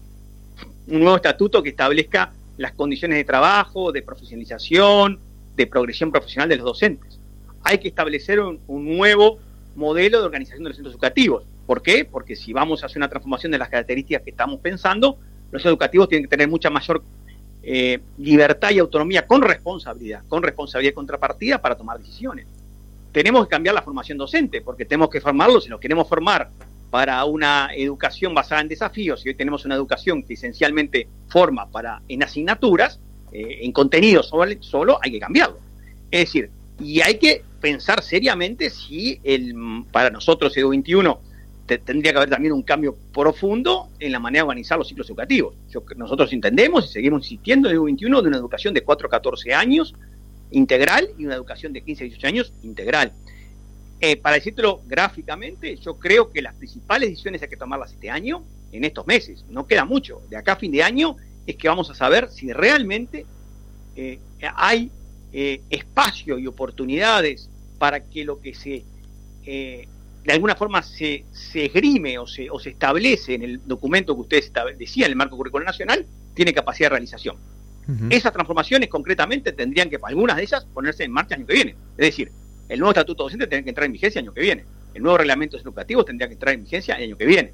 un 0.86 1.00
nuevo 1.00 1.16
estatuto 1.16 1.62
que 1.62 1.68
establezca 1.68 2.32
las 2.56 2.72
condiciones 2.72 3.18
de 3.18 3.24
trabajo, 3.24 3.92
de 3.92 4.00
profesionalización, 4.00 5.20
de 5.54 5.66
progresión 5.66 6.10
profesional 6.10 6.48
de 6.48 6.56
los 6.56 6.64
docentes. 6.64 7.18
Hay 7.62 7.76
que 7.76 7.88
establecer 7.88 8.40
un 8.40 8.96
nuevo 8.96 9.38
modelo 9.76 10.20
de 10.20 10.24
organización 10.24 10.64
de 10.64 10.70
los 10.70 10.76
centros 10.76 10.94
educativos. 10.94 11.44
¿Por 11.68 11.82
qué? 11.82 12.06
Porque 12.06 12.34
si 12.34 12.54
vamos 12.54 12.82
a 12.82 12.86
hacer 12.86 12.96
una 12.96 13.10
transformación 13.10 13.52
de 13.52 13.58
las 13.58 13.68
características 13.68 14.22
que 14.22 14.30
estamos 14.30 14.58
pensando, 14.58 15.18
los 15.50 15.62
educativos 15.66 16.08
tienen 16.08 16.24
que 16.24 16.30
tener 16.30 16.48
mucha 16.48 16.70
mayor 16.70 17.02
eh, 17.62 17.98
libertad 18.16 18.70
y 18.70 18.78
autonomía 18.78 19.26
con 19.26 19.42
responsabilidad, 19.42 20.22
con 20.28 20.42
responsabilidad 20.42 20.92
y 20.92 20.94
contrapartida 20.94 21.60
para 21.60 21.76
tomar 21.76 21.98
decisiones. 21.98 22.46
Tenemos 23.12 23.46
que 23.46 23.50
cambiar 23.50 23.74
la 23.74 23.82
formación 23.82 24.16
docente, 24.16 24.62
porque 24.62 24.86
tenemos 24.86 25.10
que 25.10 25.20
formarlos, 25.20 25.64
si 25.64 25.68
nos 25.68 25.78
queremos 25.78 26.08
formar 26.08 26.48
para 26.88 27.22
una 27.26 27.68
educación 27.76 28.32
basada 28.32 28.62
en 28.62 28.68
desafíos, 28.68 29.26
y 29.26 29.28
hoy 29.28 29.34
tenemos 29.34 29.66
una 29.66 29.74
educación 29.74 30.22
que 30.22 30.32
esencialmente 30.32 31.06
forma 31.28 31.70
para 31.70 32.00
en 32.08 32.22
asignaturas, 32.22 32.98
eh, 33.30 33.58
en 33.60 33.72
contenido 33.72 34.22
solo, 34.22 34.54
solo, 34.60 34.98
hay 35.02 35.12
que 35.12 35.20
cambiarlo. 35.20 35.58
Es 36.10 36.20
decir, 36.20 36.50
y 36.80 37.02
hay 37.02 37.18
que 37.18 37.42
pensar 37.60 38.02
seriamente 38.02 38.70
si 38.70 39.20
el, 39.22 39.84
para 39.92 40.08
nosotros 40.08 40.56
Edu 40.56 40.70
21 40.70 41.27
tendría 41.76 42.12
que 42.12 42.18
haber 42.18 42.30
también 42.30 42.54
un 42.54 42.62
cambio 42.62 42.96
profundo 43.12 43.90
en 44.00 44.12
la 44.12 44.18
manera 44.18 44.42
de 44.42 44.48
organizar 44.48 44.78
los 44.78 44.88
ciclos 44.88 45.08
educativos. 45.10 45.54
nosotros 45.96 46.32
entendemos 46.32 46.86
y 46.86 46.88
seguimos 46.88 47.24
insistiendo 47.24 47.68
en 47.68 47.74
el 47.74 47.82
21 47.82 48.22
de 48.22 48.28
una 48.28 48.38
educación 48.38 48.72
de 48.72 48.80
4 48.80 49.06
a 49.06 49.10
14 49.10 49.52
años 49.52 49.94
integral 50.50 51.10
y 51.18 51.26
una 51.26 51.34
educación 51.34 51.74
de 51.74 51.82
15 51.82 52.04
a 52.04 52.06
18 52.06 52.26
años 52.26 52.52
integral. 52.62 53.12
Eh, 54.00 54.16
para 54.16 54.36
decírtelo 54.36 54.80
gráficamente, 54.86 55.76
yo 55.76 55.98
creo 55.98 56.30
que 56.30 56.40
las 56.40 56.54
principales 56.54 57.10
decisiones 57.10 57.42
hay 57.42 57.48
que 57.48 57.56
tomarlas 57.58 57.92
este 57.92 58.08
año, 58.08 58.42
en 58.72 58.84
estos 58.84 59.06
meses, 59.06 59.44
no 59.50 59.66
queda 59.66 59.84
mucho. 59.84 60.22
De 60.30 60.36
acá 60.36 60.52
a 60.52 60.56
fin 60.56 60.72
de 60.72 60.82
año 60.82 61.16
es 61.46 61.56
que 61.56 61.68
vamos 61.68 61.90
a 61.90 61.94
saber 61.94 62.30
si 62.30 62.52
realmente 62.52 63.26
eh, 63.96 64.18
hay 64.54 64.90
eh, 65.32 65.60
espacio 65.68 66.38
y 66.38 66.46
oportunidades 66.46 67.50
para 67.78 68.04
que 68.04 68.24
lo 68.24 68.40
que 68.40 68.54
se 68.54 68.84
de 70.24 70.32
alguna 70.32 70.54
forma 70.54 70.82
se, 70.82 71.24
se 71.32 71.66
esgrime 71.66 72.18
o 72.18 72.26
se, 72.26 72.50
o 72.50 72.58
se 72.58 72.70
establece 72.70 73.34
en 73.34 73.42
el 73.42 73.66
documento 73.66 74.14
que 74.14 74.20
ustedes 74.22 74.52
decían, 74.78 75.06
en 75.06 75.12
el 75.12 75.16
marco 75.16 75.36
curricular 75.36 75.66
nacional, 75.66 76.06
tiene 76.34 76.52
capacidad 76.52 76.86
de 76.86 76.90
realización. 76.90 77.36
Esas 78.10 78.34
transformaciones 78.34 78.90
concretamente 78.90 79.52
tendrían 79.52 79.88
que, 79.88 79.98
algunas 80.02 80.36
de 80.36 80.42
ellas, 80.42 80.66
ponerse 80.74 81.04
en 81.04 81.10
marcha 81.10 81.34
el 81.34 81.40
año 81.40 81.46
que 81.46 81.54
viene. 81.54 81.70
Es 81.96 82.06
decir, 82.06 82.30
el 82.68 82.78
nuevo 82.78 82.90
estatuto 82.90 83.22
docente 83.22 83.46
tendría 83.46 83.64
que 83.64 83.70
entrar 83.70 83.86
en 83.86 83.92
vigencia 83.92 84.18
el 84.18 84.26
año 84.26 84.34
que 84.34 84.42
viene. 84.42 84.64
El 84.92 85.02
nuevo 85.02 85.16
reglamento 85.16 85.56
educativo 85.56 86.04
tendría 86.04 86.28
que 86.28 86.34
entrar 86.34 86.54
en 86.54 86.64
vigencia 86.64 86.96
el 86.96 87.04
año 87.04 87.16
que 87.16 87.24
viene. 87.24 87.52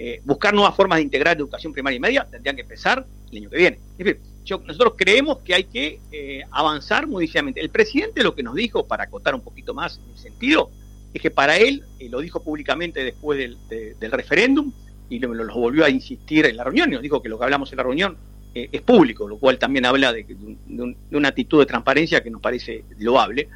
Eh, 0.00 0.20
buscar 0.24 0.52
nuevas 0.52 0.74
formas 0.74 0.98
de 0.98 1.02
integrar 1.02 1.36
educación 1.36 1.72
primaria 1.72 1.96
y 1.96 2.00
media 2.00 2.26
tendrían 2.28 2.56
que 2.56 2.62
empezar 2.62 3.06
el 3.30 3.38
año 3.38 3.50
que 3.50 3.56
viene. 3.56 3.78
Es 3.98 4.04
decir, 4.04 4.20
nosotros 4.66 4.94
creemos 4.96 5.38
que 5.38 5.54
hay 5.54 5.64
que 5.64 6.00
eh, 6.10 6.42
avanzar 6.50 7.06
muy 7.06 7.24
decididamente. 7.24 7.60
El 7.60 7.70
presidente 7.70 8.24
lo 8.24 8.34
que 8.34 8.42
nos 8.42 8.56
dijo, 8.56 8.86
para 8.86 9.04
acotar 9.04 9.34
un 9.34 9.42
poquito 9.42 9.74
más 9.74 10.00
en 10.04 10.10
el 10.10 10.18
sentido, 10.18 10.70
es 11.14 11.22
que 11.22 11.30
para 11.30 11.56
él, 11.56 11.84
y 11.98 12.08
lo 12.08 12.20
dijo 12.20 12.42
públicamente 12.42 13.02
después 13.02 13.38
del, 13.38 13.56
del 13.98 14.12
referéndum, 14.12 14.72
y 15.10 15.18
lo, 15.18 15.30
volvió 15.54 15.84
a 15.84 15.90
insistir 15.90 16.46
en 16.46 16.56
la 16.56 16.64
reunión, 16.64 16.90
y 16.90 16.94
nos 16.94 17.02
dijo 17.02 17.22
que 17.22 17.28
lo 17.28 17.38
que 17.38 17.44
hablamos 17.44 17.72
en 17.72 17.76
la 17.78 17.82
reunión 17.82 18.16
eh, 18.54 18.68
es 18.72 18.82
público, 18.82 19.28
lo 19.28 19.38
cual 19.38 19.58
también 19.58 19.86
habla 19.86 20.12
de, 20.12 20.24
de, 20.24 21.16
una 21.16 21.28
actitud 21.28 21.60
de 21.60 21.66
transparencia 21.66 22.22
que 22.22 22.30
nos 22.30 22.40
parece 22.40 22.84
loable. 22.98 23.48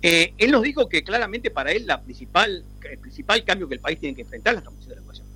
Eh, 0.00 0.34
él 0.38 0.50
nos 0.50 0.62
dijo 0.62 0.88
que 0.88 1.02
claramente 1.02 1.50
para 1.50 1.72
él 1.72 1.86
la 1.86 2.02
principal, 2.02 2.64
el 2.90 2.98
principal 2.98 3.44
cambio 3.44 3.68
que 3.68 3.74
el 3.74 3.80
país 3.80 3.98
tiene 3.98 4.14
que 4.14 4.22
enfrentar 4.22 4.52
es 4.52 4.56
la 4.56 4.62
transformación 4.62 4.88
de 4.90 4.94
la 4.96 5.00
educación. 5.00 5.26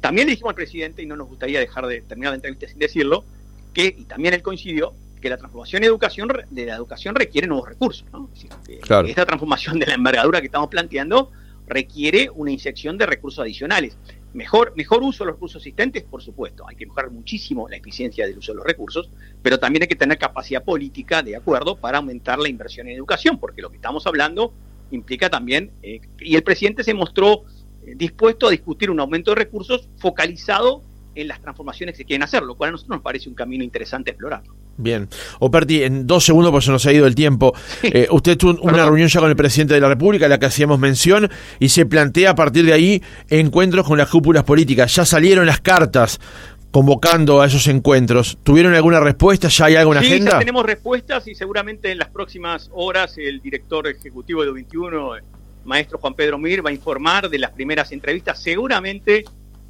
También 0.00 0.26
le 0.26 0.32
dijimos 0.32 0.50
al 0.50 0.56
presidente, 0.56 1.02
y 1.02 1.06
no 1.06 1.16
nos 1.16 1.28
gustaría 1.28 1.60
dejar 1.60 1.86
de 1.86 2.00
terminar 2.02 2.32
la 2.32 2.36
entrevista 2.36 2.68
sin 2.68 2.78
decirlo, 2.78 3.24
que, 3.74 3.86
y 3.86 4.04
también 4.04 4.34
él 4.34 4.42
coincidió, 4.42 4.94
que 5.20 5.28
la 5.28 5.36
transformación 5.36 5.82
de, 5.82 5.88
educación, 5.88 6.28
de 6.50 6.66
la 6.66 6.74
educación 6.74 7.14
requiere 7.14 7.46
nuevos 7.46 7.68
recursos. 7.68 8.06
¿no? 8.12 8.30
Esta 9.06 9.26
transformación 9.26 9.78
de 9.78 9.86
la 9.86 9.94
envergadura 9.94 10.40
que 10.40 10.46
estamos 10.46 10.68
planteando 10.68 11.30
requiere 11.66 12.30
una 12.34 12.50
inyección 12.50 12.98
de 12.98 13.06
recursos 13.06 13.40
adicionales. 13.40 13.96
Mejor, 14.32 14.74
mejor 14.76 15.02
uso 15.02 15.24
de 15.24 15.28
los 15.28 15.36
recursos 15.36 15.62
existentes, 15.62 16.02
por 16.04 16.22
supuesto. 16.22 16.66
Hay 16.68 16.76
que 16.76 16.86
mejorar 16.86 17.10
muchísimo 17.10 17.68
la 17.68 17.76
eficiencia 17.76 18.26
del 18.26 18.38
uso 18.38 18.52
de 18.52 18.56
los 18.56 18.66
recursos, 18.66 19.10
pero 19.42 19.58
también 19.58 19.82
hay 19.82 19.88
que 19.88 19.96
tener 19.96 20.18
capacidad 20.18 20.64
política 20.64 21.22
de 21.22 21.36
acuerdo 21.36 21.76
para 21.76 21.98
aumentar 21.98 22.38
la 22.38 22.48
inversión 22.48 22.88
en 22.88 22.96
educación, 22.96 23.38
porque 23.38 23.62
lo 23.62 23.70
que 23.70 23.76
estamos 23.76 24.06
hablando 24.06 24.52
implica 24.90 25.28
también, 25.28 25.70
eh, 25.82 26.00
y 26.18 26.36
el 26.36 26.42
presidente 26.42 26.82
se 26.82 26.94
mostró 26.94 27.44
eh, 27.84 27.94
dispuesto 27.96 28.48
a 28.48 28.50
discutir 28.50 28.90
un 28.90 29.00
aumento 29.00 29.30
de 29.32 29.36
recursos 29.36 29.88
focalizado 29.98 30.82
en 31.14 31.28
las 31.28 31.40
transformaciones 31.40 31.94
que 31.94 31.98
se 31.98 32.04
quieren 32.04 32.22
hacer, 32.22 32.42
lo 32.42 32.56
cual 32.56 32.68
a 32.68 32.72
nosotros 32.72 32.96
nos 32.96 33.02
parece 33.02 33.28
un 33.28 33.34
camino 33.34 33.64
interesante 33.64 34.10
explorar. 34.10 34.42
Bien. 34.78 35.08
Operti, 35.40 35.82
en 35.82 36.06
dos 36.06 36.24
segundos, 36.24 36.52
porque 36.52 36.66
se 36.66 36.70
nos 36.70 36.86
ha 36.86 36.92
ido 36.92 37.06
el 37.06 37.14
tiempo. 37.14 37.52
Eh, 37.82 38.06
usted 38.10 38.36
tuvo 38.36 38.60
una 38.62 38.84
reunión 38.84 39.08
ya 39.08 39.18
con 39.18 39.28
el 39.28 39.36
presidente 39.36 39.74
de 39.74 39.80
la 39.80 39.88
República, 39.88 40.26
a 40.26 40.28
la 40.28 40.38
que 40.38 40.46
hacíamos 40.46 40.78
mención, 40.78 41.28
y 41.58 41.70
se 41.70 41.84
plantea 41.84 42.30
a 42.30 42.34
partir 42.34 42.64
de 42.64 42.72
ahí 42.72 43.02
encuentros 43.28 43.86
con 43.86 43.98
las 43.98 44.08
cúpulas 44.08 44.44
políticas. 44.44 44.94
Ya 44.94 45.04
salieron 45.04 45.46
las 45.46 45.60
cartas 45.60 46.20
convocando 46.70 47.40
a 47.40 47.46
esos 47.46 47.66
encuentros. 47.66 48.38
¿Tuvieron 48.44 48.74
alguna 48.74 49.00
respuesta? 49.00 49.48
¿Ya 49.48 49.64
hay 49.66 49.74
alguna 49.76 50.00
sí, 50.00 50.06
agenda? 50.06 50.32
Ya 50.32 50.38
tenemos 50.38 50.64
respuestas 50.64 51.26
y 51.26 51.34
seguramente 51.34 51.90
en 51.90 51.98
las 51.98 52.10
próximas 52.10 52.70
horas 52.72 53.18
el 53.18 53.40
director 53.40 53.88
ejecutivo 53.88 54.44
de 54.44 54.52
21, 54.52 55.12
maestro 55.64 55.98
Juan 55.98 56.14
Pedro 56.14 56.38
Mir, 56.38 56.64
va 56.64 56.70
a 56.70 56.72
informar 56.72 57.28
de 57.28 57.38
las 57.38 57.50
primeras 57.50 57.90
entrevistas. 57.90 58.40
Seguramente 58.40 59.24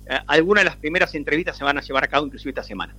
eh, 0.07 0.19
algunas 0.27 0.65
de 0.65 0.71
las 0.71 0.77
primeras 0.77 1.15
entrevistas 1.15 1.57
se 1.57 1.65
van 1.65 1.79
a 1.79 1.81
llevar 1.81 2.05
a 2.05 2.09
cabo 2.09 2.27
inclusive 2.27 2.51
esta 2.51 2.63
semana. 2.65 2.95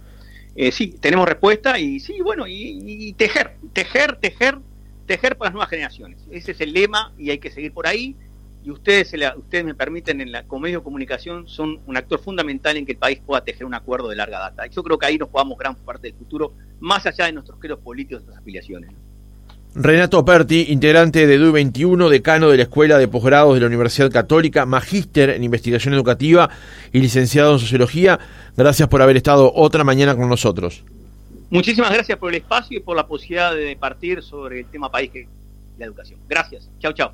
Eh, 0.56 0.72
sí, 0.72 0.96
tenemos 1.00 1.28
respuesta 1.28 1.80
y 1.80 2.00
sí, 2.00 2.22
bueno, 2.22 2.46
y, 2.48 3.14
tejer, 3.14 3.58
tejer, 3.74 4.18
tejer, 4.18 4.60
tejer 5.06 5.38
para 5.38 5.50
las 5.50 5.54
nuevas 5.54 5.70
generaciones. 5.70 6.20
Ese 6.32 6.52
es 6.52 6.62
el 6.62 6.74
lema 6.74 7.14
y 7.18 7.30
hay 7.30 7.38
que 7.40 7.52
seguir 7.52 7.74
por 7.74 7.88
ahí 7.88 8.16
y 8.64 8.72
ustedes, 8.72 9.14
ustedes 9.38 9.64
me 9.64 9.74
permiten, 9.74 10.20
en 10.20 10.32
la, 10.32 10.44
como 10.44 10.64
medio 10.64 10.80
de 10.80 10.84
comunicación, 10.84 11.48
son 11.48 11.80
un 11.86 11.96
actor 11.96 12.20
fundamental 12.20 12.76
en 12.76 12.86
que 12.86 12.92
el 12.92 12.98
país 12.98 13.22
pueda 13.26 13.44
tejer 13.44 13.66
un 13.66 13.74
acuerdo 13.74 14.10
de 14.10 14.18
larga 14.18 14.40
data. 14.40 14.66
Yo 14.68 14.84
creo 14.84 14.98
que 14.98 15.06
ahí 15.06 15.18
nos 15.18 15.30
jugamos 15.30 15.58
gran 15.58 15.76
parte 15.76 16.08
del 16.08 16.18
futuro, 16.18 16.54
más 16.80 17.06
allá 17.06 17.26
de 17.26 17.34
nuestros 17.34 17.58
credos 17.60 17.80
políticos 17.80 18.22
y 18.22 18.26
nuestras 18.26 18.42
afiliaciones. 18.42 18.92
Renato 19.76 20.26
Perti, 20.26 20.66
integrante 20.70 21.28
de 21.28 21.38
DUI 21.38 21.52
21, 21.52 22.10
decano 22.10 22.50
de 22.50 22.58
la 22.58 22.64
Escuela 22.64 22.98
de 22.98 23.08
Posgrados 23.08 23.54
de 23.54 23.62
la 23.62 23.68
Universidad 23.68 24.10
Católica, 24.10 24.66
magíster 24.66 25.30
en 25.30 25.44
investigación 25.44 25.94
educativa 25.94 26.50
y 26.92 27.00
licenciado 27.00 27.54
en 27.54 27.60
sociología, 27.60 28.20
gracias 28.58 28.90
por 28.90 29.02
haber 29.02 29.18
estado 29.18 29.54
otra 29.54 29.84
mañana 29.84 30.16
con 30.16 30.28
nosotros. 30.28 30.84
Muchísimas 31.52 31.92
gracias 31.94 32.18
por 32.18 32.34
el 32.34 32.42
espacio 32.42 32.80
y 32.80 32.82
por 32.82 32.98
la 32.98 33.06
posibilidad 33.06 33.54
de 33.54 33.76
partir 33.76 34.24
sobre 34.24 34.62
el 34.62 34.66
tema 34.66 34.92
país 34.92 35.12
que 35.12 35.28
la 35.78 35.86
educación. 35.86 36.20
Gracias. 36.28 36.68
Chao, 36.80 36.94
chao. 36.94 37.14